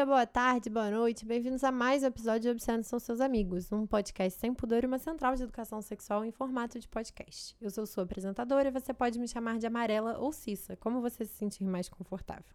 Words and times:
dia, 0.00 0.06
boa 0.06 0.26
tarde, 0.26 0.70
boa 0.70 0.90
noite. 0.90 1.26
Bem-vindos 1.26 1.62
a 1.62 1.70
mais 1.70 2.02
um 2.02 2.06
episódio 2.06 2.40
de 2.40 2.48
Obsceno 2.48 2.82
São 2.82 2.98
Seus 2.98 3.20
Amigos, 3.20 3.70
um 3.70 3.86
podcast 3.86 4.40
sem 4.40 4.54
pudor 4.54 4.82
e 4.82 4.86
uma 4.86 4.98
central 4.98 5.34
de 5.34 5.42
educação 5.42 5.82
sexual 5.82 6.24
em 6.24 6.30
formato 6.30 6.78
de 6.78 6.88
podcast. 6.88 7.54
Eu 7.60 7.68
sou 7.68 7.84
sua 7.84 8.04
apresentadora 8.04 8.68
e 8.68 8.70
você 8.70 8.94
pode 8.94 9.18
me 9.18 9.28
chamar 9.28 9.58
de 9.58 9.66
Amarela 9.66 10.16
ou 10.18 10.32
Cissa, 10.32 10.74
como 10.76 11.02
você 11.02 11.26
se 11.26 11.34
sentir 11.34 11.64
mais 11.64 11.86
confortável. 11.86 12.50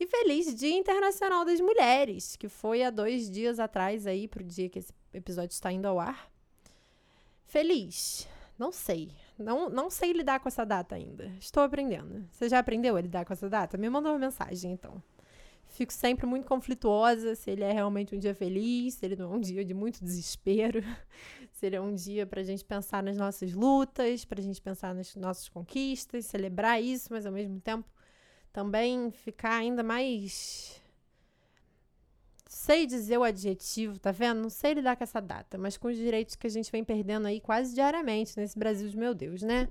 E 0.00 0.06
feliz 0.08 0.52
Dia 0.52 0.76
Internacional 0.76 1.44
das 1.44 1.60
Mulheres, 1.60 2.34
que 2.34 2.48
foi 2.48 2.82
há 2.82 2.90
dois 2.90 3.30
dias 3.30 3.60
atrás 3.60 4.04
aí, 4.04 4.26
pro 4.26 4.42
dia 4.42 4.68
que 4.68 4.80
esse 4.80 4.92
episódio 5.14 5.52
está 5.52 5.70
indo 5.70 5.86
ao 5.86 6.00
ar. 6.00 6.28
Feliz. 7.46 8.26
Não 8.58 8.72
sei. 8.72 9.12
Não, 9.38 9.70
não 9.70 9.88
sei 9.88 10.12
lidar 10.12 10.40
com 10.40 10.48
essa 10.48 10.66
data 10.66 10.96
ainda. 10.96 11.26
Estou 11.38 11.62
aprendendo. 11.62 12.26
Você 12.32 12.48
já 12.48 12.58
aprendeu 12.58 12.96
a 12.96 13.00
lidar 13.00 13.24
com 13.24 13.32
essa 13.32 13.48
data? 13.48 13.78
Me 13.78 13.88
manda 13.88 14.10
uma 14.10 14.18
mensagem, 14.18 14.72
então. 14.72 15.00
Fico 15.70 15.92
sempre 15.92 16.26
muito 16.26 16.46
conflituosa 16.46 17.34
se 17.34 17.50
ele 17.50 17.62
é 17.62 17.72
realmente 17.72 18.14
um 18.14 18.18
dia 18.18 18.34
feliz, 18.34 18.94
se 18.94 19.06
ele 19.06 19.16
não 19.16 19.32
é 19.32 19.36
um 19.36 19.40
dia 19.40 19.64
de 19.64 19.72
muito 19.72 20.02
desespero, 20.02 20.82
se 21.52 21.66
ele 21.66 21.76
é 21.76 21.80
um 21.80 21.94
dia 21.94 22.26
para 22.26 22.40
a 22.40 22.44
gente 22.44 22.64
pensar 22.64 23.02
nas 23.02 23.16
nossas 23.16 23.52
lutas, 23.52 24.24
para 24.24 24.40
a 24.40 24.42
gente 24.42 24.60
pensar 24.60 24.94
nas 24.94 25.14
nossas 25.14 25.48
conquistas, 25.48 26.26
celebrar 26.26 26.82
isso, 26.82 27.08
mas 27.10 27.24
ao 27.24 27.32
mesmo 27.32 27.60
tempo 27.60 27.88
também 28.52 29.12
ficar 29.12 29.58
ainda 29.58 29.82
mais 29.82 30.82
sei 32.48 32.84
dizer 32.84 33.16
o 33.16 33.22
adjetivo, 33.22 33.96
tá 33.96 34.10
vendo? 34.10 34.42
Não 34.42 34.50
sei 34.50 34.74
lidar 34.74 34.96
com 34.96 35.04
essa 35.04 35.20
data, 35.20 35.56
mas 35.56 35.76
com 35.76 35.86
os 35.86 35.96
direitos 35.96 36.34
que 36.34 36.48
a 36.48 36.50
gente 36.50 36.70
vem 36.72 36.82
perdendo 36.82 37.28
aí 37.28 37.40
quase 37.40 37.72
diariamente 37.72 38.36
nesse 38.36 38.58
Brasil 38.58 38.88
de 38.88 38.96
meu 38.96 39.14
Deus, 39.14 39.40
né? 39.40 39.68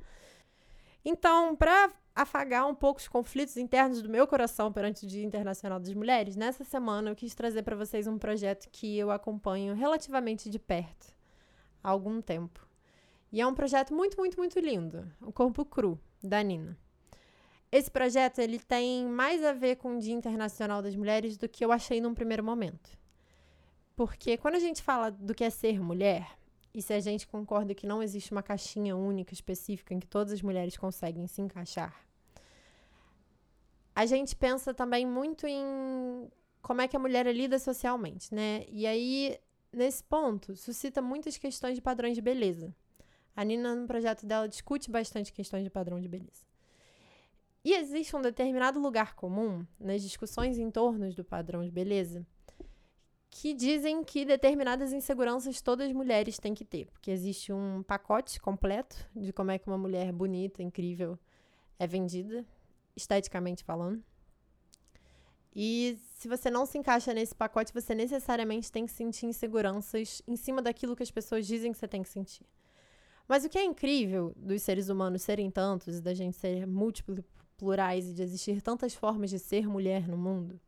Então, 1.04 1.58
para 1.58 1.92
afagar 2.22 2.68
um 2.68 2.76
pouco 2.76 3.00
os 3.00 3.08
conflitos 3.08 3.56
internos 3.56 4.02
do 4.02 4.10
meu 4.10 4.28
coração 4.28 4.74
perante 4.74 5.06
o 5.06 5.08
Dia 5.08 5.24
Internacional 5.24 5.80
das 5.80 5.94
Mulheres, 5.94 6.36
nessa 6.36 6.66
semana 6.66 7.10
eu 7.10 7.16
quis 7.16 7.34
trazer 7.34 7.64
para 7.64 7.78
vocês 7.78 8.08
um 8.08 8.18
projeto 8.18 8.68
que 8.70 8.98
eu 8.98 9.10
acompanho 9.10 9.74
relativamente 9.74 10.50
de 10.50 10.60
perto 10.60 11.16
há 11.82 11.90
algum 11.90 12.22
tempo. 12.22 12.68
E 13.32 13.40
é 13.40 13.48
um 13.48 13.54
projeto 13.54 13.94
muito, 13.94 14.18
muito, 14.18 14.38
muito 14.38 14.60
lindo, 14.60 15.10
o 15.22 15.32
Corpo 15.32 15.64
Cru, 15.64 15.98
da 16.22 16.44
Nina. 16.44 16.78
Esse 17.72 17.90
projeto 17.90 18.40
ele 18.40 18.60
tem 18.60 19.06
mais 19.06 19.42
a 19.42 19.54
ver 19.54 19.78
com 19.78 19.96
o 19.96 20.00
Dia 20.00 20.14
Internacional 20.14 20.82
das 20.82 20.98
Mulheres 20.98 21.38
do 21.38 21.48
que 21.48 21.64
eu 21.64 21.72
achei 21.72 22.02
num 22.02 22.14
primeiro 22.14 22.44
momento. 22.44 22.98
Porque 23.96 24.36
quando 24.38 24.56
a 24.56 24.60
gente 24.60 24.84
fala 24.84 25.10
do 25.10 25.34
que 25.34 25.44
é 25.46 25.50
ser 25.50 25.80
mulher, 25.80 26.28
e 26.74 26.82
se 26.82 26.94
a 26.94 27.00
gente 27.00 27.26
concorda 27.26 27.74
que 27.74 27.88
não 27.88 28.04
existe 28.04 28.34
uma 28.34 28.44
caixinha 28.44 28.96
única, 28.96 29.34
específica, 29.34 29.94
em 29.94 30.00
que 30.00 30.08
todas 30.08 30.34
as 30.34 30.42
mulheres 30.42 30.76
conseguem 30.76 31.26
se 31.26 31.42
encaixar, 31.42 32.09
a 34.00 34.06
gente 34.06 34.34
pensa 34.34 34.74
também 34.74 35.06
muito 35.06 35.46
em 35.46 36.32
como 36.62 36.80
é 36.80 36.88
que 36.88 36.96
a 36.96 37.00
mulher 37.00 37.26
lida 37.36 37.60
socialmente, 37.60 38.34
né? 38.34 38.64
E 38.70 38.88
aí, 38.88 39.38
nesse 39.74 40.02
ponto, 40.02 40.56
suscita 40.56 41.02
muitas 41.02 41.38
questões 41.38 41.76
de 41.76 41.82
padrões 41.82 42.16
de 42.16 42.22
beleza. 42.22 42.74
A 43.36 43.44
Nina, 43.44 43.76
no 43.76 43.86
projeto 43.86 44.26
dela, 44.26 44.48
discute 44.48 44.90
bastante 44.90 45.34
questões 45.34 45.66
de 45.66 45.70
padrão 45.70 46.00
de 46.00 46.08
beleza. 46.08 46.48
E 47.62 47.74
existe 47.74 48.16
um 48.16 48.22
determinado 48.22 48.80
lugar 48.80 49.16
comum 49.16 49.66
nas 49.78 50.02
discussões 50.02 50.58
em 50.58 50.72
torno 50.72 51.14
do 51.14 51.26
padrão 51.26 51.62
de 51.62 51.70
beleza 51.70 52.26
que 53.30 53.54
dizem 53.54 54.02
que 54.02 54.24
determinadas 54.24 54.94
inseguranças 54.94 55.62
todas 55.62 55.88
as 55.88 55.94
mulheres 55.94 56.40
têm 56.40 56.54
que 56.54 56.64
ter, 56.64 56.88
porque 56.88 57.12
existe 57.12 57.52
um 57.52 57.84
pacote 57.84 58.40
completo 58.40 58.96
de 59.14 59.34
como 59.34 59.52
é 59.52 59.60
que 59.60 59.68
uma 59.68 59.78
mulher 59.78 60.14
bonita, 60.14 60.64
incrível 60.64 61.20
é 61.78 61.86
vendida, 61.86 62.46
esteticamente 63.00 63.64
falando. 63.64 64.04
E 65.56 65.98
se 66.16 66.28
você 66.28 66.50
não 66.50 66.66
se 66.66 66.78
encaixa 66.78 67.14
nesse 67.14 67.34
pacote, 67.34 67.74
você 67.74 67.96
necessariamente 67.96 68.72
tem 68.72 68.86
que 68.86 68.92
sentir 68.92 69.26
inseguranças 69.26 70.22
em 70.28 70.36
cima 70.36 70.62
daquilo 70.62 70.96
que 70.96 71.04
as 71.04 71.12
pessoas 71.12 71.48
dizem 71.48 71.72
que 71.72 71.78
você 71.78 71.88
tem 71.88 72.04
que 72.04 72.10
sentir. 72.10 72.46
Mas 73.28 73.46
o 73.46 73.50
que 73.50 73.58
é 73.58 73.64
incrível 73.64 74.34
dos 74.36 74.62
seres 74.62 74.90
humanos 74.90 75.22
serem 75.22 75.50
tantos 75.50 75.98
e 75.98 76.02
da 76.02 76.14
gente 76.14 76.36
ser 76.36 76.66
múltiplo 76.68 77.24
plurais 77.58 78.10
e 78.10 78.14
de 78.14 78.24
existir 78.24 78.62
tantas 78.62 78.96
formas 78.96 79.30
de 79.30 79.38
ser 79.38 79.68
mulher 79.68 80.08
no 80.08 80.18
mundo, 80.18 80.60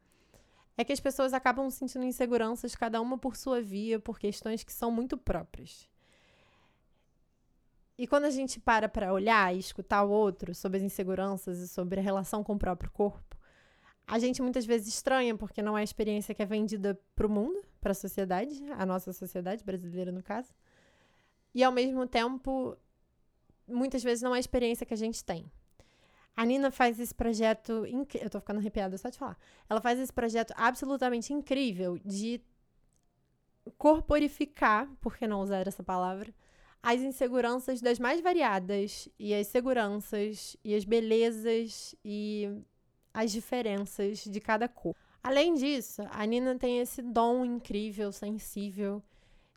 é 0.78 0.84
que 0.84 0.94
as 0.94 1.00
pessoas 1.00 1.34
acabam 1.34 1.70
sentindo 1.70 2.06
inseguranças, 2.06 2.76
cada 2.76 3.00
uma 3.02 3.18
por 3.18 3.36
sua 3.36 3.62
via, 3.62 4.00
por 4.00 4.20
questões 4.20 4.64
que 4.64 4.74
são 4.74 4.92
muito 4.92 5.18
próprias. 5.18 5.90
E 8.02 8.08
quando 8.08 8.26
a 8.26 8.32
gente 8.32 8.60
para 8.60 8.90
para 8.90 9.14
olhar 9.14 9.56
e 9.56 9.60
escutar 9.60 10.04
o 10.04 10.10
outro 10.10 10.56
sobre 10.56 10.80
as 10.80 10.84
inseguranças 10.84 11.60
e 11.60 11.68
sobre 11.68 12.00
a 12.00 12.04
relação 12.04 12.44
com 12.44 12.54
o 12.54 12.58
próprio 12.58 12.90
corpo, 12.90 13.38
a 14.08 14.18
gente 14.18 14.42
muitas 14.42 14.66
vezes 14.66 14.88
estranha, 14.88 15.38
porque 15.38 15.62
não 15.62 15.78
é 15.78 15.82
a 15.82 15.84
experiência 15.84 16.34
que 16.34 16.42
é 16.42 16.46
vendida 16.48 17.00
para 17.16 17.28
o 17.28 17.30
mundo, 17.30 17.62
para 17.80 17.92
a 17.92 17.94
sociedade, 17.94 18.60
a 18.72 18.88
nossa 18.88 19.14
sociedade 19.14 19.64
brasileira, 19.64 20.12
no 20.12 20.24
caso. 20.24 20.52
E 21.54 21.64
ao 21.64 21.72
mesmo 21.72 22.08
tempo, 22.08 22.76
muitas 23.68 24.02
vezes 24.02 24.24
não 24.24 24.34
é 24.34 24.38
a 24.38 24.40
experiência 24.40 24.84
que 24.84 24.96
a 24.96 24.98
gente 24.98 25.24
tem. 25.24 25.46
A 26.36 26.44
Nina 26.44 26.72
faz 26.72 27.00
esse 27.00 27.14
projeto. 27.14 27.86
Eu 28.20 28.30
tô 28.32 28.40
ficando 28.40 28.58
arrepiada 28.58 28.98
só 28.98 29.10
de 29.10 29.20
falar. 29.20 29.38
Ela 29.70 29.80
faz 29.80 30.00
esse 30.00 30.12
projeto 30.12 30.56
absolutamente 30.58 31.34
incrível 31.34 32.00
de 32.04 32.42
corporificar, 33.78 34.90
por 35.00 35.16
que 35.16 35.28
não 35.28 35.40
usar 35.40 35.68
essa 35.68 35.84
palavra, 35.84 36.34
as 36.84 37.02
inseguranças 37.02 37.82
das 37.82 38.00
mais 38.00 38.22
variadas, 38.22 39.08
e 39.20 39.34
as 39.34 39.48
seguranças, 39.48 40.58
e 40.64 40.74
as 40.74 40.84
belezas, 40.84 41.96
e 42.04 42.50
as 43.14 43.32
diferenças 43.32 44.24
de 44.24 44.40
cada 44.40 44.68
cor. 44.68 44.96
Além 45.24 45.54
disso, 45.54 46.02
a 46.10 46.26
Nina 46.26 46.58
tem 46.58 46.80
esse 46.80 47.02
dom 47.02 47.46
incrível, 47.46 48.12
sensível, 48.12 49.04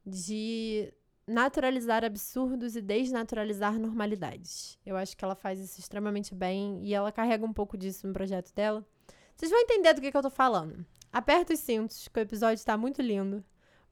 de 0.05 0.93
naturalizar 1.27 2.05
absurdos 2.05 2.77
e 2.77 2.83
desnaturalizar 2.83 3.79
normalidades. 3.79 4.79
Eu 4.85 4.97
acho 4.97 5.17
que 5.17 5.25
ela 5.25 5.35
faz 5.35 5.59
isso 5.59 5.81
extremamente 5.81 6.35
bem 6.35 6.81
e 6.83 6.93
ela 6.93 7.11
carrega 7.11 7.47
um 7.47 7.53
pouco 7.53 7.79
disso 7.79 8.07
no 8.07 8.13
projeto 8.13 8.53
dela. 8.55 8.87
Vocês 9.35 9.51
vão 9.51 9.61
entender 9.61 9.95
do 9.95 10.03
que, 10.03 10.11
que 10.11 10.17
eu 10.17 10.23
tô 10.23 10.31
falando. 10.31 10.85
Aperta 11.11 11.55
os 11.55 11.61
cintos, 11.61 12.09
que 12.09 12.19
o 12.19 12.23
episódio 12.23 12.57
está 12.57 12.77
muito 12.77 13.01
lindo, 13.01 13.43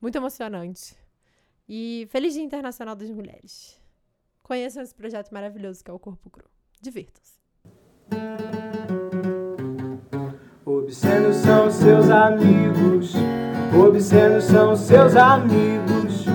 muito 0.01 0.17
emocionante. 0.17 0.95
E 1.69 2.07
feliz 2.11 2.35
Dia 2.35 2.43
Internacional 2.43 2.95
das 2.95 3.11
Mulheres. 3.11 3.81
Conheçam 4.43 4.83
esse 4.83 4.95
projeto 4.95 5.31
maravilhoso 5.31 5.83
que 5.85 5.91
é 5.91 5.95
o 5.95 5.99
Corpo 5.99 6.29
Cru. 6.29 6.45
Divirtam-se. 6.81 7.41
Obscenos 10.65 11.37
são 11.37 11.71
seus 11.71 12.11
amigos, 12.11 13.15
obscenos 13.75 14.45
são 14.45 14.77
seus 14.77 15.17
amigos. 15.17 16.27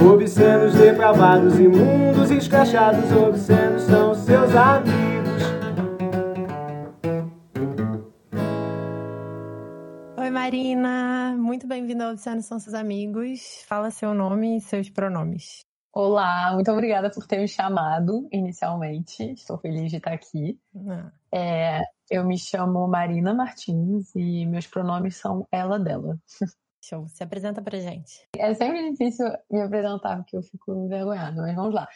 Obscenos, 0.00 0.74
depravados, 0.74 1.58
imundos, 1.58 2.30
escrachados, 2.30 3.10
obscenos 3.12 3.82
são 3.82 4.14
seus 4.14 4.54
amigos. 4.54 5.17
Marina. 10.38 11.34
Muito 11.36 11.66
bem-vinda 11.66 12.04
ao 12.04 12.12
Obscenos 12.12 12.46
são 12.46 12.60
seus 12.60 12.72
amigos. 12.72 13.64
Fala 13.66 13.90
seu 13.90 14.14
nome 14.14 14.56
e 14.56 14.60
seus 14.60 14.88
pronomes. 14.88 15.66
Olá, 15.92 16.52
muito 16.54 16.70
obrigada 16.70 17.10
por 17.10 17.26
ter 17.26 17.38
me 17.38 17.48
chamado 17.48 18.28
inicialmente. 18.32 19.32
Estou 19.32 19.58
feliz 19.58 19.90
de 19.90 19.96
estar 19.96 20.12
aqui. 20.12 20.56
Ah. 20.88 21.10
É, 21.34 21.82
eu 22.08 22.24
me 22.24 22.38
chamo 22.38 22.86
Marina 22.86 23.34
Martins 23.34 24.14
e 24.14 24.46
meus 24.46 24.64
pronomes 24.68 25.16
são 25.16 25.44
ela 25.50 25.76
dela. 25.76 26.16
Show. 26.84 27.08
Se 27.08 27.24
apresenta 27.24 27.60
pra 27.60 27.80
gente. 27.80 28.28
É 28.36 28.54
sempre 28.54 28.92
difícil 28.92 29.26
me 29.50 29.60
apresentar, 29.60 30.18
porque 30.18 30.36
eu 30.36 30.42
fico 30.42 30.72
envergonhada, 30.72 31.42
mas 31.42 31.56
vamos 31.56 31.74
lá. 31.74 31.88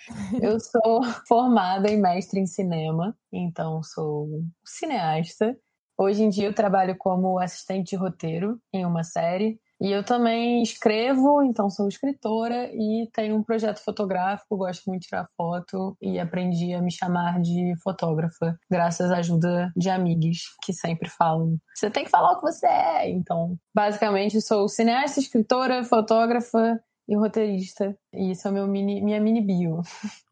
Eu 0.42 0.58
sou 0.58 1.00
formada 1.28 1.88
em 1.88 2.00
mestre 2.00 2.40
em 2.40 2.46
cinema, 2.46 3.16
então 3.32 3.80
sou 3.84 4.42
cineasta. 4.64 5.56
Hoje 6.02 6.24
em 6.24 6.28
dia 6.28 6.46
eu 6.46 6.52
trabalho 6.52 6.96
como 6.98 7.38
assistente 7.38 7.90
de 7.90 7.96
roteiro 7.96 8.60
em 8.72 8.84
uma 8.84 9.04
série 9.04 9.60
e 9.80 9.92
eu 9.92 10.04
também 10.04 10.60
escrevo, 10.60 11.44
então 11.44 11.70
sou 11.70 11.86
escritora 11.86 12.68
e 12.72 13.08
tenho 13.12 13.36
um 13.36 13.42
projeto 13.44 13.78
fotográfico, 13.84 14.56
gosto 14.56 14.82
muito 14.88 15.02
de 15.02 15.06
tirar 15.06 15.28
foto 15.36 15.96
e 16.02 16.18
aprendi 16.18 16.74
a 16.74 16.82
me 16.82 16.90
chamar 16.90 17.40
de 17.40 17.74
fotógrafa, 17.84 18.58
graças 18.68 19.12
à 19.12 19.18
ajuda 19.18 19.72
de 19.76 19.88
amigos 19.90 20.38
que 20.64 20.72
sempre 20.72 21.08
falam: 21.08 21.56
você 21.72 21.88
tem 21.88 22.02
que 22.02 22.10
falar 22.10 22.32
o 22.32 22.40
que 22.40 22.52
você 22.52 22.66
é. 22.66 23.08
Então, 23.08 23.56
basicamente, 23.72 24.40
sou 24.40 24.68
cineasta, 24.68 25.20
escritora, 25.20 25.84
fotógrafa 25.84 26.80
e 27.08 27.14
roteirista. 27.14 27.96
E 28.12 28.32
isso 28.32 28.48
é 28.48 28.50
meu 28.50 28.66
mini, 28.66 29.00
minha 29.00 29.20
mini 29.20 29.40
bio. 29.40 29.82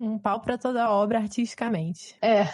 Um 0.01 0.19
pau 0.19 0.41
para 0.41 0.59
toda 0.59 0.91
obra 0.91 1.19
artisticamente. 1.21 2.17
É. 2.21 2.47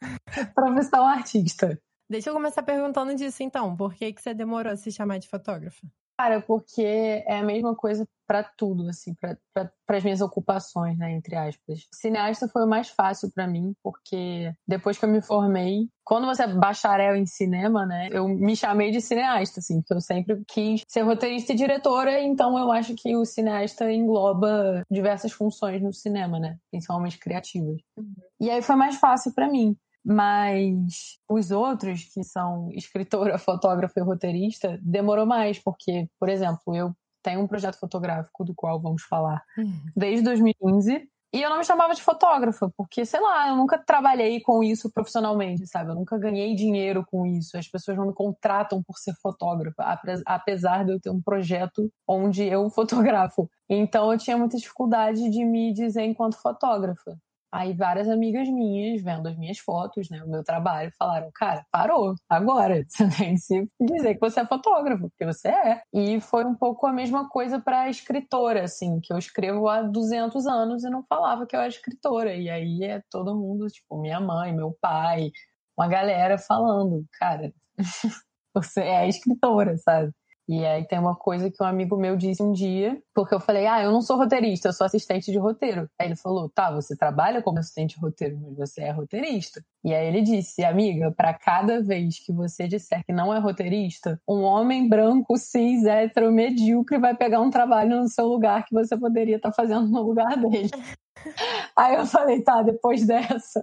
Profissão 0.54 1.06
artista. 1.06 1.78
Deixa 2.12 2.28
eu 2.28 2.34
começar 2.34 2.62
perguntando 2.62 3.14
disso 3.14 3.42
então. 3.42 3.74
Por 3.74 3.94
que, 3.94 4.12
que 4.12 4.20
você 4.20 4.34
demorou 4.34 4.70
a 4.70 4.76
se 4.76 4.92
chamar 4.92 5.16
de 5.16 5.26
fotógrafa? 5.26 5.86
Cara, 6.18 6.42
porque 6.42 6.82
é 6.82 7.38
a 7.38 7.42
mesma 7.42 7.74
coisa 7.74 8.06
para 8.26 8.44
tudo, 8.44 8.88
assim, 8.88 9.14
para 9.14 9.70
as 9.88 10.04
minhas 10.04 10.20
ocupações, 10.20 10.96
né, 10.96 11.10
entre 11.12 11.34
aspas. 11.34 11.86
Cineasta 11.92 12.48
foi 12.48 12.64
o 12.64 12.68
mais 12.68 12.88
fácil 12.90 13.30
para 13.32 13.46
mim, 13.46 13.74
porque 13.82 14.52
depois 14.68 14.98
que 14.98 15.04
eu 15.04 15.08
me 15.08 15.20
formei, 15.20 15.88
quando 16.04 16.26
você 16.26 16.44
é 16.44 16.46
bacharel 16.46 17.16
em 17.16 17.26
cinema, 17.26 17.84
né, 17.84 18.08
eu 18.12 18.28
me 18.28 18.54
chamei 18.54 18.90
de 18.90 19.00
cineasta, 19.00 19.60
assim, 19.60 19.80
porque 19.80 19.94
eu 19.94 20.00
sempre 20.00 20.42
quis 20.46 20.82
ser 20.86 21.02
roteirista 21.02 21.52
e 21.52 21.56
diretora, 21.56 22.22
então 22.22 22.58
eu 22.58 22.70
acho 22.70 22.94
que 22.94 23.16
o 23.16 23.24
cineasta 23.24 23.90
engloba 23.90 24.82
diversas 24.90 25.32
funções 25.32 25.82
no 25.82 25.92
cinema, 25.92 26.38
né, 26.38 26.56
principalmente 26.70 27.18
criativas. 27.18 27.80
Uhum. 27.96 28.14
E 28.40 28.50
aí 28.50 28.62
foi 28.62 28.76
mais 28.76 28.96
fácil 28.96 29.32
para 29.34 29.48
mim. 29.48 29.76
Mas 30.04 31.18
os 31.28 31.50
outros, 31.50 32.04
que 32.12 32.24
são 32.24 32.70
escritora, 32.72 33.38
fotógrafa 33.38 34.00
e 34.00 34.02
roteirista, 34.02 34.78
demorou 34.82 35.26
mais, 35.26 35.58
porque, 35.58 36.08
por 36.18 36.28
exemplo, 36.28 36.74
eu 36.74 36.94
tenho 37.22 37.40
um 37.40 37.46
projeto 37.46 37.78
fotográfico 37.78 38.44
do 38.44 38.54
qual 38.54 38.80
vamos 38.80 39.02
falar 39.02 39.42
uhum. 39.56 39.72
desde 39.96 40.24
2015. 40.24 41.08
E 41.34 41.40
eu 41.40 41.48
não 41.48 41.56
me 41.56 41.64
chamava 41.64 41.94
de 41.94 42.02
fotógrafa, 42.02 42.70
porque, 42.76 43.06
sei 43.06 43.18
lá, 43.18 43.48
eu 43.48 43.56
nunca 43.56 43.78
trabalhei 43.78 44.38
com 44.42 44.62
isso 44.62 44.92
profissionalmente, 44.92 45.66
sabe? 45.66 45.90
Eu 45.90 45.94
nunca 45.94 46.18
ganhei 46.18 46.54
dinheiro 46.54 47.06
com 47.06 47.24
isso. 47.24 47.56
As 47.56 47.66
pessoas 47.66 47.96
não 47.96 48.08
me 48.08 48.12
contratam 48.12 48.82
por 48.82 48.98
ser 48.98 49.14
fotógrafa, 49.14 49.98
apesar 50.26 50.84
de 50.84 50.92
eu 50.92 51.00
ter 51.00 51.08
um 51.08 51.22
projeto 51.22 51.90
onde 52.06 52.44
eu 52.44 52.68
fotografo. 52.70 53.48
Então 53.66 54.12
eu 54.12 54.18
tinha 54.18 54.36
muita 54.36 54.58
dificuldade 54.58 55.30
de 55.30 55.42
me 55.42 55.72
dizer 55.72 56.02
enquanto 56.02 56.36
fotógrafa. 56.36 57.16
Aí 57.52 57.74
várias 57.74 58.08
amigas 58.08 58.48
minhas, 58.48 59.02
vendo 59.02 59.28
as 59.28 59.36
minhas 59.36 59.58
fotos, 59.58 60.08
né, 60.08 60.22
o 60.24 60.28
meu 60.28 60.42
trabalho, 60.42 60.90
falaram, 60.98 61.30
cara, 61.34 61.66
parou, 61.70 62.14
agora. 62.26 62.82
Você 62.88 63.08
tem 63.10 63.34
que 63.34 63.40
se 63.40 63.68
dizer 63.78 64.14
que 64.14 64.20
você 64.20 64.40
é 64.40 64.46
fotógrafo, 64.46 65.10
porque 65.10 65.26
você 65.26 65.48
é. 65.48 65.82
E 65.92 66.18
foi 66.20 66.46
um 66.46 66.54
pouco 66.54 66.86
a 66.86 66.92
mesma 66.92 67.28
coisa 67.28 67.60
para 67.60 67.90
escritora, 67.90 68.64
assim, 68.64 69.00
que 69.00 69.12
eu 69.12 69.18
escrevo 69.18 69.68
há 69.68 69.82
200 69.82 70.46
anos 70.46 70.82
e 70.82 70.88
não 70.88 71.04
falava 71.04 71.46
que 71.46 71.54
eu 71.54 71.60
era 71.60 71.68
escritora. 71.68 72.34
E 72.34 72.48
aí 72.48 72.84
é 72.84 73.02
todo 73.10 73.36
mundo, 73.38 73.66
tipo, 73.68 74.00
minha 74.00 74.18
mãe, 74.18 74.54
meu 74.54 74.74
pai, 74.80 75.30
uma 75.76 75.88
galera 75.88 76.38
falando, 76.38 77.04
cara, 77.18 77.52
você 78.54 78.80
é 78.80 79.08
escritora, 79.08 79.76
sabe? 79.76 80.12
E 80.48 80.66
aí 80.66 80.84
tem 80.86 80.98
uma 80.98 81.14
coisa 81.14 81.50
que 81.50 81.62
um 81.62 81.66
amigo 81.66 81.96
meu 81.96 82.16
disse 82.16 82.42
um 82.42 82.52
dia, 82.52 83.00
porque 83.14 83.34
eu 83.34 83.40
falei, 83.40 83.66
ah, 83.66 83.82
eu 83.82 83.92
não 83.92 84.02
sou 84.02 84.16
roteirista, 84.16 84.68
eu 84.68 84.72
sou 84.72 84.84
assistente 84.84 85.30
de 85.30 85.38
roteiro. 85.38 85.88
Aí 85.98 86.08
ele 86.08 86.16
falou, 86.16 86.50
tá, 86.50 86.70
você 86.70 86.96
trabalha 86.96 87.40
como 87.40 87.58
assistente 87.58 87.94
de 87.94 88.00
roteiro, 88.00 88.38
mas 88.40 88.56
você 88.56 88.82
é 88.82 88.90
roteirista. 88.90 89.64
E 89.84 89.94
aí 89.94 90.06
ele 90.06 90.20
disse, 90.20 90.64
amiga, 90.64 91.12
para 91.12 91.32
cada 91.32 91.80
vez 91.80 92.18
que 92.18 92.32
você 92.32 92.66
disser 92.66 93.04
que 93.04 93.12
não 93.12 93.32
é 93.32 93.38
roteirista, 93.38 94.20
um 94.28 94.42
homem 94.42 94.88
branco, 94.88 95.36
cis, 95.36 95.84
hétero, 95.84 96.32
medíocre 96.32 96.98
vai 96.98 97.16
pegar 97.16 97.40
um 97.40 97.50
trabalho 97.50 98.00
no 98.00 98.08
seu 98.08 98.26
lugar 98.26 98.64
que 98.64 98.74
você 98.74 98.96
poderia 98.96 99.36
estar 99.36 99.50
tá 99.50 99.54
fazendo 99.54 99.86
no 99.88 100.02
lugar 100.02 100.36
dele. 100.36 100.70
aí 101.76 101.94
eu 101.94 102.06
falei, 102.06 102.42
tá, 102.42 102.62
depois 102.62 103.06
dessa, 103.06 103.62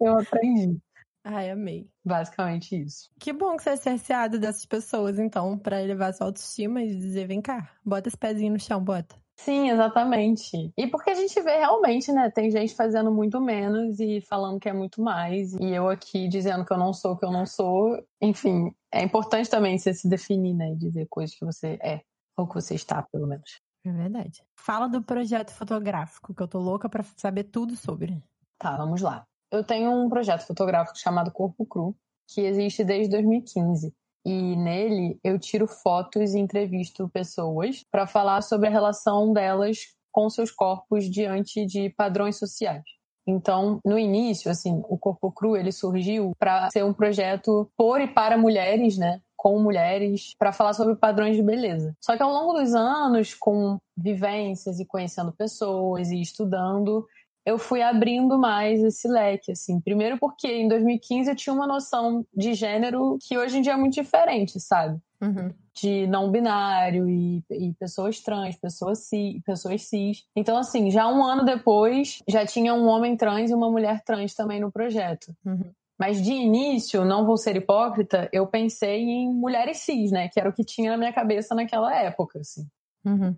eu 0.00 0.18
aprendi. 0.18 0.78
Ai, 1.24 1.50
amei. 1.50 1.88
Basicamente 2.04 2.76
isso. 2.76 3.08
Que 3.18 3.32
bom 3.32 3.56
que 3.56 3.62
você 3.62 3.70
é 3.70 3.76
cerceado 3.76 4.38
dessas 4.38 4.66
pessoas, 4.66 5.18
então, 5.18 5.58
para 5.58 5.82
elevar 5.82 6.12
sua 6.12 6.26
autoestima 6.26 6.82
e 6.82 6.94
dizer, 6.94 7.26
vem 7.26 7.40
cá, 7.40 7.70
bota 7.82 8.08
esse 8.08 8.16
pezinho 8.16 8.52
no 8.52 8.60
chão, 8.60 8.84
bota. 8.84 9.16
Sim, 9.36 9.70
exatamente. 9.70 10.72
E 10.76 10.86
porque 10.86 11.10
a 11.10 11.14
gente 11.14 11.40
vê 11.40 11.56
realmente, 11.56 12.12
né? 12.12 12.30
Tem 12.30 12.50
gente 12.50 12.74
fazendo 12.74 13.10
muito 13.10 13.40
menos 13.40 13.98
e 13.98 14.20
falando 14.20 14.60
que 14.60 14.68
é 14.68 14.72
muito 14.72 15.02
mais. 15.02 15.54
E 15.54 15.70
eu 15.70 15.88
aqui 15.88 16.28
dizendo 16.28 16.64
que 16.64 16.72
eu 16.72 16.78
não 16.78 16.92
sou 16.92 17.12
o 17.12 17.18
que 17.18 17.24
eu 17.24 17.32
não 17.32 17.44
sou. 17.44 18.00
Enfim, 18.20 18.72
é 18.92 19.02
importante 19.02 19.50
também 19.50 19.76
você 19.76 19.92
se 19.92 20.08
definir, 20.08 20.54
né? 20.54 20.70
E 20.72 20.76
dizer 20.76 21.06
coisas 21.10 21.34
que 21.34 21.44
você 21.44 21.78
é. 21.82 22.02
Ou 22.36 22.46
que 22.46 22.54
você 22.54 22.74
está, 22.74 23.02
pelo 23.02 23.26
menos. 23.26 23.60
É 23.84 23.90
verdade. 23.90 24.42
Fala 24.56 24.88
do 24.88 25.02
projeto 25.02 25.50
fotográfico, 25.50 26.32
que 26.32 26.42
eu 26.42 26.48
tô 26.48 26.58
louca 26.58 26.88
para 26.88 27.04
saber 27.16 27.44
tudo 27.44 27.76
sobre. 27.76 28.22
Tá, 28.58 28.76
vamos 28.76 29.02
lá. 29.02 29.26
Eu 29.54 29.62
tenho 29.62 29.92
um 29.92 30.08
projeto 30.08 30.44
fotográfico 30.46 30.98
chamado 30.98 31.30
Corpo 31.30 31.64
Cru, 31.64 31.94
que 32.26 32.40
existe 32.40 32.82
desde 32.82 33.10
2015. 33.10 33.94
E 34.26 34.56
nele 34.56 35.16
eu 35.22 35.38
tiro 35.38 35.68
fotos 35.68 36.34
e 36.34 36.40
entrevisto 36.40 37.08
pessoas 37.08 37.82
para 37.88 38.04
falar 38.04 38.42
sobre 38.42 38.66
a 38.66 38.70
relação 38.70 39.32
delas 39.32 39.94
com 40.10 40.28
seus 40.28 40.50
corpos 40.50 41.08
diante 41.08 41.64
de 41.66 41.88
padrões 41.90 42.36
sociais. 42.36 42.82
Então, 43.26 43.78
no 43.84 43.96
início, 43.96 44.50
assim, 44.50 44.82
o 44.88 44.98
Corpo 44.98 45.30
Cru 45.30 45.56
ele 45.56 45.70
surgiu 45.70 46.32
para 46.38 46.68
ser 46.70 46.84
um 46.84 46.92
projeto 46.92 47.70
por 47.76 48.00
e 48.00 48.08
para 48.08 48.36
mulheres, 48.36 48.98
né? 48.98 49.20
Com 49.36 49.60
mulheres, 49.60 50.34
para 50.38 50.52
falar 50.52 50.72
sobre 50.72 50.96
padrões 50.96 51.36
de 51.36 51.42
beleza. 51.42 51.94
Só 52.00 52.16
que 52.16 52.22
ao 52.22 52.32
longo 52.32 52.54
dos 52.54 52.74
anos, 52.74 53.34
com 53.34 53.78
vivências 53.96 54.80
e 54.80 54.86
conhecendo 54.86 55.32
pessoas 55.32 56.10
e 56.10 56.20
estudando, 56.20 57.06
eu 57.44 57.58
fui 57.58 57.82
abrindo 57.82 58.38
mais 58.38 58.82
esse 58.82 59.06
leque, 59.06 59.52
assim. 59.52 59.80
Primeiro 59.80 60.18
porque 60.18 60.48
em 60.48 60.66
2015 60.68 61.30
eu 61.30 61.36
tinha 61.36 61.54
uma 61.54 61.66
noção 61.66 62.24
de 62.34 62.54
gênero 62.54 63.18
que 63.20 63.36
hoje 63.36 63.58
em 63.58 63.62
dia 63.62 63.72
é 63.74 63.76
muito 63.76 63.94
diferente, 63.94 64.58
sabe? 64.58 64.98
Uhum. 65.20 65.52
De 65.74 66.06
não 66.06 66.30
binário 66.30 67.08
e, 67.08 67.42
e, 67.50 67.72
pessoas 67.74 68.20
trans, 68.20 68.56
pessoas 68.56 69.00
cis, 69.00 69.42
pessoas 69.44 69.82
cis. 69.82 70.24
Então, 70.34 70.56
assim, 70.56 70.90
já 70.90 71.06
um 71.06 71.22
ano 71.22 71.44
depois, 71.44 72.22
já 72.26 72.46
tinha 72.46 72.72
um 72.72 72.86
homem 72.86 73.16
trans 73.16 73.50
e 73.50 73.54
uma 73.54 73.70
mulher 73.70 74.02
trans 74.04 74.34
também 74.34 74.60
no 74.60 74.72
projeto. 74.72 75.34
Uhum. 75.44 75.70
Mas 75.98 76.22
de 76.22 76.32
início, 76.32 77.04
não 77.04 77.24
vou 77.24 77.36
ser 77.36 77.56
hipócrita, 77.56 78.28
eu 78.32 78.46
pensei 78.46 79.02
em 79.02 79.32
mulheres 79.32 79.78
cis, 79.78 80.10
né? 80.10 80.28
Que 80.28 80.40
era 80.40 80.48
o 80.48 80.52
que 80.52 80.64
tinha 80.64 80.90
na 80.90 80.96
minha 80.96 81.12
cabeça 81.12 81.54
naquela 81.54 81.94
época, 81.94 82.40
assim. 82.40 82.66
Uhum. 83.04 83.36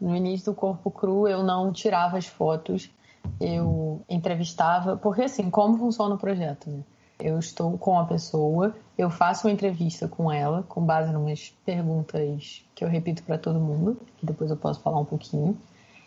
No 0.00 0.16
início 0.16 0.52
do 0.52 0.56
Corpo 0.56 0.90
Cru, 0.90 1.28
eu 1.28 1.42
não 1.42 1.72
tirava 1.72 2.18
as 2.18 2.26
fotos 2.26 2.90
eu 3.40 4.02
entrevistava, 4.08 4.96
porque 4.96 5.22
assim, 5.22 5.50
como 5.50 5.76
funciona 5.76 6.14
o 6.14 6.18
projeto, 6.18 6.70
né? 6.70 6.80
Eu 7.18 7.38
estou 7.38 7.78
com 7.78 7.98
a 7.98 8.04
pessoa, 8.04 8.74
eu 8.98 9.08
faço 9.08 9.46
uma 9.46 9.52
entrevista 9.52 10.08
com 10.08 10.32
ela, 10.32 10.64
com 10.68 10.84
base 10.84 11.12
em 11.12 11.16
umas 11.16 11.54
perguntas 11.64 12.64
que 12.74 12.84
eu 12.84 12.88
repito 12.88 13.22
para 13.22 13.38
todo 13.38 13.60
mundo, 13.60 13.96
que 14.18 14.26
depois 14.26 14.50
eu 14.50 14.56
posso 14.56 14.80
falar 14.80 14.98
um 14.98 15.04
pouquinho. 15.04 15.56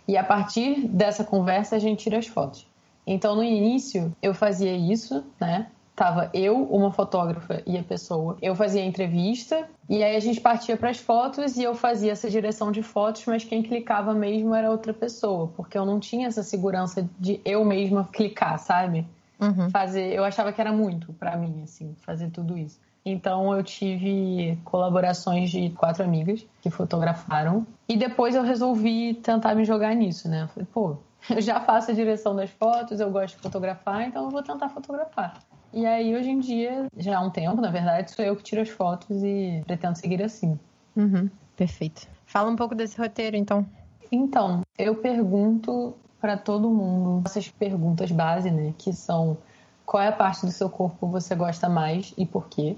E 0.08 0.18
a 0.18 0.24
partir 0.24 0.88
dessa 0.88 1.24
conversa 1.24 1.76
a 1.76 1.80
gente 1.80 2.04
tira 2.04 2.18
as 2.18 2.28
fotos. 2.28 2.68
Então 3.06 3.36
no 3.36 3.44
início 3.44 4.14
eu 4.22 4.34
fazia 4.34 4.76
isso, 4.76 5.24
né? 5.40 5.68
Tava 5.98 6.30
eu, 6.32 6.62
uma 6.66 6.92
fotógrafa 6.92 7.64
e 7.66 7.76
a 7.76 7.82
pessoa. 7.82 8.38
Eu 8.40 8.54
fazia 8.54 8.84
a 8.84 8.86
entrevista 8.86 9.68
e 9.90 10.04
aí 10.04 10.16
a 10.16 10.20
gente 10.20 10.40
partia 10.40 10.78
para 10.78 10.92
as 10.92 11.00
fotos 11.00 11.58
e 11.58 11.64
eu 11.64 11.74
fazia 11.74 12.12
essa 12.12 12.30
direção 12.30 12.72
de 12.72 12.84
fotos, 12.84 13.26
mas 13.26 13.44
quem 13.44 13.64
clicava 13.64 14.14
mesmo 14.14 14.54
era 14.54 14.70
outra 14.70 14.94
pessoa, 14.94 15.52
porque 15.58 15.76
eu 15.76 15.88
não 15.88 16.00
tinha 16.00 16.28
essa 16.28 16.44
segurança 16.44 17.10
de 17.20 17.42
eu 17.44 17.66
mesma 17.66 18.08
clicar, 18.14 18.60
sabe? 18.60 19.08
Uhum. 19.42 19.72
Fazer, 19.72 20.14
eu 20.14 20.24
achava 20.24 20.54
que 20.54 20.62
era 20.62 20.72
muito 20.72 21.12
para 21.14 21.36
mim 21.36 21.64
assim, 21.64 21.96
fazer 22.06 22.30
tudo 22.30 22.56
isso. 22.56 22.80
Então 23.04 23.52
eu 23.58 23.64
tive 23.64 24.56
colaborações 24.64 25.50
de 25.50 25.72
quatro 25.72 26.04
amigas 26.04 26.46
que 26.62 26.70
fotografaram 26.70 27.66
e 27.90 27.98
depois 27.98 28.36
eu 28.36 28.44
resolvi 28.44 29.16
tentar 29.16 29.56
me 29.56 29.66
jogar 29.66 29.96
nisso, 29.96 30.30
né? 30.30 30.44
Eu 30.44 30.48
falei, 30.50 30.68
pô, 30.72 30.98
eu 31.28 31.42
já 31.42 31.60
faço 31.60 31.90
a 31.90 31.94
direção 31.96 32.36
das 32.36 32.52
fotos, 32.52 33.00
eu 33.00 33.10
gosto 33.10 33.36
de 33.38 33.42
fotografar, 33.42 34.04
então 34.04 34.26
eu 34.26 34.30
vou 34.30 34.44
tentar 34.44 34.70
fotografar. 34.70 35.40
E 35.74 35.86
aí, 35.86 36.16
hoje 36.16 36.30
em 36.30 36.40
dia, 36.40 36.88
já 36.98 37.18
há 37.18 37.22
um 37.22 37.30
tempo, 37.30 37.62
na 37.62 37.70
verdade, 37.70 38.12
sou 38.12 38.24
eu 38.24 38.36
que 38.36 38.44
tiro 38.44 38.62
as 38.62 38.70
fotos 38.70 39.24
e 39.24 39.62
pretendo 39.66 39.96
seguir 39.96 40.24
assim. 40.24 40.58
Uhum, 40.96 41.30
perfeito. 41.56 42.08
Fala 42.26 42.50
um 42.50 42.56
pouco 42.56 42.74
desse 42.74 42.98
roteiro, 42.98 43.36
então. 43.36 43.66
Então, 44.12 44.62
eu 44.78 44.96
pergunto 44.96 45.96
para 46.20 46.38
todo 46.38 46.70
mundo 46.70 47.24
essas 47.26 47.48
perguntas 47.50 48.12
base, 48.12 48.50
né? 48.50 48.74
Que 48.78 48.94
são 48.94 49.38
qual 49.86 50.04
é 50.04 50.08
a 50.08 50.12
parte 50.12 50.46
do 50.46 50.52
seu 50.52 50.70
corpo 50.70 51.08
você 51.08 51.36
gosta 51.36 51.70
mais 51.70 52.14
e 52.18 52.26
por 52.26 52.48
quê? 52.50 52.76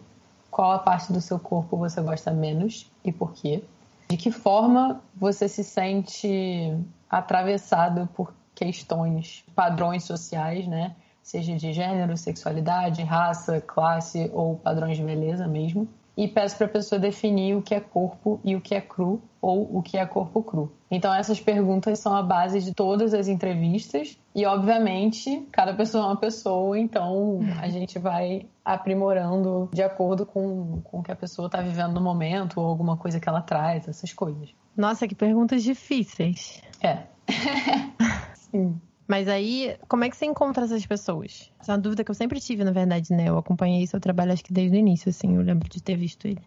Qual 0.51 0.71
a 0.71 0.79
parte 0.79 1.11
do 1.13 1.21
seu 1.21 1.39
corpo 1.39 1.77
você 1.77 2.01
gosta 2.01 2.31
menos 2.31 2.89
e 3.03 3.11
por 3.11 3.33
quê? 3.33 3.63
De 4.09 4.17
que 4.17 4.31
forma 4.31 5.01
você 5.15 5.47
se 5.47 5.63
sente 5.63 6.77
atravessado 7.09 8.07
por 8.13 8.33
questões, 8.53 9.43
padrões 9.55 10.03
sociais, 10.03 10.67
né? 10.67 10.95
Seja 11.21 11.55
de 11.55 11.73
gênero, 11.73 12.17
sexualidade, 12.17 13.03
raça, 13.03 13.61
classe 13.61 14.29
ou 14.33 14.57
padrões 14.57 14.97
de 14.97 15.03
beleza 15.03 15.47
mesmo. 15.47 15.87
E 16.17 16.27
peço 16.27 16.57
para 16.57 16.65
a 16.65 16.69
pessoa 16.69 16.99
definir 16.99 17.55
o 17.55 17.61
que 17.61 17.73
é 17.73 17.79
corpo 17.79 18.41
e 18.43 18.55
o 18.55 18.59
que 18.59 18.75
é 18.75 18.81
cru 18.81 19.21
ou 19.41 19.77
o 19.77 19.81
que 19.81 19.97
é 19.97 20.05
corpo 20.05 20.43
cru. 20.43 20.69
Então 20.91 21.13
essas 21.13 21.39
perguntas 21.39 21.99
são 21.99 22.13
a 22.13 22.21
base 22.21 22.59
de 22.59 22.73
todas 22.73 23.13
as 23.13 23.27
entrevistas 23.29 24.19
e 24.35 24.45
obviamente 24.45 25.47
cada 25.51 25.73
pessoa 25.73 26.03
é 26.03 26.07
uma 26.07 26.17
pessoa, 26.17 26.77
então 26.77 27.39
a 27.61 27.69
gente 27.69 27.97
vai 27.99 28.47
aprimorando 28.65 29.69
de 29.71 29.81
acordo 29.81 30.25
com, 30.25 30.81
com 30.83 30.99
o 30.99 31.03
que 31.03 31.11
a 31.11 31.15
pessoa 31.15 31.45
está 31.45 31.61
vivendo 31.61 31.93
no 31.93 32.01
momento 32.01 32.59
ou 32.59 32.67
alguma 32.67 32.97
coisa 32.97 33.19
que 33.19 33.29
ela 33.29 33.41
traz, 33.41 33.87
essas 33.87 34.11
coisas. 34.11 34.53
Nossa, 34.75 35.07
que 35.07 35.15
perguntas 35.15 35.63
difíceis. 35.63 36.61
É. 36.81 37.03
Sim. 38.35 38.79
Mas 39.09 39.27
aí, 39.27 39.75
como 39.87 40.03
é 40.03 40.09
que 40.09 40.15
você 40.15 40.27
encontra 40.27 40.65
essas 40.65 40.85
pessoas? 40.85 41.51
Essa 41.59 41.71
é 41.71 41.73
uma 41.73 41.81
dúvida 41.81 42.03
que 42.03 42.11
eu 42.11 42.15
sempre 42.15 42.39
tive, 42.39 42.63
na 42.63 42.69
verdade, 42.69 43.11
né? 43.11 43.27
Eu 43.27 43.39
acompanhei 43.39 43.87
seu 43.87 43.99
trabalho, 43.99 44.31
acho 44.31 44.43
que 44.43 44.53
desde 44.53 44.77
o 44.77 44.79
início, 44.79 45.09
assim, 45.09 45.35
eu 45.35 45.41
lembro 45.41 45.67
de 45.67 45.81
ter 45.81 45.95
visto 45.95 46.27
ele. 46.27 46.43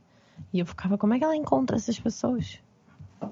E 0.52 0.60
eu 0.60 0.64
ficava, 0.64 0.96
como 0.96 1.12
é 1.12 1.18
que 1.18 1.24
ela 1.24 1.34
encontra 1.34 1.74
essas 1.74 1.98
pessoas? 1.98 2.60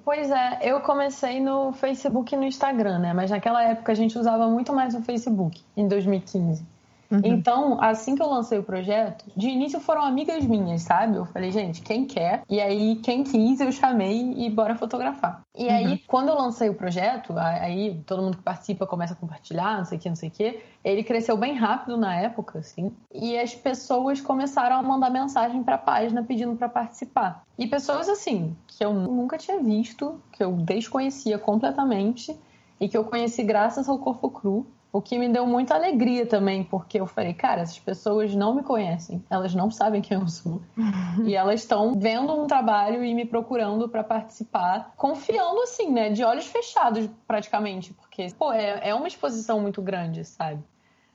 Pois 0.04 0.32
é, 0.32 0.58
eu 0.62 0.80
comecei 0.80 1.40
no 1.40 1.72
Facebook 1.72 2.34
e 2.34 2.38
no 2.38 2.44
Instagram, 2.44 2.99
né? 2.99 3.12
Mas 3.12 3.30
naquela 3.30 3.62
época 3.62 3.92
a 3.92 3.94
gente 3.94 4.18
usava 4.18 4.49
muito 4.49 4.72
mais 4.72 4.96
o 4.96 5.02
Facebook, 5.02 5.62
em 5.76 5.87
2015. 5.87 6.66
Uhum. 7.11 7.21
Então, 7.25 7.81
assim 7.81 8.14
que 8.14 8.23
eu 8.23 8.29
lancei 8.29 8.59
o 8.59 8.62
projeto, 8.62 9.25
de 9.37 9.49
início 9.49 9.81
foram 9.81 10.02
amigas 10.02 10.45
minhas, 10.45 10.83
sabe? 10.83 11.17
Eu 11.17 11.25
falei, 11.26 11.50
gente, 11.50 11.83
quem 11.83 12.07
quer? 12.07 12.43
E 12.49 12.61
aí, 12.61 12.97
quem 12.97 13.25
quis, 13.25 13.61
eu 13.61 13.73
chamei 13.73 14.33
e 14.37 14.49
bora 14.49 14.76
fotografar. 14.76 15.43
E 15.57 15.64
uhum. 15.67 15.75
aí, 15.75 15.99
quando 16.07 16.29
eu 16.29 16.37
lancei 16.37 16.69
o 16.69 16.75
projeto, 16.75 17.35
aí 17.37 18.02
todo 18.07 18.23
mundo 18.23 18.37
que 18.37 18.43
participa 18.43 18.87
começa 18.87 19.14
a 19.14 19.17
compartilhar, 19.17 19.79
não 19.79 19.85
sei 19.85 19.99
o 19.99 20.00
que, 20.00 20.09
não 20.09 20.17
sei 20.17 20.29
o 20.29 20.33
que. 20.33 20.61
Ele 20.85 21.02
cresceu 21.02 21.37
bem 21.37 21.55
rápido 21.55 21.97
na 21.97 22.14
época, 22.14 22.61
assim. 22.61 22.93
E 23.12 23.38
as 23.38 23.55
pessoas 23.55 24.21
começaram 24.21 24.76
a 24.76 24.83
mandar 24.83 25.11
mensagem 25.11 25.62
pra 25.62 25.76
página 25.76 26.23
pedindo 26.23 26.55
para 26.57 26.69
participar. 26.69 27.43
E 27.59 27.67
pessoas, 27.67 28.09
assim, 28.09 28.57
que 28.67 28.85
eu 28.85 28.95
nunca 28.95 29.37
tinha 29.37 29.59
visto, 29.59 30.21
que 30.33 30.43
eu 30.43 30.52
desconhecia 30.52 31.38
completamente 31.38 32.38
e 32.81 32.88
que 32.88 32.97
eu 32.97 33.05
conheci 33.05 33.43
graças 33.43 33.88
ao 33.88 33.99
Corpo 33.99 34.31
Cru. 34.31 34.67
O 34.92 35.00
que 35.00 35.18
me 35.18 35.28
deu 35.28 35.47
muita 35.47 35.75
alegria 35.75 36.26
também, 36.26 36.64
porque 36.64 37.00
eu 37.00 37.06
falei, 37.06 37.32
cara, 37.32 37.61
essas 37.61 37.78
pessoas 37.78 38.35
não 38.35 38.54
me 38.54 38.62
conhecem, 38.62 39.25
elas 39.30 39.54
não 39.54 39.70
sabem 39.70 40.02
quem 40.02 40.18
eu 40.18 40.26
sou. 40.26 40.61
e 41.25 41.35
elas 41.35 41.61
estão 41.61 41.94
vendo 41.99 42.32
um 42.32 42.47
trabalho 42.47 43.04
e 43.04 43.14
me 43.14 43.25
procurando 43.25 43.88
para 43.88 44.02
participar, 44.02 44.92
confiando 44.97 45.61
assim, 45.62 45.90
né, 45.90 46.11
de 46.11 46.25
olhos 46.25 46.47
fechados 46.47 47.09
praticamente, 47.26 47.92
porque, 47.94 48.26
pô, 48.37 48.52
é, 48.52 48.88
é 48.88 48.94
uma 48.94 49.06
exposição 49.06 49.61
muito 49.61 49.80
grande, 49.80 50.25
sabe? 50.25 50.61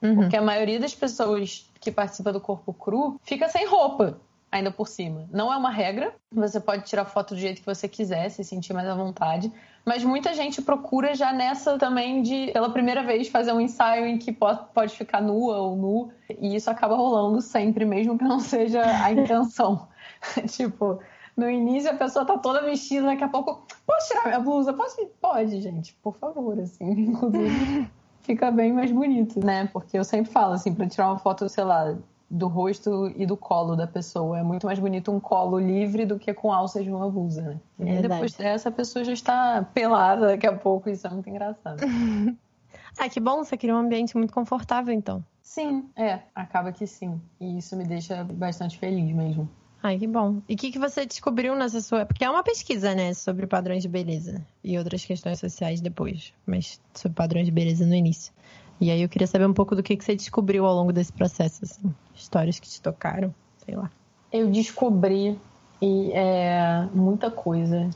Uhum. 0.00 0.16
Porque 0.16 0.36
a 0.36 0.42
maioria 0.42 0.80
das 0.80 0.94
pessoas 0.94 1.70
que 1.80 1.90
participa 1.90 2.32
do 2.32 2.40
Corpo 2.40 2.72
Cru 2.72 3.18
fica 3.22 3.48
sem 3.48 3.66
roupa 3.66 4.18
ainda 4.50 4.70
por 4.70 4.88
cima. 4.88 5.26
Não 5.32 5.52
é 5.52 5.56
uma 5.56 5.70
regra, 5.70 6.14
você 6.32 6.60
pode 6.60 6.84
tirar 6.84 7.04
foto 7.04 7.34
do 7.34 7.40
jeito 7.40 7.60
que 7.60 7.66
você 7.66 7.88
quiser, 7.88 8.28
se 8.30 8.44
sentir 8.44 8.72
mais 8.72 8.88
à 8.88 8.94
vontade, 8.94 9.52
mas 9.84 10.04
muita 10.04 10.34
gente 10.34 10.62
procura 10.62 11.14
já 11.14 11.32
nessa 11.32 11.78
também 11.78 12.22
de, 12.22 12.50
pela 12.52 12.70
primeira 12.70 13.02
vez, 13.02 13.28
fazer 13.28 13.52
um 13.52 13.60
ensaio 13.60 14.06
em 14.06 14.18
que 14.18 14.32
pode 14.32 14.96
ficar 14.96 15.20
nua 15.20 15.58
ou 15.58 15.76
nu, 15.76 16.12
e 16.40 16.56
isso 16.56 16.70
acaba 16.70 16.96
rolando 16.96 17.40
sempre, 17.40 17.84
mesmo 17.84 18.18
que 18.18 18.24
não 18.24 18.40
seja 18.40 18.82
a 18.82 19.12
intenção. 19.12 19.88
tipo, 20.48 21.00
no 21.36 21.50
início 21.50 21.90
a 21.90 21.94
pessoa 21.94 22.24
tá 22.24 22.38
toda 22.38 22.64
vestida, 22.64 23.06
daqui 23.06 23.24
a 23.24 23.28
pouco, 23.28 23.66
posso 23.86 24.08
tirar 24.08 24.26
minha 24.26 24.40
blusa? 24.40 24.72
Posso? 24.72 25.06
Pode, 25.20 25.60
gente, 25.60 25.94
por 26.02 26.16
favor, 26.16 26.58
assim, 26.58 26.90
inclusive. 26.90 27.88
Fica 28.22 28.50
bem 28.50 28.72
mais 28.72 28.90
bonito, 28.90 29.38
né? 29.44 29.68
Porque 29.72 29.96
eu 29.96 30.02
sempre 30.02 30.32
falo 30.32 30.54
assim, 30.54 30.74
para 30.74 30.88
tirar 30.88 31.08
uma 31.10 31.18
foto, 31.18 31.48
sei 31.48 31.62
lá, 31.62 31.96
do 32.28 32.48
rosto 32.48 33.12
e 33.16 33.24
do 33.24 33.36
colo 33.36 33.76
da 33.76 33.86
pessoa. 33.86 34.38
É 34.38 34.42
muito 34.42 34.66
mais 34.66 34.78
bonito 34.78 35.12
um 35.12 35.20
colo 35.20 35.58
livre 35.58 36.04
do 36.04 36.18
que 36.18 36.34
com 36.34 36.52
alças 36.52 36.84
de 36.84 36.90
uma 36.90 37.08
blusa, 37.08 37.42
né? 37.42 37.60
É 37.80 37.98
e 37.98 38.02
depois 38.02 38.34
dessa, 38.34 38.68
a 38.68 38.72
pessoa 38.72 39.04
já 39.04 39.12
está 39.12 39.62
pelada 39.72 40.26
daqui 40.26 40.46
a 40.46 40.52
pouco, 40.52 40.90
isso 40.90 41.06
é 41.06 41.10
muito 41.10 41.28
engraçado. 41.30 41.80
ah, 42.98 43.08
que 43.08 43.20
bom, 43.20 43.44
você 43.44 43.56
criou 43.56 43.78
um 43.78 43.82
ambiente 43.82 44.16
muito 44.16 44.32
confortável, 44.32 44.92
então. 44.92 45.24
Sim, 45.40 45.88
é, 45.94 46.20
acaba 46.34 46.72
que 46.72 46.86
sim. 46.86 47.20
E 47.40 47.58
isso 47.58 47.76
me 47.76 47.84
deixa 47.84 48.24
bastante 48.24 48.78
feliz 48.78 49.14
mesmo. 49.14 49.48
Ai, 49.82 49.98
que 49.98 50.06
bom. 50.08 50.42
E 50.48 50.54
o 50.54 50.56
que, 50.56 50.72
que 50.72 50.78
você 50.80 51.06
descobriu 51.06 51.54
nessa 51.54 51.80
sua. 51.80 52.04
Porque 52.04 52.24
é 52.24 52.28
uma 52.28 52.42
pesquisa, 52.42 52.92
né? 52.94 53.14
Sobre 53.14 53.46
padrões 53.46 53.82
de 53.82 53.88
beleza 53.88 54.44
e 54.64 54.76
outras 54.76 55.04
questões 55.04 55.38
sociais 55.38 55.80
depois. 55.80 56.32
Mas 56.44 56.80
sobre 56.92 57.14
padrões 57.14 57.46
de 57.46 57.52
beleza 57.52 57.86
no 57.86 57.94
início. 57.94 58.32
E 58.80 58.90
aí 58.90 59.02
eu 59.02 59.08
queria 59.08 59.26
saber 59.26 59.46
um 59.46 59.54
pouco 59.54 59.74
do 59.74 59.82
que, 59.82 59.96
que 59.96 60.04
você 60.04 60.14
descobriu 60.14 60.66
ao 60.66 60.74
longo 60.74 60.92
desse 60.92 61.12
processo, 61.12 61.64
assim, 61.64 61.94
histórias 62.14 62.58
que 62.58 62.68
te 62.68 62.80
tocaram, 62.80 63.34
sei 63.64 63.74
lá. 63.74 63.90
Eu 64.32 64.50
descobri 64.50 65.38
e 65.80 66.10
é, 66.12 66.86
muita 66.92 67.30
coisa. 67.30 67.88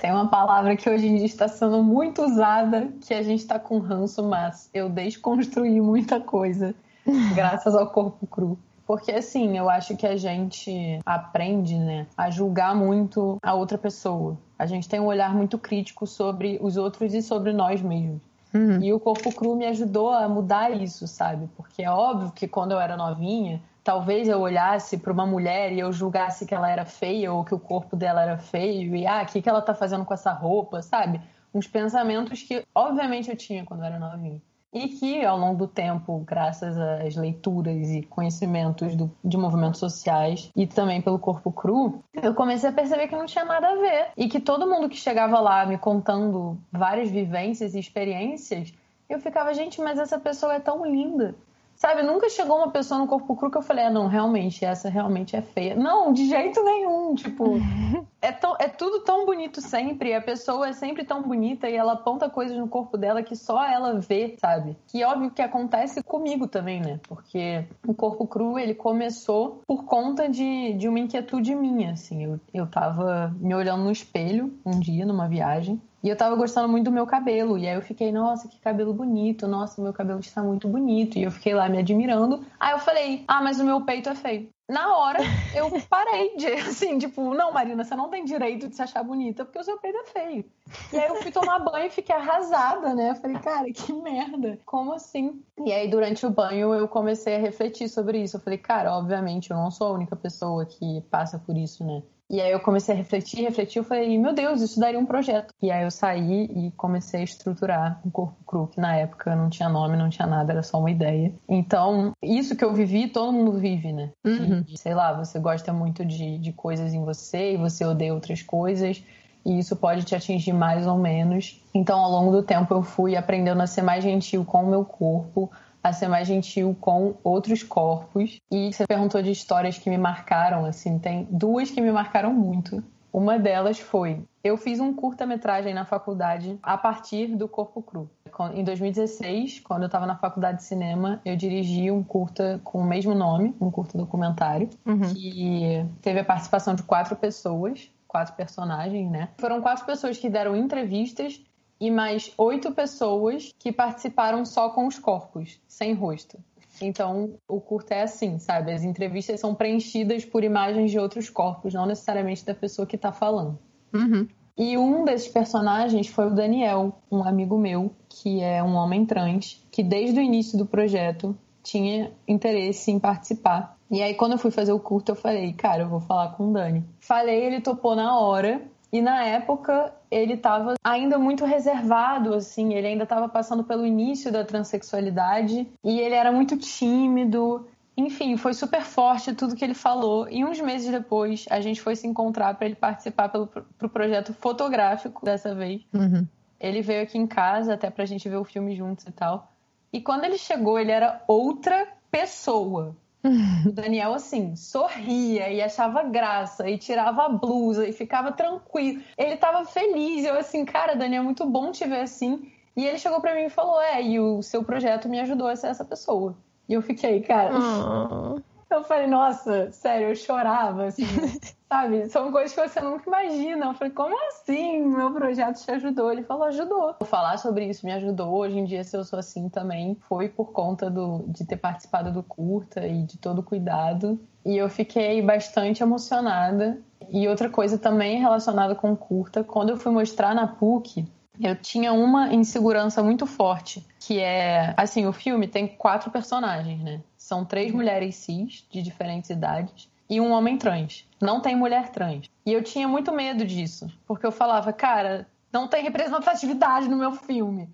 Tem 0.00 0.10
uma 0.12 0.28
palavra 0.28 0.76
que 0.76 0.88
hoje 0.88 1.06
em 1.06 1.16
dia 1.16 1.26
está 1.26 1.48
sendo 1.48 1.82
muito 1.82 2.22
usada, 2.22 2.88
que 3.06 3.14
a 3.14 3.22
gente 3.22 3.40
está 3.40 3.58
com 3.58 3.78
ranço, 3.78 4.22
mas 4.22 4.68
eu 4.72 4.88
desconstruí 4.88 5.80
muita 5.80 6.20
coisa 6.20 6.74
graças 7.34 7.74
ao 7.74 7.86
corpo 7.88 8.26
cru. 8.26 8.58
Porque 8.86 9.12
assim, 9.12 9.56
eu 9.56 9.70
acho 9.70 9.96
que 9.96 10.04
a 10.04 10.16
gente 10.16 10.98
aprende, 11.06 11.78
né, 11.78 12.08
a 12.16 12.28
julgar 12.28 12.74
muito 12.74 13.38
a 13.40 13.54
outra 13.54 13.78
pessoa. 13.78 14.36
A 14.58 14.66
gente 14.66 14.88
tem 14.88 14.98
um 14.98 15.06
olhar 15.06 15.32
muito 15.32 15.56
crítico 15.56 16.06
sobre 16.08 16.58
os 16.60 16.76
outros 16.76 17.14
e 17.14 17.22
sobre 17.22 17.52
nós 17.52 17.80
mesmos. 17.80 18.20
Uhum. 18.52 18.82
E 18.82 18.92
o 18.92 19.00
corpo 19.00 19.32
cru 19.34 19.54
me 19.54 19.66
ajudou 19.66 20.10
a 20.10 20.28
mudar 20.28 20.70
isso, 20.70 21.06
sabe? 21.06 21.48
Porque 21.56 21.82
é 21.82 21.90
óbvio 21.90 22.32
que 22.32 22.48
quando 22.48 22.72
eu 22.72 22.80
era 22.80 22.96
novinha, 22.96 23.62
talvez 23.84 24.28
eu 24.28 24.40
olhasse 24.40 24.98
para 24.98 25.12
uma 25.12 25.26
mulher 25.26 25.72
e 25.72 25.78
eu 25.78 25.92
julgasse 25.92 26.44
que 26.44 26.54
ela 26.54 26.70
era 26.70 26.84
feia 26.84 27.32
ou 27.32 27.44
que 27.44 27.54
o 27.54 27.58
corpo 27.58 27.96
dela 27.96 28.22
era 28.22 28.38
feio 28.38 28.94
e 28.96 29.06
ah, 29.06 29.22
o 29.22 29.26
que, 29.26 29.40
que 29.40 29.48
ela 29.48 29.62
tá 29.62 29.74
fazendo 29.74 30.04
com 30.04 30.14
essa 30.14 30.32
roupa, 30.32 30.82
sabe? 30.82 31.20
Uns 31.54 31.66
pensamentos 31.66 32.42
que 32.42 32.64
obviamente 32.74 33.30
eu 33.30 33.36
tinha 33.36 33.64
quando 33.64 33.80
eu 33.80 33.86
era 33.86 33.98
novinha 33.98 34.40
e 34.72 34.88
que 34.88 35.24
ao 35.24 35.36
longo 35.36 35.58
do 35.58 35.66
tempo, 35.66 36.22
graças 36.26 36.78
às 36.78 37.16
leituras 37.16 37.90
e 37.90 38.02
conhecimentos 38.02 38.94
do, 38.94 39.10
de 39.24 39.36
movimentos 39.36 39.80
sociais 39.80 40.50
e 40.54 40.66
também 40.66 41.02
pelo 41.02 41.18
corpo 41.18 41.50
cru, 41.50 42.02
eu 42.14 42.34
comecei 42.34 42.70
a 42.70 42.72
perceber 42.72 43.08
que 43.08 43.16
não 43.16 43.26
tinha 43.26 43.44
nada 43.44 43.68
a 43.68 43.74
ver 43.74 44.08
e 44.16 44.28
que 44.28 44.40
todo 44.40 44.68
mundo 44.68 44.88
que 44.88 44.96
chegava 44.96 45.40
lá 45.40 45.66
me 45.66 45.76
contando 45.76 46.56
várias 46.70 47.10
vivências 47.10 47.74
e 47.74 47.80
experiências, 47.80 48.72
eu 49.08 49.18
ficava, 49.18 49.52
gente, 49.52 49.80
mas 49.80 49.98
essa 49.98 50.20
pessoa 50.20 50.54
é 50.54 50.60
tão 50.60 50.86
linda. 50.86 51.34
Sabe, 51.80 52.02
nunca 52.02 52.28
chegou 52.28 52.58
uma 52.58 52.70
pessoa 52.70 53.00
no 53.00 53.06
corpo 53.06 53.34
cru 53.34 53.50
que 53.50 53.56
eu 53.56 53.62
falei, 53.62 53.86
ah, 53.86 53.90
não, 53.90 54.06
realmente, 54.06 54.66
essa 54.66 54.90
realmente 54.90 55.34
é 55.34 55.40
feia. 55.40 55.74
Não, 55.74 56.12
de 56.12 56.28
jeito 56.28 56.62
nenhum. 56.62 57.14
Tipo, 57.14 57.54
é, 58.20 58.30
tão, 58.30 58.54
é 58.58 58.68
tudo 58.68 59.00
tão 59.00 59.24
bonito 59.24 59.62
sempre. 59.62 60.12
A 60.12 60.20
pessoa 60.20 60.68
é 60.68 60.72
sempre 60.74 61.04
tão 61.04 61.22
bonita 61.22 61.70
e 61.70 61.74
ela 61.74 61.94
aponta 61.94 62.28
coisas 62.28 62.54
no 62.58 62.68
corpo 62.68 62.98
dela 62.98 63.22
que 63.22 63.34
só 63.34 63.64
ela 63.64 63.98
vê, 63.98 64.36
sabe? 64.38 64.76
Que 64.88 65.02
óbvio 65.04 65.30
que 65.30 65.40
acontece 65.40 66.02
comigo 66.02 66.46
também, 66.46 66.82
né? 66.82 67.00
Porque 67.08 67.64
o 67.86 67.94
corpo 67.94 68.26
cru, 68.26 68.58
ele 68.58 68.74
começou 68.74 69.62
por 69.66 69.84
conta 69.86 70.28
de, 70.28 70.74
de 70.74 70.86
uma 70.86 71.00
inquietude 71.00 71.54
minha, 71.54 71.92
assim. 71.92 72.24
Eu, 72.24 72.38
eu 72.52 72.66
tava 72.66 73.34
me 73.40 73.54
olhando 73.54 73.84
no 73.84 73.90
espelho 73.90 74.52
um 74.66 74.78
dia, 74.78 75.06
numa 75.06 75.26
viagem. 75.26 75.80
E 76.02 76.08
eu 76.08 76.16
tava 76.16 76.34
gostando 76.34 76.68
muito 76.68 76.86
do 76.86 76.90
meu 76.90 77.06
cabelo. 77.06 77.58
E 77.58 77.68
aí 77.68 77.74
eu 77.74 77.82
fiquei, 77.82 78.10
nossa, 78.10 78.48
que 78.48 78.58
cabelo 78.58 78.94
bonito. 78.94 79.46
Nossa, 79.46 79.82
meu 79.82 79.92
cabelo 79.92 80.20
está 80.20 80.42
muito 80.42 80.66
bonito. 80.66 81.18
E 81.18 81.22
eu 81.22 81.30
fiquei 81.30 81.54
lá 81.54 81.68
me 81.68 81.78
admirando. 81.78 82.44
Aí 82.58 82.72
eu 82.72 82.78
falei, 82.78 83.24
ah, 83.28 83.42
mas 83.42 83.60
o 83.60 83.64
meu 83.64 83.82
peito 83.82 84.08
é 84.08 84.14
feio. 84.14 84.48
Na 84.70 84.96
hora, 84.96 85.18
eu 85.52 85.68
parei 85.90 86.36
de, 86.36 86.46
assim, 86.46 86.96
tipo, 86.96 87.34
não, 87.34 87.52
Marina, 87.52 87.82
você 87.82 87.96
não 87.96 88.08
tem 88.08 88.24
direito 88.24 88.68
de 88.68 88.76
se 88.76 88.82
achar 88.82 89.02
bonita 89.02 89.44
porque 89.44 89.58
o 89.58 89.64
seu 89.64 89.76
peito 89.78 89.98
é 89.98 90.04
feio. 90.04 90.44
E 90.92 90.96
aí 90.96 91.08
eu 91.08 91.16
fui 91.16 91.32
tomar 91.32 91.58
banho 91.58 91.86
e 91.86 91.90
fiquei 91.90 92.14
arrasada, 92.14 92.94
né? 92.94 93.10
Eu 93.10 93.16
falei, 93.16 93.38
cara, 93.38 93.72
que 93.72 93.92
merda. 93.92 94.58
Como 94.64 94.92
assim? 94.92 95.42
E 95.66 95.72
aí, 95.72 95.88
durante 95.90 96.24
o 96.24 96.30
banho, 96.30 96.72
eu 96.72 96.86
comecei 96.86 97.34
a 97.34 97.40
refletir 97.40 97.88
sobre 97.88 98.22
isso. 98.22 98.36
Eu 98.36 98.40
falei, 98.40 98.58
cara, 98.58 98.96
obviamente, 98.96 99.50
eu 99.50 99.56
não 99.56 99.72
sou 99.72 99.88
a 99.88 99.92
única 99.92 100.14
pessoa 100.14 100.64
que 100.64 101.00
passa 101.10 101.38
por 101.38 101.56
isso, 101.56 101.84
né? 101.84 102.02
E 102.30 102.40
aí 102.40 102.52
eu 102.52 102.60
comecei 102.60 102.94
a 102.94 102.96
refletir, 102.96 103.42
refletir, 103.42 103.78
eu 103.80 103.84
falei, 103.84 104.16
meu 104.16 104.32
Deus, 104.32 104.62
isso 104.62 104.78
daria 104.78 105.00
um 105.00 105.04
projeto. 105.04 105.52
E 105.60 105.68
aí 105.68 105.82
eu 105.82 105.90
saí 105.90 106.44
e 106.44 106.70
comecei 106.76 107.22
a 107.22 107.24
estruturar 107.24 108.00
um 108.06 108.10
corpo 108.10 108.36
cru, 108.46 108.68
que 108.68 108.80
na 108.80 108.94
época 108.94 109.34
não 109.34 109.50
tinha 109.50 109.68
nome, 109.68 109.96
não 109.96 110.08
tinha 110.08 110.28
nada, 110.28 110.52
era 110.52 110.62
só 110.62 110.78
uma 110.78 110.92
ideia. 110.92 111.34
Então, 111.48 112.12
isso 112.22 112.54
que 112.54 112.64
eu 112.64 112.72
vivi, 112.72 113.08
todo 113.08 113.32
mundo 113.32 113.58
vive, 113.58 113.92
né? 113.92 114.10
Uhum. 114.24 114.64
E, 114.68 114.78
sei 114.78 114.94
lá, 114.94 115.12
você 115.12 115.40
gosta 115.40 115.72
muito 115.72 116.04
de, 116.04 116.38
de 116.38 116.52
coisas 116.52 116.94
em 116.94 117.04
você 117.04 117.54
e 117.54 117.56
você 117.56 117.84
odeia 117.84 118.14
outras 118.14 118.42
coisas. 118.42 119.02
E 119.44 119.58
isso 119.58 119.74
pode 119.74 120.04
te 120.04 120.14
atingir 120.14 120.52
mais 120.52 120.86
ou 120.86 120.98
menos. 120.98 121.60
Então, 121.74 121.98
ao 121.98 122.10
longo 122.12 122.30
do 122.30 122.44
tempo, 122.44 122.72
eu 122.72 122.82
fui 122.82 123.16
aprendendo 123.16 123.60
a 123.60 123.66
ser 123.66 123.82
mais 123.82 124.04
gentil 124.04 124.44
com 124.44 124.62
o 124.62 124.70
meu 124.70 124.84
corpo, 124.84 125.50
a 125.82 125.92
ser 125.92 126.08
mais 126.08 126.26
gentil 126.26 126.76
com 126.80 127.14
outros 127.22 127.62
corpos. 127.62 128.38
E 128.50 128.72
você 128.72 128.86
perguntou 128.86 129.22
de 129.22 129.30
histórias 129.30 129.78
que 129.78 129.90
me 129.90 129.98
marcaram, 129.98 130.64
assim, 130.64 130.98
tem 130.98 131.26
duas 131.30 131.70
que 131.70 131.80
me 131.80 131.90
marcaram 131.90 132.32
muito. 132.32 132.82
Uma 133.12 133.38
delas 133.38 133.78
foi: 133.78 134.22
eu 134.42 134.56
fiz 134.56 134.78
um 134.78 134.94
curta-metragem 134.94 135.74
na 135.74 135.84
faculdade 135.84 136.58
a 136.62 136.78
partir 136.78 137.34
do 137.36 137.48
Corpo 137.48 137.82
Cru. 137.82 138.08
Em 138.54 138.62
2016, 138.62 139.60
quando 139.60 139.82
eu 139.82 139.86
estava 139.86 140.06
na 140.06 140.16
faculdade 140.16 140.58
de 140.58 140.64
cinema, 140.64 141.20
eu 141.24 141.36
dirigi 141.36 141.90
um 141.90 142.02
curta 142.02 142.60
com 142.62 142.78
o 142.78 142.84
mesmo 142.84 143.14
nome, 143.14 143.54
um 143.60 143.70
curta 143.70 143.98
documentário, 143.98 144.70
uhum. 144.86 145.12
que 145.12 145.84
teve 146.00 146.20
a 146.20 146.24
participação 146.24 146.74
de 146.74 146.82
quatro 146.84 147.16
pessoas, 147.16 147.90
quatro 148.06 148.34
personagens, 148.34 149.10
né? 149.10 149.28
Foram 149.38 149.60
quatro 149.60 149.84
pessoas 149.84 150.16
que 150.16 150.30
deram 150.30 150.56
entrevistas 150.56 151.40
e 151.80 151.90
mais 151.90 152.32
oito 152.36 152.72
pessoas 152.72 153.50
que 153.58 153.72
participaram 153.72 154.44
só 154.44 154.68
com 154.70 154.86
os 154.86 154.98
corpos, 154.98 155.58
sem 155.66 155.94
rosto. 155.94 156.38
Então, 156.80 157.34
o 157.48 157.60
curto 157.60 157.92
é 157.92 158.02
assim, 158.02 158.38
sabe? 158.38 158.72
As 158.72 158.84
entrevistas 158.84 159.40
são 159.40 159.54
preenchidas 159.54 160.24
por 160.24 160.44
imagens 160.44 160.90
de 160.90 160.98
outros 160.98 161.28
corpos, 161.28 161.74
não 161.74 161.86
necessariamente 161.86 162.44
da 162.44 162.54
pessoa 162.54 162.86
que 162.86 162.96
está 162.96 163.12
falando. 163.12 163.58
Uhum. 163.92 164.28
E 164.56 164.76
um 164.76 165.04
desses 165.04 165.28
personagens 165.28 166.08
foi 166.08 166.26
o 166.26 166.34
Daniel, 166.34 166.98
um 167.10 167.22
amigo 167.24 167.58
meu, 167.58 167.92
que 168.08 168.40
é 168.40 168.62
um 168.62 168.74
homem 168.74 169.06
trans, 169.06 169.64
que 169.70 169.82
desde 169.82 170.20
o 170.20 170.22
início 170.22 170.58
do 170.58 170.66
projeto 170.66 171.36
tinha 171.62 172.12
interesse 172.26 172.90
em 172.90 172.98
participar. 172.98 173.76
E 173.90 174.02
aí, 174.02 174.14
quando 174.14 174.32
eu 174.32 174.38
fui 174.38 174.50
fazer 174.50 174.72
o 174.72 174.78
curto, 174.78 175.12
eu 175.12 175.16
falei, 175.16 175.52
cara, 175.52 175.82
eu 175.82 175.88
vou 175.88 176.00
falar 176.00 176.32
com 176.32 176.50
o 176.50 176.52
Dani. 176.52 176.84
Falei, 177.00 177.44
ele 177.44 177.60
topou 177.60 177.96
na 177.96 178.18
hora. 178.18 178.62
E 178.92 179.00
na 179.00 179.24
época, 179.24 179.92
ele 180.10 180.34
estava 180.34 180.74
ainda 180.82 181.18
muito 181.18 181.44
reservado, 181.44 182.34
assim, 182.34 182.74
ele 182.74 182.88
ainda 182.88 183.04
estava 183.04 183.28
passando 183.28 183.62
pelo 183.62 183.86
início 183.86 184.32
da 184.32 184.44
transexualidade 184.44 185.68
e 185.84 186.00
ele 186.00 186.14
era 186.14 186.32
muito 186.32 186.56
tímido. 186.56 187.66
Enfim, 187.96 188.36
foi 188.36 188.54
super 188.54 188.82
forte 188.82 189.34
tudo 189.34 189.54
que 189.54 189.64
ele 189.64 189.74
falou. 189.74 190.28
E 190.28 190.44
uns 190.44 190.60
meses 190.60 190.90
depois, 190.90 191.44
a 191.50 191.60
gente 191.60 191.80
foi 191.80 191.94
se 191.94 192.06
encontrar 192.06 192.54
para 192.54 192.66
ele 192.66 192.74
participar 192.74 193.28
pelo 193.28 193.46
pro 193.46 193.88
projeto 193.88 194.32
fotográfico 194.34 195.24
dessa 195.24 195.54
vez. 195.54 195.82
Uhum. 195.92 196.26
Ele 196.58 196.82
veio 196.82 197.02
aqui 197.02 197.18
em 197.18 197.26
casa 197.26 197.74
até 197.74 197.88
pra 197.90 198.04
gente 198.04 198.28
ver 198.28 198.36
o 198.36 198.44
filme 198.44 198.74
juntos 198.74 199.06
e 199.06 199.12
tal. 199.12 199.52
E 199.92 200.00
quando 200.00 200.24
ele 200.24 200.38
chegou, 200.38 200.78
ele 200.78 200.90
era 200.90 201.22
outra 201.26 201.86
pessoa. 202.10 202.96
O 203.22 203.70
Daniel, 203.72 204.14
assim, 204.14 204.56
sorria 204.56 205.50
e 205.50 205.60
achava 205.60 206.02
graça 206.02 206.68
e 206.68 206.78
tirava 206.78 207.24
a 207.24 207.28
blusa 207.28 207.86
e 207.86 207.92
ficava 207.92 208.32
tranquilo. 208.32 209.02
Ele 209.16 209.36
tava 209.36 209.64
feliz. 209.64 210.24
Eu, 210.24 210.38
assim, 210.38 210.64
cara, 210.64 210.94
Daniel, 210.94 211.22
é 211.22 211.24
muito 211.24 211.44
bom 211.46 211.70
te 211.70 211.86
ver 211.86 212.00
assim. 212.00 212.50
E 212.76 212.86
ele 212.86 212.98
chegou 212.98 213.20
para 213.20 213.34
mim 213.34 213.44
e 213.44 213.50
falou: 213.50 213.80
É, 213.80 214.02
e 214.02 214.18
o 214.18 214.42
seu 214.42 214.64
projeto 214.64 215.08
me 215.08 215.20
ajudou 215.20 215.48
a 215.48 215.56
ser 215.56 215.68
essa 215.68 215.84
pessoa. 215.84 216.36
E 216.68 216.74
eu 216.74 216.82
fiquei, 216.82 217.20
cara. 217.20 217.52
Oh. 217.56 218.40
Eu 218.70 218.84
falei, 218.84 219.08
nossa, 219.08 219.70
sério, 219.72 220.10
eu 220.10 220.14
chorava, 220.14 220.84
assim, 220.86 221.02
sabe? 221.68 222.08
São 222.08 222.30
coisas 222.30 222.54
que 222.54 222.68
você 222.68 222.80
nunca 222.80 223.02
imagina. 223.08 223.66
Eu 223.66 223.74
falei, 223.74 223.92
como 223.92 224.16
assim? 224.28 224.80
Meu 224.86 225.12
projeto 225.12 225.60
te 225.60 225.70
ajudou? 225.72 226.12
Ele 226.12 226.22
falou, 226.22 226.44
ajudou. 226.44 226.94
Falar 227.04 227.36
sobre 227.38 227.66
isso 227.66 227.84
me 227.84 227.92
ajudou. 227.92 228.32
Hoje 228.32 228.58
em 228.58 228.64
dia, 228.64 228.84
se 228.84 228.96
eu 228.96 229.02
sou 229.02 229.18
assim 229.18 229.48
também, 229.48 229.96
foi 230.08 230.28
por 230.28 230.52
conta 230.52 230.88
do, 230.88 231.24
de 231.26 231.44
ter 231.44 231.56
participado 231.56 232.12
do 232.12 232.22
curta 232.22 232.86
e 232.86 233.02
de 233.02 233.18
todo 233.18 233.40
o 233.40 233.42
cuidado. 233.42 234.20
E 234.44 234.56
eu 234.56 234.70
fiquei 234.70 235.20
bastante 235.20 235.82
emocionada. 235.82 236.80
E 237.08 237.26
outra 237.26 237.50
coisa 237.50 237.76
também 237.76 238.20
relacionada 238.20 238.74
com 238.76 238.92
o 238.92 238.96
curta, 238.96 239.42
quando 239.42 239.70
eu 239.70 239.76
fui 239.76 239.90
mostrar 239.90 240.32
na 240.32 240.46
PUC, 240.46 241.08
eu 241.42 241.56
tinha 241.56 241.92
uma 241.92 242.32
insegurança 242.32 243.02
muito 243.02 243.26
forte, 243.26 243.86
que 243.98 244.18
é, 244.18 244.74
assim, 244.76 245.06
o 245.06 245.12
filme 245.12 245.48
tem 245.48 245.66
quatro 245.66 246.10
personagens, 246.10 246.80
né? 246.82 247.00
São 247.16 247.44
três 247.44 247.72
mulheres 247.72 248.16
cis, 248.16 248.66
de 248.70 248.82
diferentes 248.82 249.30
idades, 249.30 249.88
e 250.08 250.20
um 250.20 250.32
homem 250.32 250.58
trans. 250.58 251.06
Não 251.20 251.40
tem 251.40 251.54
mulher 251.54 251.90
trans. 251.90 252.28
E 252.44 252.52
eu 252.52 252.62
tinha 252.62 252.88
muito 252.88 253.12
medo 253.12 253.44
disso, 253.44 253.88
porque 254.06 254.26
eu 254.26 254.32
falava, 254.32 254.72
cara, 254.72 255.26
não 255.52 255.68
tem 255.68 255.82
representatividade 255.82 256.88
no 256.88 256.96
meu 256.96 257.12
filme. 257.12 257.68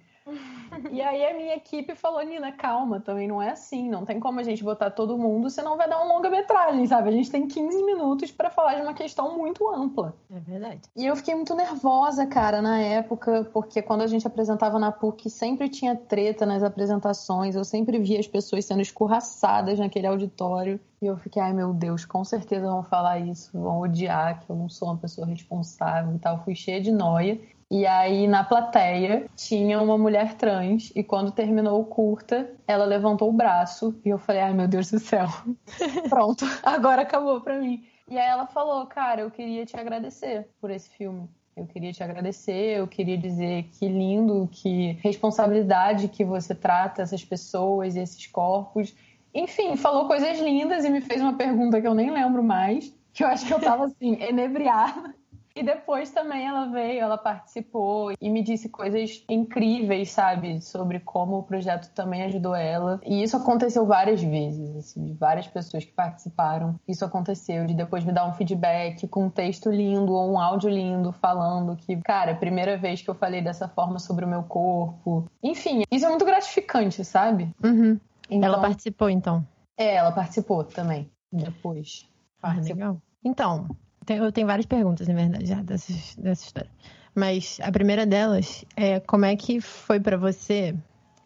E 0.91 1.01
aí 1.01 1.25
a 1.27 1.35
minha 1.35 1.55
equipe 1.55 1.95
falou, 1.95 2.23
Nina, 2.23 2.53
calma, 2.53 3.01
também 3.01 3.29
não 3.29 3.41
é 3.41 3.51
assim, 3.51 3.89
não 3.89 4.05
tem 4.05 4.21
como 4.21 4.41
a 4.41 4.43
gente 4.43 4.63
botar 4.63 4.91
todo 4.91 5.19
mundo, 5.19 5.51
senão 5.51 5.77
vai 5.77 5.89
dar 5.89 5.99
uma 5.99 6.15
longa-metragem, 6.15 6.87
sabe? 6.87 7.09
A 7.09 7.13
gente 7.13 7.31
tem 7.31 7.47
15 7.47 7.83
minutos 7.83 8.31
para 8.31 8.51
falar 8.51 8.75
de 8.75 8.83
uma 8.83 8.95
questão 8.95 9.37
muito 9.37 9.69
ampla. 9.69 10.15
É 10.31 10.39
verdade. 10.39 10.81
E 10.97 11.07
eu 11.07 11.17
fiquei 11.17 11.35
muito 11.35 11.55
nervosa, 11.55 12.27
cara, 12.27 12.61
na 12.63 12.79
época, 12.81 13.49
porque 13.53 13.83
quando 13.83 14.03
a 14.03 14.07
gente 14.07 14.27
apresentava 14.27 14.79
na 14.79 14.93
PUC, 14.93 15.29
sempre 15.31 15.69
tinha 15.69 15.97
treta 15.97 16.47
nas 16.47 16.63
apresentações, 16.63 17.55
eu 17.55 17.65
sempre 17.65 17.99
via 17.99 18.21
as 18.21 18.27
pessoas 18.27 18.65
sendo 18.65 18.83
escorraçadas 18.83 19.79
naquele 19.79 20.07
auditório. 20.07 20.81
E 21.01 21.07
eu 21.07 21.17
fiquei, 21.19 21.43
ai 21.43 21.53
meu 21.53 21.75
Deus, 21.75 22.05
com 22.05 22.25
certeza 22.25 22.67
vão 22.67 22.83
falar 22.83 23.19
isso, 23.19 23.51
vão 23.53 23.81
odiar 23.81 24.41
que 24.41 24.51
eu 24.51 24.57
não 24.57 24.69
sou 24.69 24.89
uma 24.89 24.97
pessoa 24.97 25.27
responsável 25.27 26.15
e 26.15 26.19
tal. 26.19 26.43
Fui 26.43 26.55
cheia 26.55 26.81
de 26.81 26.91
noia. 26.91 27.39
E 27.71 27.85
aí, 27.85 28.29
na 28.29 28.45
plateia, 28.45 29.29
tinha 29.35 29.81
uma 29.83 29.99
mulher 29.99 30.35
trans, 30.35 30.93
e 30.95 31.03
quando 31.03 31.33
terminou 31.33 31.81
o 31.81 31.85
curta, 31.85 32.49
ela 32.67 32.85
levantou 32.85 33.29
o 33.29 33.33
braço, 33.33 34.01
e 34.05 34.09
eu 34.09 34.19
falei, 34.19 34.43
ai 34.43 34.55
meu 34.55 34.69
Deus 34.69 34.91
do 34.91 35.01
céu, 35.01 35.27
pronto, 36.09 36.45
agora 36.63 37.03
acabou 37.03 37.41
pra 37.41 37.59
mim. 37.59 37.85
E 38.09 38.17
aí 38.17 38.29
ela 38.29 38.47
falou, 38.47 38.87
cara, 38.87 39.23
eu 39.23 39.31
queria 39.33 39.67
te 39.67 39.77
agradecer 39.77 40.49
por 40.61 40.71
esse 40.71 40.89
filme. 40.91 41.29
Eu 41.57 41.67
queria 41.67 41.93
te 41.93 42.03
agradecer, 42.05 42.79
eu 42.79 42.87
queria 42.87 43.17
dizer 43.17 43.65
que 43.73 43.89
lindo, 43.89 44.49
que 44.53 44.93
responsabilidade 45.03 46.07
que 46.07 46.23
você 46.23 46.55
trata 46.55 47.03
essas 47.03 47.25
pessoas 47.25 47.97
e 47.97 48.01
esses 48.01 48.27
corpos. 48.27 48.95
Enfim, 49.35 49.75
falou 49.75 50.07
coisas 50.07 50.39
lindas 50.39 50.85
e 50.85 50.91
me 50.91 51.01
fez 51.01 51.21
uma 51.21 51.33
pergunta 51.33 51.81
que 51.81 51.89
eu 51.89 51.95
nem 51.95 52.11
lembro 52.11 52.45
mais, 52.45 52.95
que 53.13 53.25
eu 53.25 53.29
acho 53.29 53.47
que 53.47 53.55
eu 53.55 53.59
tava 53.59 53.87
assim, 53.87 54.21
enebriada. 54.23 55.15
E 55.57 55.63
depois 55.63 56.11
também 56.11 56.47
ela 56.47 56.67
veio, 56.67 57.01
ela 57.01 57.17
participou 57.17 58.13
e 58.21 58.29
me 58.29 58.43
disse 58.43 58.69
coisas 58.69 59.25
incríveis, 59.27 60.11
sabe? 60.11 60.61
Sobre 60.61 61.01
como 61.01 61.39
o 61.39 61.43
projeto 61.43 61.91
também 61.95 62.25
ajudou 62.25 62.55
ela. 62.55 63.01
E 63.03 63.23
isso 63.23 63.39
aconteceu 63.39 63.87
várias 63.87 64.23
vezes, 64.23 64.77
assim, 64.77 65.07
de 65.07 65.15
várias 65.15 65.47
pessoas 65.47 65.83
que 65.83 65.93
participaram. 65.93 66.79
Isso 66.87 67.07
aconteceu, 67.07 67.65
de 67.67 67.73
depois 67.73 68.05
me 68.05 68.13
dar 68.13 68.29
um 68.29 68.35
feedback 68.35 69.09
com 69.09 69.25
um 69.25 69.31
texto 69.31 69.71
lindo 69.71 70.13
ou 70.13 70.31
um 70.31 70.39
áudio 70.39 70.69
lindo 70.69 71.11
falando 71.11 71.75
que, 71.75 71.97
cara, 72.03 72.33
é 72.33 72.35
a 72.35 72.39
primeira 72.39 72.77
vez 72.77 73.01
que 73.01 73.09
eu 73.09 73.15
falei 73.15 73.41
dessa 73.41 73.67
forma 73.67 73.99
sobre 73.99 74.27
o 74.27 74.29
meu 74.29 74.43
corpo. 74.43 75.25
Enfim, 75.43 75.85
isso 75.91 76.05
é 76.05 76.11
muito 76.11 76.27
gratificante, 76.27 77.03
sabe? 77.03 77.49
Uhum. 77.65 77.99
Então, 78.29 78.47
ela 78.47 78.61
participou, 78.61 79.09
então? 79.09 79.47
É, 79.75 79.95
ela 79.95 80.13
participou 80.13 80.65
também, 80.65 81.11
depois. 81.33 82.07
Ah, 82.43 82.53
legal. 82.53 83.01
Então, 83.25 83.67
eu 84.09 84.33
tenho 84.33 84.47
várias 84.47 84.67
perguntas, 84.67 85.09
na 85.09 85.15
verdade, 85.15 85.47
já 85.47 85.63
dessa, 85.63 85.93
dessa 86.21 86.45
história. 86.45 86.71
Mas 87.15 87.59
a 87.63 87.73
primeira 87.73 88.05
delas 88.05 88.65
é 88.77 89.01
como 89.01 89.25
é 89.25 89.35
que 89.37 89.61
foi 89.61 89.99
para 89.99 90.19
você. 90.19 90.75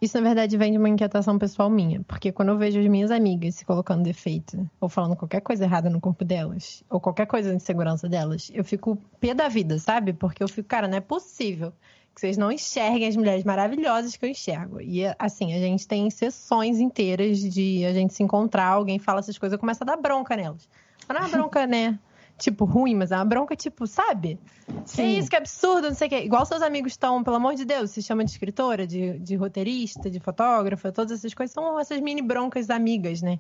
Isso, 0.01 0.17
na 0.17 0.23
verdade, 0.23 0.57
vem 0.57 0.73
de 0.73 0.79
uma 0.79 0.89
inquietação 0.89 1.39
pessoal 1.39 1.69
minha. 1.69 2.01
Porque 2.05 2.31
quando 2.31 2.51
eu 2.51 2.57
vejo 2.57 2.79
as 2.79 2.87
minhas 2.87 3.11
amigas 3.11 3.57
se 3.57 3.65
colocando 3.65 4.05
defeito, 4.05 4.71
ou 4.81 4.89
falando 4.89 5.17
qualquer 5.17 5.41
coisa 5.41 5.65
errada 5.65 5.91
no 5.91 6.01
corpo 6.01 6.25
delas, 6.25 6.85
ou 6.89 7.01
qualquer 7.01 7.27
coisa 7.27 7.55
de 7.55 7.63
segurança 7.63 8.09
delas, 8.09 8.51
eu 8.55 8.65
fico 8.65 8.97
pé 9.19 9.35
da 9.35 9.49
vida, 9.49 9.79
sabe? 9.79 10.13
Porque 10.13 10.43
eu 10.43 10.49
fico, 10.49 10.69
cara, 10.69 10.87
não 10.87 10.97
é 10.97 11.01
possível 11.01 11.73
que 12.15 12.21
vocês 12.21 12.37
não 12.37 12.53
enxerguem 12.53 13.09
as 13.09 13.17
mulheres 13.17 13.45
maravilhosas 13.45 14.17
que 14.17 14.25
eu 14.25 14.31
enxergo. 14.31 14.81
E, 14.81 15.03
assim, 15.19 15.55
a 15.55 15.59
gente 15.59 15.87
tem 15.87 16.09
sessões 16.09 16.79
inteiras 16.79 17.39
de 17.41 17.85
a 17.85 17.93
gente 17.93 18.15
se 18.15 18.23
encontrar, 18.23 18.69
alguém 18.69 18.99
fala 18.99 19.19
essas 19.19 19.37
coisas, 19.37 19.55
eu 19.55 19.59
começo 19.59 19.83
a 19.83 19.87
dar 19.87 19.97
bronca 19.97 20.37
nelas. 20.37 20.69
Mas 21.09 21.19
não 21.19 21.27
é 21.27 21.31
bronca, 21.31 21.67
né? 21.67 21.99
Tipo, 22.41 22.65
ruim, 22.65 22.95
mas 22.95 23.13
é 23.13 23.17
uma 23.17 23.25
bronca, 23.25 23.55
tipo, 23.55 23.87
sabe? 23.87 24.39
Sim. 24.87 25.03
É 25.03 25.07
isso, 25.19 25.29
que 25.29 25.37
absurdo, 25.37 25.89
não 25.89 25.95
sei 25.95 26.07
o 26.07 26.11
quê. 26.11 26.23
Igual 26.25 26.45
seus 26.47 26.63
amigos 26.63 26.93
estão, 26.93 27.23
pelo 27.23 27.37
amor 27.37 27.55
de 27.55 27.65
Deus, 27.65 27.91
se 27.91 28.03
chama 28.03 28.25
de 28.25 28.31
escritora, 28.31 28.87
de, 28.87 29.19
de 29.19 29.37
roteirista, 29.37 30.11
de 30.11 30.19
fotógrafa, 30.19 30.91
todas 30.91 31.13
essas 31.13 31.35
coisas 31.35 31.53
são 31.53 31.79
essas 31.79 32.01
mini 32.01 32.23
broncas 32.23 32.71
amigas, 32.71 33.21
né? 33.21 33.39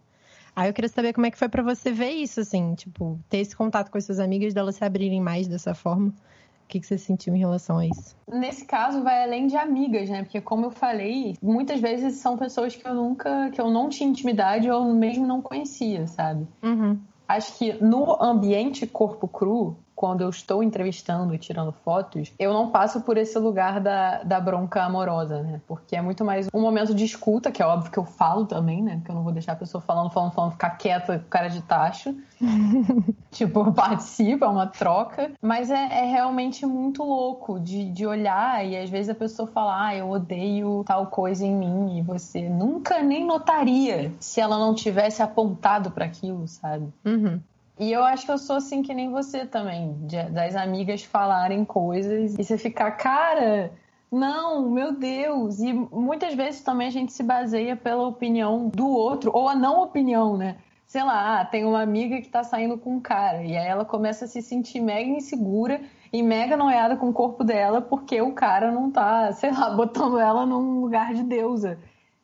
Aí 0.55 0.69
eu 0.69 0.75
queria 0.75 0.89
saber 0.89 1.13
como 1.13 1.27
é 1.27 1.31
que 1.31 1.39
foi 1.39 1.49
para 1.49 1.63
você 1.63 1.91
ver 1.91 2.11
isso, 2.11 2.41
assim, 2.41 2.75
tipo, 2.75 3.19
ter 3.29 3.39
esse 3.39 3.57
contato 3.57 3.91
com 3.91 3.97
as 3.97 4.05
suas 4.05 4.19
amigas, 4.19 4.53
delas 4.53 4.77
se 4.77 4.85
abrirem 4.85 5.21
mais 5.21 5.49
dessa 5.49 5.75
forma. 5.75 6.09
O 6.09 6.69
que, 6.71 6.79
que 6.79 6.87
você 6.87 6.99
sentiu 6.99 7.35
em 7.35 7.39
relação 7.39 7.79
a 7.79 7.87
isso? 7.87 8.17
Nesse 8.29 8.65
caso, 8.65 9.03
vai 9.03 9.25
além 9.25 9.47
de 9.47 9.57
amigas, 9.57 10.09
né? 10.09 10.23
Porque, 10.23 10.41
como 10.41 10.67
eu 10.67 10.71
falei, 10.71 11.37
muitas 11.43 11.81
vezes 11.81 12.17
são 12.17 12.37
pessoas 12.37 12.77
que 12.77 12.87
eu 12.87 12.95
nunca, 12.95 13.51
que 13.51 13.61
eu 13.61 13.71
não 13.71 13.89
tinha 13.89 14.09
intimidade 14.09 14.71
ou 14.71 14.93
mesmo 14.93 15.27
não 15.27 15.41
conhecia, 15.41 16.07
sabe? 16.07 16.47
Uhum 16.63 16.99
acho 17.37 17.57
que 17.59 17.75
no 17.81 18.15
ambiente 18.21 18.87
corpo 18.87 19.29
cru, 19.29 19.77
quando 20.01 20.23
eu 20.23 20.31
estou 20.31 20.63
entrevistando 20.63 21.35
e 21.35 21.39
tirando 21.39 21.73
fotos, 21.73 22.33
eu 22.39 22.55
não 22.55 22.71
passo 22.71 23.03
por 23.03 23.19
esse 23.19 23.39
lugar 23.39 23.83
da, 23.83 24.23
da 24.23 24.41
bronca 24.41 24.83
amorosa, 24.83 25.43
né? 25.43 25.61
Porque 25.69 25.95
é 25.95 26.01
muito 26.01 26.25
mais 26.25 26.49
um 26.55 26.59
momento 26.63 26.95
de 26.95 27.05
escuta, 27.05 27.53
que 27.53 27.61
é 27.61 27.67
óbvio 27.67 27.93
que 27.93 27.99
eu 27.99 28.07
falo 28.07 28.47
também, 28.47 28.83
né? 28.83 29.03
Que 29.05 29.11
eu 29.11 29.15
não 29.15 29.23
vou 29.23 29.31
deixar 29.31 29.53
a 29.53 29.57
pessoa 29.57 29.83
falando, 29.83 30.09
falando, 30.09 30.33
falando, 30.33 30.53
ficar 30.53 30.71
quieta 30.71 31.19
com 31.19 31.29
cara 31.29 31.49
de 31.49 31.61
tacho. 31.61 32.17
tipo, 33.31 33.61
eu 33.61 33.75
participo, 33.75 34.43
é 34.47 34.49
uma 34.49 34.67
troca. 34.67 35.33
Mas 35.43 35.71
é, 35.71 35.75
é, 35.75 36.07
realmente 36.07 36.65
muito 36.65 37.05
louco 37.05 37.61
de, 37.61 37.85
de 37.91 38.07
olhar 38.07 38.67
e 38.67 38.79
às 38.79 38.89
vezes 38.89 39.11
a 39.11 39.15
pessoa 39.15 39.49
fala, 39.49 39.89
ah, 39.89 39.95
eu 39.95 40.09
odeio 40.09 40.83
tal 40.87 41.09
coisa 41.09 41.45
em 41.45 41.55
mim 41.55 41.99
e 41.99 42.01
você 42.01 42.49
nunca 42.49 43.03
nem 43.03 43.27
notaria 43.27 44.15
se 44.19 44.41
ela 44.41 44.57
não 44.57 44.75
tivesse 44.75 45.23
apontado 45.23 45.91
para 45.91 46.07
aquilo, 46.07 46.49
sabe? 46.49 46.89
Uhum. 47.05 47.39
E 47.81 47.91
eu 47.91 48.05
acho 48.05 48.27
que 48.27 48.31
eu 48.31 48.37
sou 48.37 48.57
assim 48.57 48.83
que 48.83 48.93
nem 48.93 49.11
você 49.11 49.47
também, 49.47 49.97
de, 50.03 50.23
das 50.25 50.55
amigas 50.55 51.03
falarem 51.03 51.65
coisas 51.65 52.39
e 52.39 52.45
você 52.45 52.59
ficar, 52.59 52.91
cara, 52.91 53.73
não, 54.13 54.69
meu 54.69 54.93
Deus. 54.93 55.61
E 55.61 55.73
muitas 55.73 56.35
vezes 56.35 56.61
também 56.61 56.89
a 56.89 56.91
gente 56.91 57.11
se 57.11 57.23
baseia 57.23 57.75
pela 57.75 58.07
opinião 58.07 58.69
do 58.69 58.87
outro, 58.87 59.31
ou 59.33 59.49
a 59.49 59.55
não 59.55 59.83
opinião, 59.83 60.37
né? 60.37 60.59
Sei 60.87 61.03
lá, 61.03 61.41
ah, 61.41 61.45
tem 61.47 61.65
uma 61.65 61.81
amiga 61.81 62.21
que 62.21 62.29
tá 62.29 62.45
saindo 62.45 62.77
com 62.77 62.97
um 62.97 63.01
cara, 63.01 63.43
e 63.43 63.57
aí 63.57 63.67
ela 63.67 63.85
começa 63.85 64.27
a 64.27 64.29
se 64.29 64.43
sentir 64.43 64.81
mega 64.81 65.09
insegura 65.09 65.81
e 66.13 66.23
mega 66.23 66.59
noiada 66.59 66.97
com 66.97 67.09
o 67.09 67.15
corpo 67.15 67.43
dela 67.43 67.81
porque 67.81 68.21
o 68.21 68.33
cara 68.33 68.71
não 68.71 68.91
tá, 68.91 69.33
sei 69.33 69.53
lá, 69.53 69.71
botando 69.75 70.19
ela 70.19 70.45
num 70.45 70.83
lugar 70.83 71.15
de 71.15 71.23
deusa. 71.23 71.79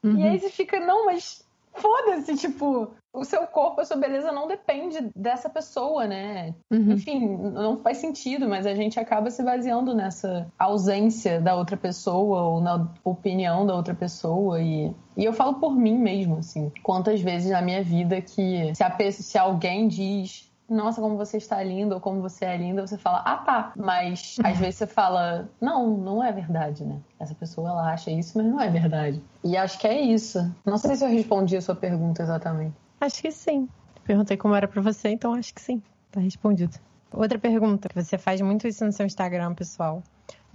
Uhum. 0.05 0.19
E 0.19 0.27
aí 0.27 0.39
você 0.39 0.51
fica, 0.51 0.79
não, 0.81 1.07
mas 1.07 1.43
foda-se, 1.73 2.37
tipo, 2.37 2.91
o 3.17 3.25
seu 3.25 3.47
corpo, 3.47 3.81
a 3.81 3.85
sua 3.85 3.97
beleza 3.97 4.31
não 4.31 4.47
depende 4.47 5.11
dessa 5.17 5.49
pessoa, 5.49 6.07
né? 6.07 6.55
Uhum. 6.71 6.93
Enfim, 6.93 7.27
não 7.27 7.79
faz 7.79 7.99
sentido, 7.99 8.49
mas 8.49 8.67
a 8.67 8.75
gente 8.75 9.01
acaba 9.01 9.31
se 9.31 9.43
baseando 9.43 9.95
nessa 9.95 10.47
ausência 10.59 11.41
da 11.41 11.57
outra 11.57 11.77
pessoa 11.77 12.43
ou 12.43 12.61
na 12.61 12.89
opinião 13.03 13.67
da 13.67 13.75
outra 13.75 13.95
pessoa 13.95 14.61
e 14.61 14.95
e 15.17 15.25
eu 15.25 15.33
falo 15.33 15.55
por 15.55 15.75
mim 15.75 15.97
mesmo, 15.97 16.37
assim. 16.37 16.71
Quantas 16.83 17.23
vezes 17.23 17.51
na 17.51 17.63
minha 17.63 17.83
vida 17.83 18.21
que 18.21 18.75
se, 18.75 18.85
a, 18.85 19.11
se 19.11 19.39
alguém 19.39 19.89
diz 19.89 20.47
nossa, 20.69 21.01
como 21.01 21.17
você 21.17 21.37
está 21.37 21.63
linda 21.63 21.95
ou 21.95 22.01
como 22.01 22.21
você 22.21 22.45
é 22.45 22.57
linda, 22.57 22.85
você 22.85 22.99
fala, 22.99 23.23
ah 23.25 23.37
tá. 23.37 23.73
Mas 23.77 24.37
às 24.43 24.59
vezes 24.59 24.77
você 24.77 24.87
fala, 24.87 25.49
não, 25.61 25.97
não 25.97 26.25
é 26.25 26.33
verdade, 26.33 26.85
né? 26.85 26.99
Essa 27.21 27.35
pessoa 27.35 27.71
ela 27.71 27.93
acha 27.93 28.11
isso, 28.11 28.37
mas 28.37 28.47
não 28.47 28.61
é 28.61 28.69
verdade. 28.69 29.23
E 29.45 29.57
acho 29.57 29.79
que 29.79 29.87
é 29.87 30.01
isso. 30.01 30.53
Não 30.65 30.77
sei 30.77 30.97
se 30.97 31.05
eu 31.05 31.09
respondi 31.09 31.57
a 31.57 31.63
sua 31.63 31.77
pergunta 31.77 32.23
exatamente. 32.23 32.75
Acho 33.01 33.23
que 33.23 33.31
sim. 33.31 33.69
Perguntei 34.05 34.37
como 34.37 34.55
era 34.55 34.69
para 34.69 34.81
você, 34.81 35.09
então 35.09 35.35
acho 35.35 35.53
que 35.55 35.61
sim. 35.61 35.83
Tá 36.11 36.21
respondido. 36.21 36.79
Outra 37.13 37.39
pergunta, 37.39 37.89
você 37.95 38.19
faz 38.19 38.41
muito 38.41 38.67
isso 38.67 38.85
no 38.85 38.93
seu 38.93 39.07
Instagram, 39.07 39.55
pessoal 39.55 40.03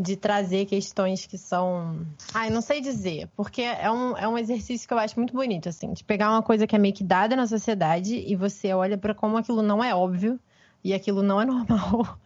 de 0.02 0.16
trazer 0.16 0.66
questões 0.66 1.26
que 1.26 1.38
são. 1.38 2.06
Ai, 2.34 2.50
não 2.50 2.62
sei 2.62 2.82
dizer, 2.82 3.30
porque 3.36 3.62
é 3.62 3.90
um, 3.92 4.18
é 4.18 4.28
um 4.28 4.38
exercício 4.38 4.88
que 4.88 4.94
eu 4.94 4.98
acho 4.98 5.18
muito 5.18 5.34
bonito, 5.34 5.70
assim, 5.70 5.94
de 5.94 6.04
pegar 6.04 6.32
uma 6.32 6.42
coisa 6.42 6.66
que 6.66 6.76
é 6.76 6.80
meio 6.80 6.94
que 6.94 7.04
dada 7.04 7.36
na 7.36 7.46
sociedade 7.46 8.16
e 8.16 8.36
você 8.36 8.74
olha 8.74 8.98
para 8.98 9.14
como 9.14 9.38
aquilo 9.38 9.62
não 9.62 9.84
é 9.84 9.94
óbvio 9.94 10.40
e 10.84 10.94
aquilo 10.94 11.22
não 11.22 11.40
é 11.40 11.46
normal. 11.46 12.18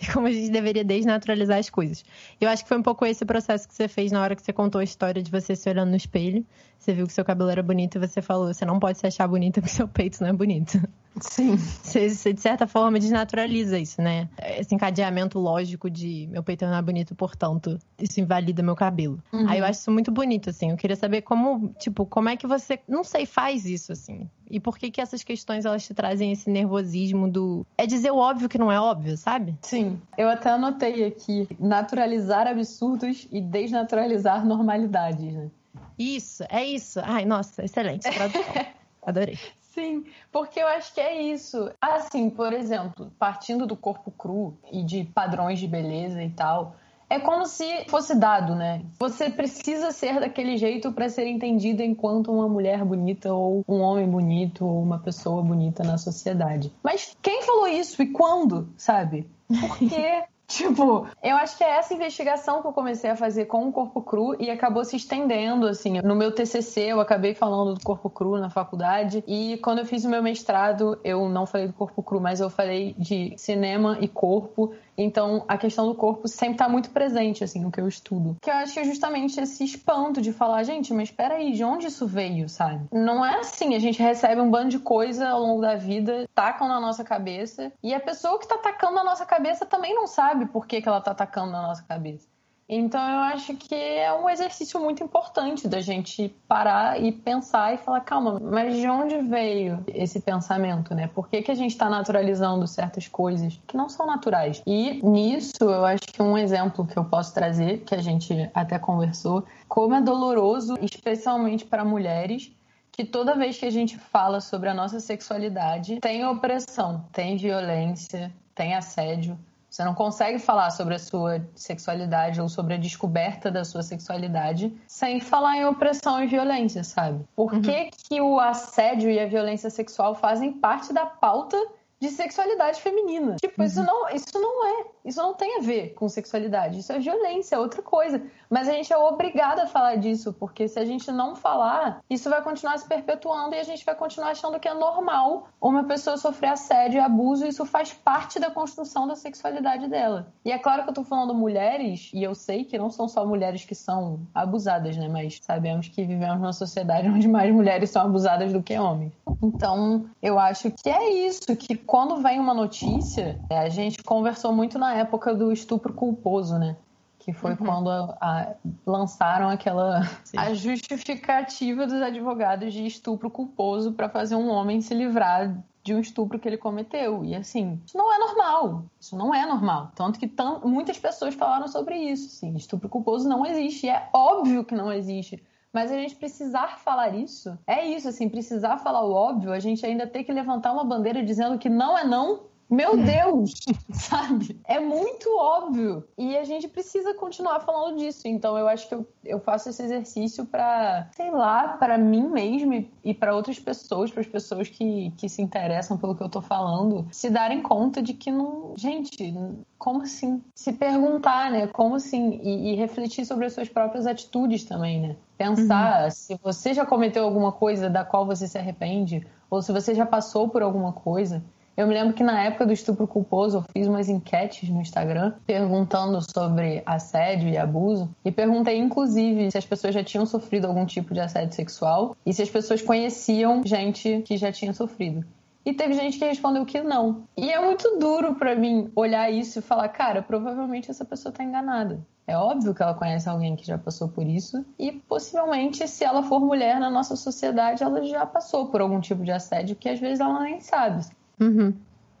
E 0.00 0.06
como 0.12 0.26
a 0.26 0.30
gente 0.30 0.50
deveria 0.50 0.84
desnaturalizar 0.84 1.58
as 1.58 1.70
coisas. 1.70 2.04
Eu 2.40 2.48
acho 2.48 2.62
que 2.62 2.68
foi 2.68 2.78
um 2.78 2.82
pouco 2.82 3.04
esse 3.06 3.24
processo 3.24 3.68
que 3.68 3.74
você 3.74 3.88
fez 3.88 4.12
na 4.12 4.22
hora 4.22 4.34
que 4.36 4.42
você 4.42 4.52
contou 4.52 4.80
a 4.80 4.84
história 4.84 5.22
de 5.22 5.30
você 5.30 5.54
se 5.54 5.68
olhando 5.68 5.90
no 5.90 5.96
espelho. 5.96 6.44
Você 6.78 6.92
viu 6.92 7.06
que 7.06 7.12
seu 7.12 7.24
cabelo 7.24 7.48
era 7.48 7.62
bonito 7.62 7.96
e 7.96 8.00
você 8.00 8.20
falou: 8.20 8.52
você 8.52 8.64
não 8.64 8.80
pode 8.80 8.98
se 8.98 9.06
achar 9.06 9.28
bonita 9.28 9.60
porque 9.62 9.74
seu 9.74 9.86
peito 9.86 10.20
não 10.20 10.30
é 10.30 10.32
bonito. 10.32 10.80
Sim. 11.20 11.56
Você, 11.56 12.08
você, 12.08 12.32
de 12.32 12.40
certa 12.40 12.66
forma, 12.66 12.98
desnaturaliza 12.98 13.78
isso, 13.78 14.00
né? 14.00 14.28
Esse 14.58 14.74
encadeamento 14.74 15.38
lógico 15.38 15.90
de 15.90 16.26
meu 16.30 16.42
peito 16.42 16.64
não 16.64 16.74
é 16.74 16.82
bonito, 16.82 17.14
portanto, 17.14 17.78
isso 17.98 18.18
invalida 18.20 18.62
meu 18.62 18.74
cabelo. 18.74 19.22
Uhum. 19.32 19.48
Aí 19.48 19.58
eu 19.58 19.64
acho 19.64 19.80
isso 19.80 19.90
muito 19.90 20.10
bonito, 20.10 20.50
assim. 20.50 20.70
Eu 20.70 20.76
queria 20.76 20.96
saber 20.96 21.22
como, 21.22 21.68
tipo, 21.78 22.06
como 22.06 22.28
é 22.28 22.36
que 22.36 22.46
você, 22.46 22.80
não 22.88 23.04
sei, 23.04 23.26
faz 23.26 23.66
isso, 23.66 23.92
assim. 23.92 24.28
E 24.52 24.60
por 24.60 24.76
que 24.76 24.90
que 24.90 25.00
essas 25.00 25.24
questões, 25.24 25.64
elas 25.64 25.82
te 25.82 25.94
trazem 25.94 26.30
esse 26.30 26.50
nervosismo 26.50 27.26
do... 27.26 27.66
É 27.78 27.86
dizer 27.86 28.10
o 28.10 28.18
óbvio 28.18 28.50
que 28.50 28.58
não 28.58 28.70
é 28.70 28.78
óbvio, 28.78 29.16
sabe? 29.16 29.56
Sim. 29.62 29.98
Eu 30.18 30.28
até 30.28 30.50
anotei 30.50 31.06
aqui, 31.06 31.48
naturalizar 31.58 32.46
absurdos 32.46 33.26
e 33.32 33.40
desnaturalizar 33.40 34.44
normalidades, 34.44 35.32
né? 35.32 35.50
Isso, 35.98 36.44
é 36.50 36.62
isso. 36.62 37.00
Ai, 37.02 37.24
nossa, 37.24 37.64
excelente. 37.64 38.06
Adorei. 39.02 39.38
Sim, 39.72 40.04
porque 40.30 40.60
eu 40.60 40.66
acho 40.66 40.92
que 40.92 41.00
é 41.00 41.22
isso. 41.22 41.72
Assim, 41.80 42.28
por 42.28 42.52
exemplo, 42.52 43.10
partindo 43.18 43.66
do 43.66 43.74
corpo 43.74 44.10
cru 44.10 44.54
e 44.70 44.84
de 44.84 45.04
padrões 45.04 45.58
de 45.60 45.66
beleza 45.66 46.22
e 46.22 46.28
tal, 46.28 46.76
é 47.12 47.20
como 47.20 47.44
se 47.44 47.84
fosse 47.88 48.14
dado, 48.14 48.54
né? 48.54 48.82
Você 48.98 49.28
precisa 49.28 49.92
ser 49.92 50.18
daquele 50.18 50.56
jeito 50.56 50.90
para 50.92 51.10
ser 51.10 51.26
entendido 51.26 51.82
enquanto 51.82 52.32
uma 52.32 52.48
mulher 52.48 52.82
bonita 52.84 53.32
ou 53.34 53.62
um 53.68 53.80
homem 53.80 54.08
bonito 54.08 54.64
ou 54.64 54.82
uma 54.82 54.98
pessoa 54.98 55.42
bonita 55.42 55.84
na 55.84 55.98
sociedade. 55.98 56.72
Mas 56.82 57.14
quem 57.20 57.42
falou 57.42 57.68
isso 57.68 58.02
e 58.02 58.06
quando, 58.06 58.72
sabe? 58.78 59.28
Por 59.46 59.78
quê? 59.78 60.24
Tipo, 60.52 61.06
eu 61.22 61.34
acho 61.36 61.56
que 61.56 61.64
é 61.64 61.78
essa 61.78 61.94
investigação 61.94 62.60
que 62.60 62.68
eu 62.68 62.74
comecei 62.74 63.08
a 63.08 63.16
fazer 63.16 63.46
com 63.46 63.68
o 63.68 63.72
corpo 63.72 64.02
cru 64.02 64.36
e 64.38 64.50
acabou 64.50 64.84
se 64.84 64.96
estendendo, 64.96 65.66
assim. 65.66 65.98
No 66.02 66.14
meu 66.14 66.30
TCC, 66.30 66.92
eu 66.92 67.00
acabei 67.00 67.34
falando 67.34 67.72
do 67.72 67.80
corpo 67.80 68.10
cru 68.10 68.36
na 68.36 68.50
faculdade 68.50 69.24
e 69.26 69.58
quando 69.62 69.78
eu 69.78 69.86
fiz 69.86 70.04
o 70.04 70.10
meu 70.10 70.22
mestrado, 70.22 70.98
eu 71.02 71.26
não 71.26 71.46
falei 71.46 71.68
do 71.68 71.72
corpo 71.72 72.02
cru, 72.02 72.20
mas 72.20 72.38
eu 72.38 72.50
falei 72.50 72.94
de 72.98 73.32
cinema 73.38 73.96
e 74.02 74.08
corpo 74.08 74.74
então, 74.96 75.44
a 75.48 75.56
questão 75.56 75.86
do 75.86 75.94
corpo 75.94 76.28
sempre 76.28 76.54
está 76.54 76.68
muito 76.68 76.90
presente, 76.90 77.42
assim, 77.42 77.60
no 77.60 77.70
que 77.70 77.80
eu 77.80 77.88
estudo. 77.88 78.36
Que 78.40 78.50
eu 78.50 78.54
acho 78.54 78.74
que 78.74 78.80
é 78.80 78.84
justamente 78.84 79.40
esse 79.40 79.64
espanto 79.64 80.20
de 80.20 80.32
falar, 80.32 80.62
gente, 80.62 80.92
mas 80.92 81.08
espera 81.08 81.34
aí, 81.34 81.52
de 81.52 81.64
onde 81.64 81.86
isso 81.86 82.06
veio, 82.06 82.48
sabe? 82.48 82.86
Não 82.92 83.24
é 83.24 83.40
assim, 83.40 83.74
a 83.74 83.78
gente 83.78 84.02
recebe 84.02 84.40
um 84.40 84.50
bando 84.50 84.70
de 84.70 84.78
coisa 84.78 85.28
ao 85.28 85.40
longo 85.40 85.60
da 85.60 85.76
vida, 85.76 86.28
tacam 86.34 86.68
na 86.68 86.80
nossa 86.80 87.02
cabeça, 87.02 87.72
e 87.82 87.94
a 87.94 88.00
pessoa 88.00 88.38
que 88.38 88.44
está 88.44 88.58
tacando 88.58 88.94
na 88.94 89.04
nossa 89.04 89.24
cabeça 89.24 89.64
também 89.64 89.94
não 89.94 90.06
sabe 90.06 90.46
por 90.46 90.66
que, 90.66 90.82
que 90.82 90.88
ela 90.88 90.98
está 90.98 91.14
tacando 91.14 91.52
na 91.52 91.62
nossa 91.62 91.82
cabeça. 91.82 92.31
Então 92.74 93.06
eu 93.06 93.18
acho 93.18 93.54
que 93.54 93.74
é 93.74 94.10
um 94.14 94.30
exercício 94.30 94.80
muito 94.80 95.04
importante 95.04 95.68
da 95.68 95.82
gente 95.82 96.34
parar 96.48 96.98
e 96.98 97.12
pensar 97.12 97.74
e 97.74 97.76
falar, 97.76 98.00
calma, 98.00 98.40
mas 98.40 98.74
de 98.74 98.88
onde 98.88 99.18
veio 99.18 99.84
esse 99.88 100.20
pensamento, 100.20 100.94
né? 100.94 101.06
Por 101.06 101.28
que, 101.28 101.42
que 101.42 101.50
a 101.50 101.54
gente 101.54 101.72
está 101.72 101.90
naturalizando 101.90 102.66
certas 102.66 103.06
coisas 103.06 103.60
que 103.66 103.76
não 103.76 103.90
são 103.90 104.06
naturais? 104.06 104.62
E 104.66 105.02
nisso 105.06 105.52
eu 105.60 105.84
acho 105.84 106.00
que 106.00 106.22
um 106.22 106.38
exemplo 106.38 106.86
que 106.86 106.98
eu 106.98 107.04
posso 107.04 107.34
trazer, 107.34 107.80
que 107.80 107.94
a 107.94 108.00
gente 108.00 108.50
até 108.54 108.78
conversou, 108.78 109.44
como 109.68 109.94
é 109.94 110.00
doloroso, 110.00 110.74
especialmente 110.80 111.66
para 111.66 111.84
mulheres, 111.84 112.56
que 112.90 113.04
toda 113.04 113.36
vez 113.36 113.58
que 113.58 113.66
a 113.66 113.70
gente 113.70 113.98
fala 113.98 114.40
sobre 114.40 114.70
a 114.70 114.74
nossa 114.74 114.98
sexualidade, 114.98 116.00
tem 116.00 116.24
opressão, 116.24 117.04
tem 117.12 117.36
violência, 117.36 118.32
tem 118.54 118.74
assédio 118.74 119.38
você 119.72 119.82
não 119.84 119.94
consegue 119.94 120.38
falar 120.38 120.70
sobre 120.70 120.94
a 120.94 120.98
sua 120.98 121.42
sexualidade 121.54 122.38
ou 122.42 122.46
sobre 122.46 122.74
a 122.74 122.76
descoberta 122.76 123.50
da 123.50 123.64
sua 123.64 123.82
sexualidade 123.82 124.70
sem 124.86 125.18
falar 125.18 125.56
em 125.56 125.64
opressão 125.64 126.22
e 126.22 126.26
violência, 126.26 126.84
sabe? 126.84 127.24
Por 127.34 127.54
uhum. 127.54 127.62
que, 127.62 127.90
que 127.90 128.20
o 128.20 128.38
assédio 128.38 129.10
e 129.10 129.18
a 129.18 129.26
violência 129.26 129.70
sexual 129.70 130.14
fazem 130.14 130.52
parte 130.52 130.92
da 130.92 131.06
pauta 131.06 131.56
de 131.98 132.10
sexualidade 132.10 132.82
feminina. 132.82 133.36
Tipo, 133.36 133.62
uhum. 133.62 133.66
isso, 133.66 133.82
não, 133.82 134.08
isso 134.10 134.34
não 134.34 134.66
é. 134.66 134.84
Isso 135.04 135.20
não 135.20 135.34
tem 135.34 135.58
a 135.58 135.60
ver 135.60 135.94
com 135.94 136.08
sexualidade. 136.08 136.78
Isso 136.78 136.92
é 136.92 136.98
violência, 136.98 137.56
é 137.56 137.58
outra 137.58 137.82
coisa. 137.82 138.22
Mas 138.48 138.68
a 138.68 138.72
gente 138.72 138.92
é 138.92 138.96
obrigado 138.96 139.60
a 139.60 139.66
falar 139.66 139.96
disso, 139.96 140.32
porque 140.32 140.68
se 140.68 140.78
a 140.78 140.84
gente 140.84 141.10
não 141.10 141.34
falar, 141.34 142.00
isso 142.08 142.28
vai 142.28 142.42
continuar 142.42 142.78
se 142.78 142.86
perpetuando 142.86 143.54
e 143.54 143.58
a 143.58 143.64
gente 143.64 143.84
vai 143.84 143.94
continuar 143.94 144.30
achando 144.30 144.60
que 144.60 144.68
é 144.68 144.74
normal 144.74 145.48
uma 145.60 145.84
pessoa 145.84 146.16
sofrer 146.16 146.50
assédio 146.50 146.98
e 146.98 147.00
abuso. 147.00 147.44
E 147.44 147.48
isso 147.48 147.64
faz 147.64 147.92
parte 147.92 148.38
da 148.38 148.50
construção 148.50 149.06
da 149.06 149.16
sexualidade 149.16 149.88
dela. 149.88 150.32
E 150.44 150.52
é 150.52 150.58
claro 150.58 150.84
que 150.84 150.90
eu 150.90 150.94
tô 150.94 151.04
falando 151.04 151.34
mulheres, 151.34 152.10
e 152.12 152.22
eu 152.22 152.34
sei 152.34 152.64
que 152.64 152.78
não 152.78 152.90
são 152.90 153.08
só 153.08 153.24
mulheres 153.26 153.64
que 153.64 153.74
são 153.74 154.20
abusadas, 154.34 154.96
né? 154.96 155.08
Mas 155.08 155.40
sabemos 155.42 155.88
que 155.88 156.04
vivemos 156.04 156.38
numa 156.38 156.52
sociedade 156.52 157.08
onde 157.10 157.26
mais 157.26 157.52
mulheres 157.52 157.90
são 157.90 158.02
abusadas 158.02 158.52
do 158.52 158.62
que 158.62 158.78
homens. 158.78 159.12
Então, 159.42 160.06
eu 160.22 160.38
acho 160.38 160.70
que 160.70 160.88
é 160.88 161.10
isso, 161.26 161.56
que 161.56 161.76
quando 161.76 162.22
vem 162.22 162.38
uma 162.38 162.54
notícia, 162.54 163.40
é, 163.50 163.58
a 163.58 163.68
gente 163.68 164.02
conversou 164.02 164.52
muito 164.52 164.78
na 164.78 164.91
época 164.94 165.34
do 165.34 165.52
estupro 165.52 165.92
culposo, 165.92 166.58
né? 166.58 166.76
Que 167.18 167.32
foi 167.32 167.52
uhum. 167.52 167.56
quando 167.58 167.90
a, 167.90 168.16
a, 168.20 168.54
lançaram 168.84 169.48
aquela 169.48 170.00
a 170.36 170.54
justificativa 170.54 171.86
dos 171.86 172.02
advogados 172.02 172.72
de 172.72 172.84
estupro 172.84 173.30
culposo 173.30 173.92
para 173.92 174.08
fazer 174.08 174.34
um 174.34 174.48
homem 174.48 174.80
se 174.80 174.92
livrar 174.92 175.56
de 175.84 175.94
um 175.94 176.00
estupro 176.00 176.38
que 176.38 176.48
ele 176.48 176.56
cometeu. 176.56 177.24
E 177.24 177.34
assim, 177.34 177.80
isso 177.86 177.96
não 177.96 178.12
é 178.12 178.18
normal. 178.18 178.84
Isso 179.00 179.16
não 179.16 179.34
é 179.34 179.46
normal. 179.46 179.92
Tanto 179.94 180.18
que 180.18 180.30
muitas 180.64 180.98
pessoas 180.98 181.34
falaram 181.34 181.68
sobre 181.68 181.96
isso. 181.96 182.26
Assim, 182.26 182.56
estupro 182.56 182.88
culposo 182.88 183.28
não 183.28 183.46
existe. 183.46 183.86
E 183.86 183.90
é 183.90 184.08
óbvio 184.12 184.64
que 184.64 184.74
não 184.74 184.92
existe. 184.92 185.42
Mas 185.72 185.90
a 185.90 185.96
gente 185.96 186.14
precisar 186.16 186.78
falar 186.80 187.14
isso, 187.14 187.58
é 187.66 187.86
isso, 187.86 188.06
assim, 188.06 188.28
precisar 188.28 188.76
falar 188.76 189.02
o 189.04 189.12
óbvio, 189.12 189.52
a 189.52 189.58
gente 189.58 189.86
ainda 189.86 190.06
tem 190.06 190.22
que 190.22 190.30
levantar 190.30 190.70
uma 190.70 190.84
bandeira 190.84 191.24
dizendo 191.24 191.58
que 191.58 191.70
não 191.70 191.96
é 191.96 192.04
não 192.04 192.40
meu 192.72 192.96
Deus, 192.96 193.52
sabe? 193.92 194.58
É 194.64 194.80
muito 194.80 195.28
óbvio. 195.36 196.04
E 196.16 196.36
a 196.36 196.44
gente 196.44 196.66
precisa 196.66 197.12
continuar 197.14 197.60
falando 197.60 197.98
disso. 197.98 198.26
Então 198.26 198.56
eu 198.56 198.66
acho 198.66 198.88
que 198.88 198.94
eu, 198.94 199.06
eu 199.24 199.38
faço 199.38 199.68
esse 199.68 199.82
exercício 199.82 200.46
para, 200.46 201.08
sei 201.14 201.30
lá, 201.30 201.68
para 201.68 201.98
mim 201.98 202.28
mesmo 202.28 202.88
e 203.04 203.12
para 203.12 203.34
outras 203.34 203.58
pessoas, 203.58 204.10
para 204.10 204.22
as 204.22 204.26
pessoas 204.26 204.68
que, 204.68 205.12
que 205.18 205.28
se 205.28 205.42
interessam 205.42 205.98
pelo 205.98 206.14
que 206.14 206.22
eu 206.22 206.28
tô 206.28 206.40
falando, 206.40 207.06
se 207.10 207.28
darem 207.28 207.60
conta 207.60 208.00
de 208.00 208.14
que 208.14 208.30
não. 208.30 208.72
Gente, 208.76 209.34
como 209.78 210.02
assim? 210.02 210.42
Se 210.54 210.72
perguntar, 210.72 211.50
né? 211.50 211.66
Como 211.66 211.96
assim? 211.96 212.40
E, 212.42 212.72
e 212.72 212.74
refletir 212.76 213.26
sobre 213.26 213.46
as 213.46 213.52
suas 213.52 213.68
próprias 213.68 214.06
atitudes 214.06 214.64
também, 214.64 215.00
né? 215.00 215.16
Pensar 215.36 216.04
uhum. 216.04 216.10
se 216.10 216.40
você 216.42 216.72
já 216.72 216.86
cometeu 216.86 217.24
alguma 217.24 217.52
coisa 217.52 217.90
da 217.90 218.04
qual 218.04 218.24
você 218.24 218.48
se 218.48 218.56
arrepende, 218.56 219.26
ou 219.50 219.60
se 219.60 219.72
você 219.72 219.94
já 219.94 220.06
passou 220.06 220.48
por 220.48 220.62
alguma 220.62 220.92
coisa. 220.92 221.42
Eu 221.74 221.86
me 221.86 221.94
lembro 221.94 222.12
que 222.12 222.22
na 222.22 222.42
época 222.42 222.66
do 222.66 222.72
estupro 222.72 223.06
culposo 223.06 223.58
eu 223.58 223.64
fiz 223.72 223.86
umas 223.86 224.08
enquetes 224.08 224.68
no 224.68 224.82
Instagram 224.82 225.32
perguntando 225.46 226.20
sobre 226.20 226.82
assédio 226.84 227.48
e 227.48 227.56
abuso 227.56 228.14
e 228.22 228.30
perguntei 228.30 228.78
inclusive 228.78 229.50
se 229.50 229.56
as 229.56 229.64
pessoas 229.64 229.94
já 229.94 230.04
tinham 230.04 230.26
sofrido 230.26 230.66
algum 230.66 230.84
tipo 230.84 231.14
de 231.14 231.20
assédio 231.20 231.54
sexual 231.54 232.14
e 232.26 232.32
se 232.34 232.42
as 232.42 232.50
pessoas 232.50 232.82
conheciam 232.82 233.62
gente 233.64 234.22
que 234.26 234.36
já 234.36 234.52
tinha 234.52 234.74
sofrido. 234.74 235.24
E 235.64 235.72
teve 235.72 235.94
gente 235.94 236.18
que 236.18 236.24
respondeu 236.24 236.66
que 236.66 236.82
não. 236.82 237.22
E 237.36 237.50
é 237.50 237.64
muito 237.64 237.96
duro 237.98 238.34
para 238.34 238.54
mim 238.54 238.90
olhar 238.94 239.30
isso 239.30 239.60
e 239.60 239.62
falar, 239.62 239.88
cara, 239.88 240.20
provavelmente 240.20 240.90
essa 240.90 241.04
pessoa 241.04 241.32
tá 241.32 241.42
enganada. 241.42 242.00
É 242.26 242.36
óbvio 242.36 242.74
que 242.74 242.82
ela 242.82 242.94
conhece 242.94 243.28
alguém 243.28 243.56
que 243.56 243.66
já 243.66 243.78
passou 243.78 244.08
por 244.08 244.26
isso 244.26 244.64
e 244.78 244.92
possivelmente, 244.92 245.86
se 245.88 246.04
ela 246.04 246.22
for 246.22 246.40
mulher 246.40 246.78
na 246.78 246.90
nossa 246.90 247.16
sociedade, 247.16 247.82
ela 247.82 248.02
já 248.04 248.26
passou 248.26 248.66
por 248.66 248.80
algum 248.80 249.00
tipo 249.00 249.24
de 249.24 249.32
assédio 249.32 249.74
que 249.74 249.88
às 249.88 249.98
vezes 249.98 250.20
ela 250.20 250.40
nem 250.40 250.60
sabe. 250.60 251.04
Uhum. 251.40 251.74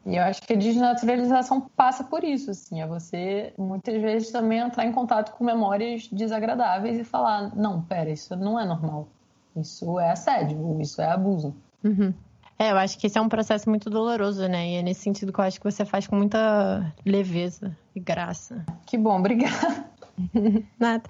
E 0.04 0.16
eu 0.16 0.22
acho 0.22 0.42
que 0.42 0.52
a 0.52 0.56
desnaturalização 0.56 1.60
passa 1.76 2.02
por 2.02 2.24
isso, 2.24 2.50
assim, 2.50 2.82
é 2.82 2.86
você 2.86 3.52
muitas 3.56 4.00
vezes 4.02 4.32
também 4.32 4.58
entrar 4.58 4.84
em 4.84 4.92
contato 4.92 5.32
com 5.32 5.44
memórias 5.44 6.08
desagradáveis 6.08 6.98
e 6.98 7.04
falar, 7.04 7.54
não, 7.54 7.82
pera, 7.82 8.10
isso 8.10 8.34
não 8.34 8.58
é 8.58 8.64
normal, 8.64 9.06
isso 9.56 10.00
é 10.00 10.10
assédio, 10.10 10.80
isso 10.80 11.00
é 11.00 11.06
abuso. 11.06 11.54
Uhum. 11.84 12.12
É, 12.58 12.70
eu 12.70 12.76
acho 12.76 12.98
que 12.98 13.06
esse 13.06 13.18
é 13.18 13.20
um 13.20 13.28
processo 13.28 13.68
muito 13.68 13.90
doloroso, 13.90 14.46
né? 14.48 14.68
E 14.68 14.74
é 14.76 14.82
nesse 14.82 15.00
sentido 15.00 15.32
que 15.32 15.40
eu 15.40 15.44
acho 15.44 15.58
que 15.58 15.64
você 15.64 15.84
faz 15.84 16.06
com 16.06 16.16
muita 16.16 16.92
leveza 17.04 17.76
e 17.94 18.00
graça. 18.00 18.64
Que 18.86 18.98
bom, 18.98 19.18
obrigada. 19.18 19.84
Nada. 20.78 21.02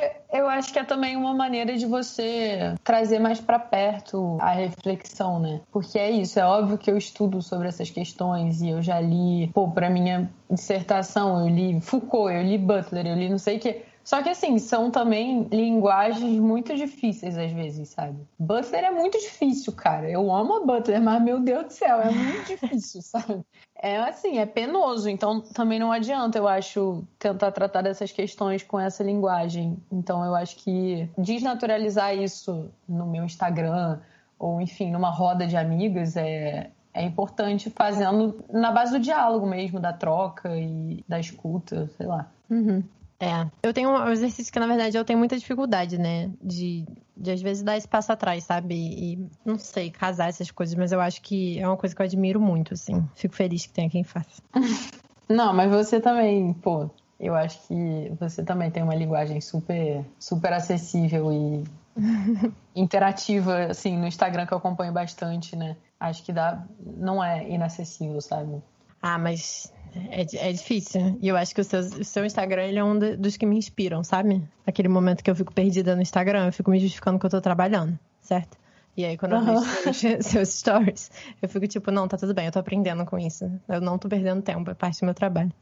É, 0.00 0.17
eu 0.32 0.48
acho 0.48 0.72
que 0.72 0.78
é 0.78 0.84
também 0.84 1.16
uma 1.16 1.34
maneira 1.34 1.76
de 1.76 1.86
você 1.86 2.74
trazer 2.84 3.18
mais 3.18 3.40
para 3.40 3.58
perto 3.58 4.36
a 4.40 4.50
reflexão, 4.50 5.40
né? 5.40 5.60
Porque 5.72 5.98
é 5.98 6.10
isso, 6.10 6.38
é 6.38 6.44
óbvio 6.44 6.78
que 6.78 6.90
eu 6.90 6.96
estudo 6.96 7.40
sobre 7.40 7.68
essas 7.68 7.90
questões 7.90 8.60
e 8.60 8.70
eu 8.70 8.82
já 8.82 9.00
li, 9.00 9.50
pô, 9.54 9.68
para 9.70 9.88
minha 9.88 10.30
dissertação 10.50 11.40
eu 11.40 11.48
li 11.48 11.80
Foucault, 11.80 12.34
eu 12.34 12.42
li 12.42 12.58
Butler, 12.58 13.06
eu 13.06 13.14
li 13.14 13.28
não 13.28 13.38
sei 13.38 13.56
o 13.56 13.60
que. 13.60 13.82
Só 14.08 14.22
que 14.22 14.30
assim, 14.30 14.58
são 14.58 14.90
também 14.90 15.46
linguagens 15.52 16.40
muito 16.40 16.74
difíceis 16.74 17.36
às 17.36 17.52
vezes, 17.52 17.90
sabe? 17.90 18.16
Butler 18.38 18.84
é 18.84 18.90
muito 18.90 19.18
difícil, 19.18 19.70
cara. 19.74 20.08
Eu 20.08 20.32
amo 20.34 20.56
a 20.56 20.64
Butler, 20.64 20.98
mas 20.98 21.22
meu 21.22 21.38
Deus 21.38 21.66
do 21.66 21.72
céu, 21.74 22.00
é 22.00 22.10
muito 22.10 22.42
difícil, 22.48 23.02
sabe? 23.02 23.44
É 23.76 23.98
assim, 23.98 24.38
é 24.38 24.46
penoso, 24.46 25.10
então 25.10 25.42
também 25.42 25.78
não 25.78 25.92
adianta, 25.92 26.38
eu 26.38 26.48
acho, 26.48 27.04
tentar 27.18 27.52
tratar 27.52 27.82
dessas 27.82 28.10
questões 28.10 28.62
com 28.62 28.80
essa 28.80 29.04
linguagem. 29.04 29.76
Então 29.92 30.24
eu 30.24 30.34
acho 30.34 30.56
que 30.56 31.06
desnaturalizar 31.18 32.16
isso 32.16 32.70
no 32.88 33.04
meu 33.04 33.24
Instagram, 33.26 34.00
ou 34.38 34.58
enfim, 34.58 34.90
numa 34.90 35.10
roda 35.10 35.46
de 35.46 35.54
amigas, 35.54 36.16
é, 36.16 36.70
é 36.94 37.02
importante 37.04 37.68
fazendo 37.68 38.42
na 38.50 38.72
base 38.72 38.92
do 38.92 39.00
diálogo 39.00 39.46
mesmo, 39.46 39.78
da 39.78 39.92
troca 39.92 40.56
e 40.56 41.04
da 41.06 41.20
escuta, 41.20 41.90
sei 41.98 42.06
lá. 42.06 42.26
Uhum. 42.48 42.82
É. 43.20 43.46
Eu 43.62 43.74
tenho 43.74 43.90
um 43.90 44.10
exercício 44.10 44.52
que, 44.52 44.60
na 44.60 44.66
verdade, 44.66 44.96
eu 44.96 45.04
tenho 45.04 45.18
muita 45.18 45.36
dificuldade, 45.36 45.98
né? 45.98 46.30
De, 46.40 46.86
de 47.16 47.30
às 47.32 47.42
vezes 47.42 47.62
dar 47.62 47.76
esse 47.76 47.88
passo 47.88 48.12
atrás, 48.12 48.44
sabe? 48.44 48.74
E, 48.74 49.28
não 49.44 49.58
sei, 49.58 49.90
casar 49.90 50.28
essas 50.28 50.50
coisas, 50.50 50.74
mas 50.76 50.92
eu 50.92 51.00
acho 51.00 51.20
que 51.20 51.58
é 51.58 51.66
uma 51.66 51.76
coisa 51.76 51.94
que 51.94 52.00
eu 52.00 52.06
admiro 52.06 52.40
muito, 52.40 52.74
assim. 52.74 53.04
Fico 53.14 53.34
feliz 53.34 53.66
que 53.66 53.72
tenha 53.72 53.90
quem 53.90 54.04
faça. 54.04 54.42
Não, 55.28 55.52
mas 55.52 55.70
você 55.70 56.00
também, 56.00 56.54
pô, 56.54 56.88
eu 57.20 57.34
acho 57.34 57.66
que 57.66 58.12
você 58.18 58.42
também 58.42 58.70
tem 58.70 58.82
uma 58.82 58.94
linguagem 58.94 59.40
super, 59.42 60.02
super 60.18 60.54
acessível 60.54 61.30
e 61.30 61.64
interativa, 62.74 63.64
assim, 63.64 63.98
no 63.98 64.06
Instagram 64.06 64.46
que 64.46 64.54
eu 64.54 64.58
acompanho 64.58 64.92
bastante, 64.92 65.54
né? 65.54 65.76
Acho 66.00 66.22
que 66.22 66.32
dá, 66.32 66.64
não 66.96 67.22
é 67.22 67.46
inacessível, 67.46 68.20
sabe? 68.22 68.62
Ah, 69.02 69.18
mas 69.18 69.72
é, 70.10 70.48
é 70.48 70.52
difícil. 70.52 71.18
E 71.20 71.28
eu 71.28 71.36
acho 71.36 71.54
que 71.54 71.60
o 71.60 71.64
seu, 71.64 71.80
o 71.80 72.04
seu 72.04 72.24
Instagram 72.24 72.62
ele 72.64 72.78
é 72.78 72.84
um 72.84 72.98
dos 72.98 73.36
que 73.36 73.46
me 73.46 73.56
inspiram, 73.56 74.02
sabe? 74.04 74.42
Aquele 74.66 74.88
momento 74.88 75.22
que 75.22 75.30
eu 75.30 75.34
fico 75.34 75.52
perdida 75.52 75.94
no 75.94 76.02
Instagram, 76.02 76.46
eu 76.46 76.52
fico 76.52 76.70
me 76.70 76.78
justificando 76.78 77.18
que 77.18 77.26
eu 77.26 77.30
tô 77.30 77.40
trabalhando, 77.40 77.98
certo? 78.20 78.56
E 78.96 79.04
aí, 79.04 79.16
quando 79.16 79.36
eu 79.36 79.60
vejo 79.60 80.22
seus 80.22 80.48
stories, 80.48 81.10
eu 81.40 81.48
fico 81.48 81.68
tipo, 81.68 81.90
não, 81.92 82.08
tá 82.08 82.16
tudo 82.16 82.34
bem, 82.34 82.46
eu 82.46 82.52
tô 82.52 82.58
aprendendo 82.58 83.06
com 83.06 83.16
isso. 83.16 83.48
Eu 83.68 83.80
não 83.80 83.96
tô 83.96 84.08
perdendo 84.08 84.42
tempo, 84.42 84.70
é 84.70 84.74
parte 84.74 85.00
do 85.00 85.04
meu 85.04 85.14
trabalho. 85.14 85.52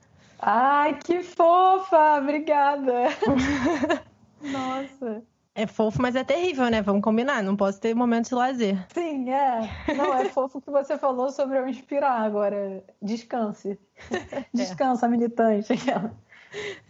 Ai, 0.41 0.99
que 0.99 1.23
fofa! 1.23 2.19
Obrigada! 2.19 3.09
Nossa! 4.41 5.23
É 5.59 5.67
fofo, 5.67 6.03
mas 6.03 6.15
é 6.15 6.23
terrível, 6.23 6.69
né? 6.69 6.83
Vamos 6.83 7.01
combinar, 7.01 7.43
não 7.43 7.57
posso 7.57 7.81
ter 7.81 7.95
momentos 7.95 8.29
de 8.29 8.35
lazer. 8.35 8.87
Sim, 8.93 9.31
é. 9.31 9.95
Não, 9.97 10.13
é 10.13 10.27
fofo 10.29 10.61
que 10.61 10.71
você 10.71 10.99
falou 10.99 11.31
sobre 11.31 11.57
eu 11.59 11.67
inspirar 11.67 12.21
agora. 12.21 12.85
Descanse. 13.01 13.79
Descansa, 14.53 15.07
é. 15.07 15.09
militante. 15.09 15.73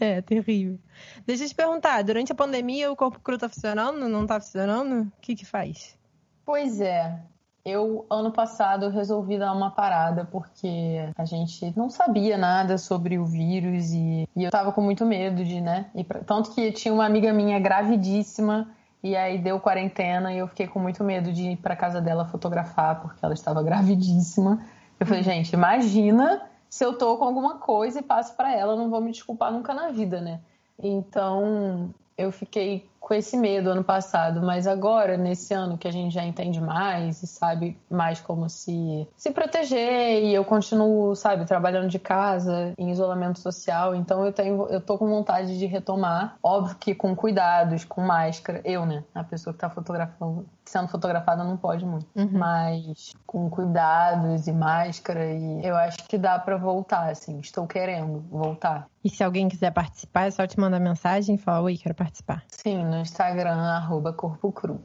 É, 0.00 0.20
terrível. 0.20 0.80
Deixa 1.24 1.44
eu 1.44 1.48
te 1.48 1.54
perguntar, 1.54 2.02
durante 2.02 2.32
a 2.32 2.34
pandemia 2.34 2.90
o 2.90 2.96
corpo 2.96 3.20
cru 3.20 3.38
tá 3.38 3.48
funcionando? 3.48 4.08
Não 4.08 4.26
tá 4.26 4.40
funcionando? 4.40 5.02
O 5.02 5.12
que 5.20 5.36
que 5.36 5.44
faz? 5.44 5.96
Pois 6.44 6.80
é. 6.80 7.20
Eu, 7.66 8.06
ano 8.08 8.30
passado, 8.30 8.90
resolvi 8.90 9.36
dar 9.36 9.52
uma 9.52 9.72
parada 9.72 10.24
porque 10.24 11.10
a 11.18 11.24
gente 11.24 11.72
não 11.76 11.90
sabia 11.90 12.38
nada 12.38 12.78
sobre 12.78 13.18
o 13.18 13.26
vírus 13.26 13.90
e, 13.92 14.28
e 14.36 14.44
eu 14.44 14.52
tava 14.52 14.70
com 14.70 14.80
muito 14.80 15.04
medo 15.04 15.44
de, 15.44 15.60
né? 15.60 15.86
E 15.92 16.04
pra, 16.04 16.20
tanto 16.20 16.52
que 16.52 16.70
tinha 16.70 16.94
uma 16.94 17.04
amiga 17.04 17.32
minha 17.32 17.58
gravidíssima 17.58 18.68
e 19.02 19.16
aí 19.16 19.36
deu 19.36 19.58
quarentena 19.58 20.32
e 20.32 20.38
eu 20.38 20.46
fiquei 20.46 20.68
com 20.68 20.78
muito 20.78 21.02
medo 21.02 21.32
de 21.32 21.50
ir 21.50 21.56
pra 21.56 21.74
casa 21.74 22.00
dela 22.00 22.24
fotografar 22.26 23.00
porque 23.00 23.24
ela 23.24 23.34
estava 23.34 23.60
gravidíssima. 23.64 24.64
Eu 25.00 25.04
falei, 25.04 25.24
gente, 25.24 25.52
imagina 25.52 26.48
se 26.70 26.84
eu 26.84 26.96
tô 26.96 27.16
com 27.16 27.24
alguma 27.24 27.56
coisa 27.56 27.98
e 27.98 28.02
passo 28.02 28.36
para 28.36 28.54
ela, 28.54 28.74
eu 28.74 28.76
não 28.76 28.88
vou 28.88 29.00
me 29.00 29.10
desculpar 29.10 29.50
nunca 29.50 29.74
na 29.74 29.88
vida, 29.88 30.20
né? 30.20 30.38
Então, 30.80 31.92
eu 32.16 32.30
fiquei 32.30 32.88
com 33.06 33.14
esse 33.14 33.36
medo 33.36 33.70
ano 33.70 33.84
passado, 33.84 34.42
mas 34.42 34.66
agora, 34.66 35.16
nesse 35.16 35.54
ano 35.54 35.78
que 35.78 35.86
a 35.86 35.92
gente 35.92 36.12
já 36.12 36.24
entende 36.24 36.60
mais 36.60 37.22
e 37.22 37.26
sabe 37.28 37.78
mais 37.88 38.20
como 38.20 38.50
se, 38.50 39.06
se 39.16 39.30
proteger, 39.30 40.24
e 40.24 40.34
eu 40.34 40.44
continuo, 40.44 41.14
sabe, 41.14 41.44
trabalhando 41.44 41.86
de 41.86 42.00
casa, 42.00 42.74
em 42.76 42.90
isolamento 42.90 43.38
social, 43.38 43.94
então 43.94 44.26
eu 44.26 44.32
tenho, 44.32 44.66
eu 44.70 44.80
tô 44.80 44.98
com 44.98 45.06
vontade 45.06 45.56
de 45.56 45.66
retomar, 45.66 46.36
óbvio 46.42 46.74
que 46.80 46.96
com 46.96 47.14
cuidados, 47.14 47.84
com 47.84 48.00
máscara, 48.00 48.60
eu, 48.64 48.84
né, 48.84 49.04
a 49.14 49.22
pessoa 49.22 49.54
que 49.54 49.60
tá 49.60 49.70
fotografando, 49.70 50.44
sendo 50.64 50.88
fotografada 50.88 51.44
não 51.44 51.56
pode 51.56 51.86
muito, 51.86 52.08
uhum. 52.16 52.28
mas 52.32 53.14
com 53.24 53.48
cuidados 53.48 54.48
e 54.48 54.52
máscara, 54.52 55.32
e 55.32 55.64
eu 55.64 55.76
acho 55.76 55.98
que 56.08 56.18
dá 56.18 56.40
para 56.40 56.56
voltar, 56.56 57.08
assim, 57.08 57.38
estou 57.38 57.68
querendo 57.68 58.24
voltar. 58.28 58.88
E 59.04 59.08
se 59.08 59.22
alguém 59.22 59.48
quiser 59.48 59.70
participar, 59.70 60.26
é 60.26 60.30
só 60.32 60.44
te 60.48 60.58
mandar 60.58 60.80
mensagem 60.80 61.36
e 61.36 61.38
falar, 61.38 61.60
oi, 61.60 61.76
quero 61.76 61.94
participar. 61.94 62.42
Sim, 62.48 62.84
no 62.96 63.02
Instagram, 63.02 63.56
arroba 63.56 64.12
Corpo 64.12 64.50
Cru. 64.50 64.80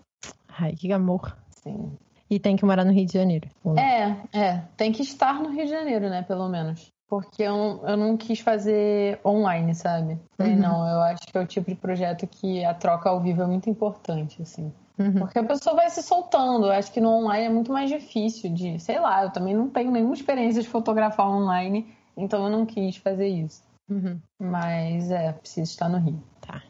Ai, 0.47 0.73
que 0.73 0.91
amor. 0.91 1.35
Sim. 1.49 1.97
E 2.29 2.39
tem 2.39 2.55
que 2.55 2.65
morar 2.65 2.85
no 2.85 2.91
Rio 2.91 3.05
de 3.05 3.13
Janeiro. 3.13 3.49
É, 3.77 4.37
é. 4.37 4.63
Tem 4.77 4.91
que 4.91 5.01
estar 5.01 5.41
no 5.41 5.49
Rio 5.49 5.65
de 5.65 5.71
Janeiro, 5.71 6.09
né, 6.09 6.21
pelo 6.21 6.47
menos. 6.47 6.91
Porque 7.07 7.43
eu, 7.43 7.81
eu 7.85 7.97
não 7.97 8.15
quis 8.15 8.39
fazer 8.39 9.19
online, 9.25 9.75
sabe? 9.75 10.17
Falei, 10.37 10.53
uhum. 10.53 10.59
não, 10.59 10.87
eu 10.87 11.01
acho 11.01 11.27
que 11.27 11.37
é 11.37 11.41
o 11.41 11.45
tipo 11.45 11.69
de 11.69 11.75
projeto 11.75 12.25
que 12.25 12.63
a 12.63 12.73
troca 12.73 13.09
ao 13.09 13.19
vivo 13.19 13.41
é 13.41 13.47
muito 13.47 13.69
importante, 13.69 14.41
assim. 14.41 14.71
Uhum. 14.97 15.13
Porque 15.15 15.39
a 15.39 15.43
pessoa 15.43 15.75
vai 15.75 15.89
se 15.89 16.01
soltando. 16.01 16.67
Eu 16.67 16.71
acho 16.71 16.91
que 16.91 17.01
no 17.01 17.09
online 17.09 17.47
é 17.47 17.49
muito 17.49 17.71
mais 17.71 17.89
difícil 17.89 18.53
de, 18.53 18.79
sei 18.79 18.97
lá, 18.97 19.23
eu 19.23 19.29
também 19.29 19.53
não 19.53 19.69
tenho 19.69 19.91
nenhuma 19.91 20.13
experiência 20.13 20.61
de 20.61 20.69
fotografar 20.69 21.27
online, 21.27 21.93
então 22.15 22.45
eu 22.45 22.49
não 22.49 22.65
quis 22.65 22.95
fazer 22.95 23.27
isso. 23.27 23.61
Uhum. 23.89 24.17
Mas 24.39 25.11
é, 25.11 25.33
preciso 25.33 25.69
estar 25.69 25.89
no 25.89 25.97
Rio. 25.97 26.23
Tá. 26.39 26.63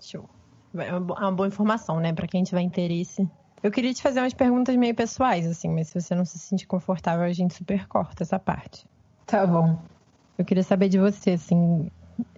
Show. 0.00 0.24
É 0.78 0.92
uma 0.94 1.32
boa 1.32 1.48
informação, 1.48 2.00
né, 2.00 2.12
para 2.12 2.26
quem 2.26 2.42
tiver 2.42 2.60
interesse. 2.60 3.28
Eu 3.62 3.70
queria 3.70 3.94
te 3.94 4.02
fazer 4.02 4.20
umas 4.20 4.34
perguntas 4.34 4.74
meio 4.76 4.94
pessoais, 4.94 5.46
assim, 5.46 5.68
mas 5.68 5.88
se 5.88 6.00
você 6.00 6.14
não 6.14 6.24
se 6.24 6.38
sentir 6.38 6.66
confortável, 6.66 7.24
a 7.24 7.32
gente 7.32 7.54
super 7.54 7.86
corta 7.86 8.22
essa 8.22 8.38
parte. 8.38 8.84
Tá 9.26 9.46
bom. 9.46 9.78
Eu 10.36 10.44
queria 10.44 10.64
saber 10.64 10.88
de 10.88 10.98
você, 10.98 11.32
assim, 11.32 11.88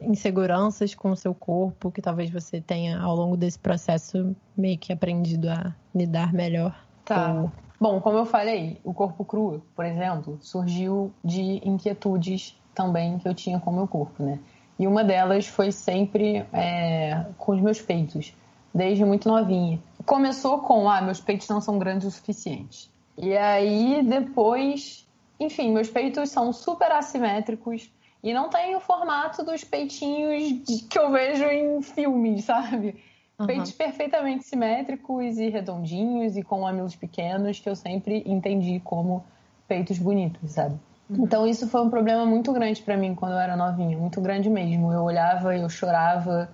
inseguranças 0.01 0.94
com 0.94 1.11
o 1.11 1.16
seu 1.16 1.35
corpo 1.35 1.90
que 1.90 2.03
talvez 2.03 2.31
você 2.31 2.61
tenha 2.61 3.01
ao 3.01 3.14
longo 3.16 3.37
desse 3.37 3.59
processo 3.59 4.37
meio 4.57 4.77
que 4.79 4.92
aprendido 4.92 5.49
a 5.49 5.75
lidar 5.94 6.33
melhor. 6.33 6.79
Tá. 7.05 7.33
Ou... 7.33 7.53
Bom, 7.81 8.01
como 8.01 8.18
eu 8.18 8.27
falei, 8.27 8.81
o 8.85 8.94
corpo 8.94 9.25
cru, 9.25 9.62
por 9.75 9.85
exemplo, 9.85 10.38
surgiu 10.40 11.12
de 11.25 11.61
inquietudes 11.66 12.59
também 12.75 13.18
que 13.18 13.29
eu 13.29 13.35
tinha 13.35 13.59
com 13.61 13.70
o 13.70 13.75
meu 13.75 13.88
corpo, 13.88 14.23
né? 14.23 14.38
E 14.78 14.87
uma 14.87 15.04
delas 15.04 15.46
foi 15.46 15.70
sempre 15.70 16.44
é, 16.52 17.26
com 17.38 17.52
os 17.52 17.60
meus 17.60 17.80
peitos, 17.80 18.34
desde 18.74 19.04
muito 19.04 19.28
novinha. 19.28 19.78
Começou 20.04 20.58
com, 20.58 20.88
ah, 20.88 21.00
meus 21.00 21.20
peitos 21.20 21.48
não 21.48 21.60
são 21.60 21.78
grandes 21.78 22.08
o 22.08 22.10
suficiente. 22.10 22.90
E 23.16 23.37
aí 23.37 24.02
depois, 24.02 25.06
enfim, 25.38 25.72
meus 25.72 25.88
peitos 25.88 26.30
são 26.30 26.52
super 26.52 26.90
assimétricos 26.90 27.88
e 28.22 28.32
não 28.32 28.48
tem 28.48 28.74
o 28.74 28.80
formato 28.80 29.44
dos 29.44 29.62
peitinhos 29.62 30.64
que 30.88 30.98
eu 30.98 31.10
vejo 31.10 31.44
em 31.44 31.80
filmes, 31.82 32.44
sabe? 32.46 32.96
Uhum. 33.38 33.46
Peitos 33.46 33.72
perfeitamente 33.72 34.44
simétricos 34.44 35.38
e 35.38 35.48
redondinhos 35.48 36.37
e 36.37 36.42
com 36.42 36.60
mamilos 36.60 36.96
pequenos 36.96 37.60
que 37.60 37.68
eu 37.68 37.76
sempre 37.76 38.22
entendi 38.26 38.80
como 38.80 39.24
peitos 39.68 39.98
bonitos, 39.98 40.52
sabe? 40.52 40.76
Uhum. 41.09 41.25
Então 41.25 41.47
isso 41.47 41.69
foi 41.69 41.83
um 41.83 41.90
problema 41.90 42.25
muito 42.25 42.53
grande 42.53 42.83
para 42.83 42.97
mim 42.97 43.14
quando 43.14 43.33
eu 43.33 43.38
era 43.38 43.57
novinha, 43.57 43.97
muito 43.97 44.21
grande 44.21 44.49
mesmo. 44.49 44.93
Eu 44.93 45.03
olhava, 45.03 45.57
eu 45.57 45.69
chorava, 45.69 46.49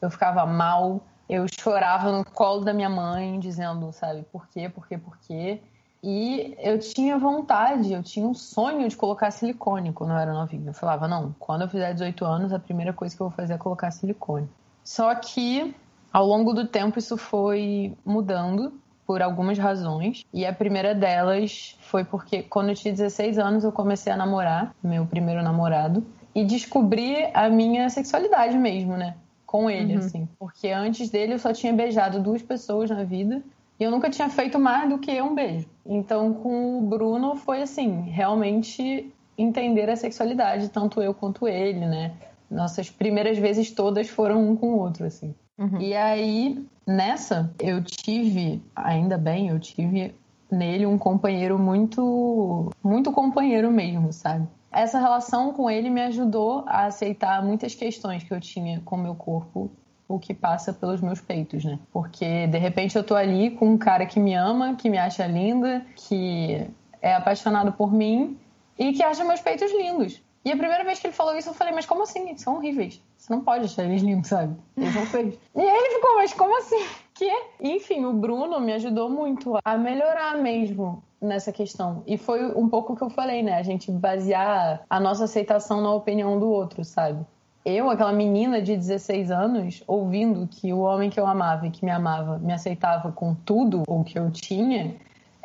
eu 0.00 0.10
ficava 0.10 0.46
mal, 0.46 1.00
eu 1.28 1.46
chorava 1.60 2.12
no 2.12 2.24
colo 2.24 2.64
da 2.64 2.72
minha 2.72 2.88
mãe, 2.88 3.38
dizendo, 3.38 3.92
sabe, 3.92 4.22
por 4.32 4.46
quê, 4.48 4.68
por 4.68 4.86
quê, 4.86 4.96
por 4.98 5.16
quê. 5.18 5.60
E 6.02 6.54
eu 6.58 6.78
tinha 6.78 7.18
vontade, 7.18 7.92
eu 7.92 8.02
tinha 8.02 8.26
um 8.26 8.34
sonho 8.34 8.88
de 8.88 8.96
colocar 8.96 9.30
silicone 9.32 9.92
quando 9.92 10.10
eu 10.10 10.16
era 10.16 10.32
novinha. 10.32 10.68
Eu 10.68 10.74
falava, 10.74 11.08
não, 11.08 11.34
quando 11.38 11.62
eu 11.62 11.68
fizer 11.68 11.92
18 11.92 12.24
anos, 12.24 12.52
a 12.52 12.58
primeira 12.58 12.92
coisa 12.92 13.16
que 13.16 13.20
eu 13.20 13.28
vou 13.28 13.36
fazer 13.36 13.54
é 13.54 13.58
colocar 13.58 13.90
silicone. 13.90 14.48
Só 14.84 15.12
que 15.16 15.74
ao 16.12 16.24
longo 16.24 16.52
do 16.52 16.66
tempo 16.66 16.98
isso 16.98 17.16
foi 17.16 17.96
mudando 18.04 18.72
por 19.06 19.22
algumas 19.22 19.58
razões. 19.58 20.24
E 20.32 20.44
a 20.44 20.52
primeira 20.52 20.94
delas 20.94 21.76
foi 21.80 22.04
porque 22.04 22.42
quando 22.42 22.70
eu 22.70 22.74
tinha 22.74 22.92
16 22.92 23.38
anos 23.38 23.64
eu 23.64 23.72
comecei 23.72 24.12
a 24.12 24.16
namorar, 24.16 24.74
meu 24.82 25.06
primeiro 25.06 25.42
namorado, 25.42 26.04
e 26.34 26.44
descobri 26.44 27.28
a 27.32 27.48
minha 27.48 27.88
sexualidade 27.88 28.58
mesmo, 28.58 28.96
né? 28.96 29.14
Com 29.46 29.70
ele, 29.70 29.94
uhum. 29.94 29.98
assim. 30.00 30.28
Porque 30.38 30.68
antes 30.68 31.08
dele 31.08 31.34
eu 31.34 31.38
só 31.38 31.52
tinha 31.52 31.72
beijado 31.72 32.20
duas 32.20 32.42
pessoas 32.42 32.90
na 32.90 33.04
vida. 33.04 33.42
E 33.78 33.84
eu 33.84 33.90
nunca 33.90 34.10
tinha 34.10 34.28
feito 34.28 34.58
mais 34.58 34.88
do 34.88 34.98
que 34.98 35.20
um 35.20 35.34
beijo. 35.34 35.66
Então, 35.84 36.34
com 36.34 36.78
o 36.78 36.82
Bruno 36.82 37.36
foi 37.36 37.62
assim, 37.62 38.02
realmente 38.08 39.12
entender 39.38 39.88
a 39.90 39.96
sexualidade, 39.96 40.70
tanto 40.70 41.02
eu 41.02 41.12
quanto 41.12 41.46
ele, 41.46 41.86
né? 41.86 42.12
Nossas 42.50 42.90
primeiras 42.90 43.36
vezes 43.38 43.70
todas 43.70 44.08
foram 44.08 44.48
um 44.48 44.56
com 44.56 44.74
o 44.74 44.78
outro, 44.78 45.04
assim. 45.04 45.34
Uhum. 45.58 45.80
E 45.80 45.94
aí, 45.94 46.66
nessa, 46.86 47.52
eu 47.58 47.82
tive, 47.82 48.62
ainda 48.74 49.16
bem, 49.16 49.48
eu 49.48 49.58
tive 49.58 50.14
nele 50.50 50.86
um 50.86 50.98
companheiro 50.98 51.58
muito, 51.58 52.70
muito 52.82 53.10
companheiro 53.12 53.70
mesmo, 53.70 54.12
sabe? 54.12 54.46
Essa 54.70 54.98
relação 54.98 55.52
com 55.52 55.70
ele 55.70 55.88
me 55.88 56.02
ajudou 56.02 56.64
a 56.66 56.86
aceitar 56.86 57.42
muitas 57.42 57.74
questões 57.74 58.22
que 58.22 58.32
eu 58.32 58.40
tinha 58.40 58.80
com 58.84 58.96
meu 58.96 59.14
corpo, 59.14 59.70
o 60.08 60.18
que 60.18 60.34
passa 60.34 60.72
pelos 60.72 61.00
meus 61.00 61.20
peitos, 61.20 61.64
né? 61.64 61.78
Porque 61.92 62.46
de 62.46 62.58
repente 62.58 62.96
eu 62.96 63.02
tô 63.02 63.14
ali 63.14 63.50
com 63.50 63.70
um 63.70 63.78
cara 63.78 64.06
que 64.06 64.20
me 64.20 64.34
ama, 64.34 64.76
que 64.76 64.88
me 64.88 64.98
acha 64.98 65.26
linda, 65.26 65.84
que 65.96 66.68
é 67.00 67.14
apaixonado 67.14 67.72
por 67.72 67.92
mim 67.92 68.38
e 68.78 68.92
que 68.92 69.02
acha 69.02 69.24
meus 69.24 69.40
peitos 69.40 69.72
lindos. 69.72 70.22
E 70.46 70.52
a 70.52 70.56
primeira 70.56 70.84
vez 70.84 71.00
que 71.00 71.08
ele 71.08 71.12
falou 71.12 71.36
isso, 71.36 71.48
eu 71.48 71.54
falei, 71.54 71.74
mas 71.74 71.86
como 71.86 72.04
assim? 72.04 72.28
Eles 72.28 72.40
são 72.40 72.54
horríveis. 72.54 73.02
Você 73.18 73.34
não 73.34 73.40
pode 73.40 73.64
achar 73.64 73.82
eles 73.82 74.00
lindos, 74.00 74.28
sabe? 74.28 74.56
Eles 74.76 74.94
são 74.94 75.04
feios. 75.04 75.34
e 75.52 75.60
aí 75.60 75.76
ele 75.76 75.94
ficou, 75.96 76.14
mas 76.14 76.32
como 76.32 76.56
assim? 76.58 76.86
Que? 77.14 77.32
Enfim, 77.60 78.04
o 78.04 78.12
Bruno 78.12 78.60
me 78.60 78.72
ajudou 78.74 79.10
muito 79.10 79.58
a 79.64 79.76
melhorar 79.76 80.36
mesmo 80.36 81.02
nessa 81.20 81.50
questão. 81.50 82.04
E 82.06 82.16
foi 82.16 82.46
um 82.54 82.68
pouco 82.68 82.92
o 82.92 82.96
que 82.96 83.02
eu 83.02 83.10
falei, 83.10 83.42
né? 83.42 83.56
A 83.56 83.62
gente 83.64 83.90
basear 83.90 84.84
a 84.88 85.00
nossa 85.00 85.24
aceitação 85.24 85.80
na 85.80 85.92
opinião 85.92 86.38
do 86.38 86.48
outro, 86.48 86.84
sabe? 86.84 87.26
Eu, 87.64 87.90
aquela 87.90 88.12
menina 88.12 88.62
de 88.62 88.76
16 88.76 89.32
anos, 89.32 89.82
ouvindo 89.84 90.46
que 90.46 90.72
o 90.72 90.78
homem 90.78 91.10
que 91.10 91.18
eu 91.18 91.26
amava 91.26 91.66
e 91.66 91.72
que 91.72 91.84
me 91.84 91.90
amava 91.90 92.38
me 92.38 92.52
aceitava 92.52 93.10
com 93.10 93.34
tudo 93.34 93.82
o 93.88 94.04
que 94.04 94.16
eu 94.16 94.30
tinha, 94.30 94.94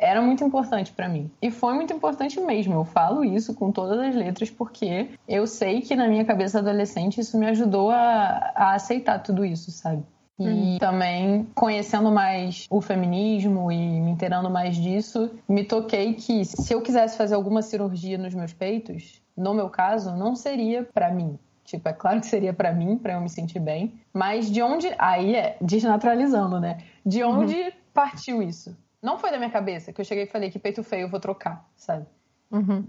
era 0.02 0.20
muito 0.20 0.42
importante 0.42 0.92
para 0.92 1.08
mim. 1.08 1.30
E 1.40 1.50
foi 1.50 1.74
muito 1.74 1.92
importante 1.92 2.40
mesmo. 2.40 2.74
Eu 2.74 2.84
falo 2.84 3.24
isso 3.24 3.54
com 3.54 3.70
todas 3.70 3.98
as 4.00 4.14
letras 4.14 4.50
porque 4.50 5.10
eu 5.28 5.46
sei 5.46 5.80
que 5.80 5.94
na 5.94 6.08
minha 6.08 6.24
cabeça 6.24 6.58
adolescente 6.58 7.20
isso 7.20 7.38
me 7.38 7.46
ajudou 7.46 7.90
a, 7.90 8.52
a 8.54 8.74
aceitar 8.74 9.20
tudo 9.20 9.44
isso, 9.44 9.70
sabe? 9.70 10.02
E 10.38 10.44
uhum. 10.44 10.78
também 10.78 11.46
conhecendo 11.54 12.10
mais 12.10 12.66
o 12.68 12.80
feminismo 12.80 13.70
e 13.70 13.76
me 13.76 14.10
inteirando 14.10 14.50
mais 14.50 14.76
disso, 14.76 15.30
me 15.48 15.62
toquei 15.62 16.14
que 16.14 16.44
se 16.44 16.72
eu 16.72 16.82
quisesse 16.82 17.16
fazer 17.16 17.34
alguma 17.34 17.62
cirurgia 17.62 18.18
nos 18.18 18.34
meus 18.34 18.52
peitos, 18.52 19.22
no 19.36 19.54
meu 19.54 19.70
caso, 19.70 20.16
não 20.16 20.34
seria 20.34 20.82
para 20.82 21.10
mim. 21.12 21.38
Tipo, 21.64 21.88
é 21.88 21.92
claro 21.92 22.20
que 22.20 22.26
seria 22.26 22.52
para 22.52 22.72
mim, 22.72 22.98
para 22.98 23.12
eu 23.12 23.20
me 23.20 23.28
sentir 23.28 23.60
bem, 23.60 23.94
mas 24.12 24.50
de 24.50 24.60
onde 24.62 24.90
aí 24.98 25.36
é 25.36 25.56
desnaturalizando, 25.60 26.58
né? 26.58 26.78
De 27.06 27.22
onde 27.22 27.54
uhum. 27.54 27.70
partiu 27.94 28.42
isso? 28.42 28.76
Não 29.02 29.18
foi 29.18 29.30
da 29.32 29.38
minha 29.38 29.50
cabeça 29.50 29.92
que 29.92 30.00
eu 30.00 30.04
cheguei 30.04 30.24
e 30.24 30.28
falei 30.28 30.50
que 30.50 30.58
peito 30.58 30.84
feio 30.84 31.02
eu 31.02 31.08
vou 31.08 31.18
trocar, 31.18 31.68
sabe? 31.74 32.06
Uhum. 32.50 32.84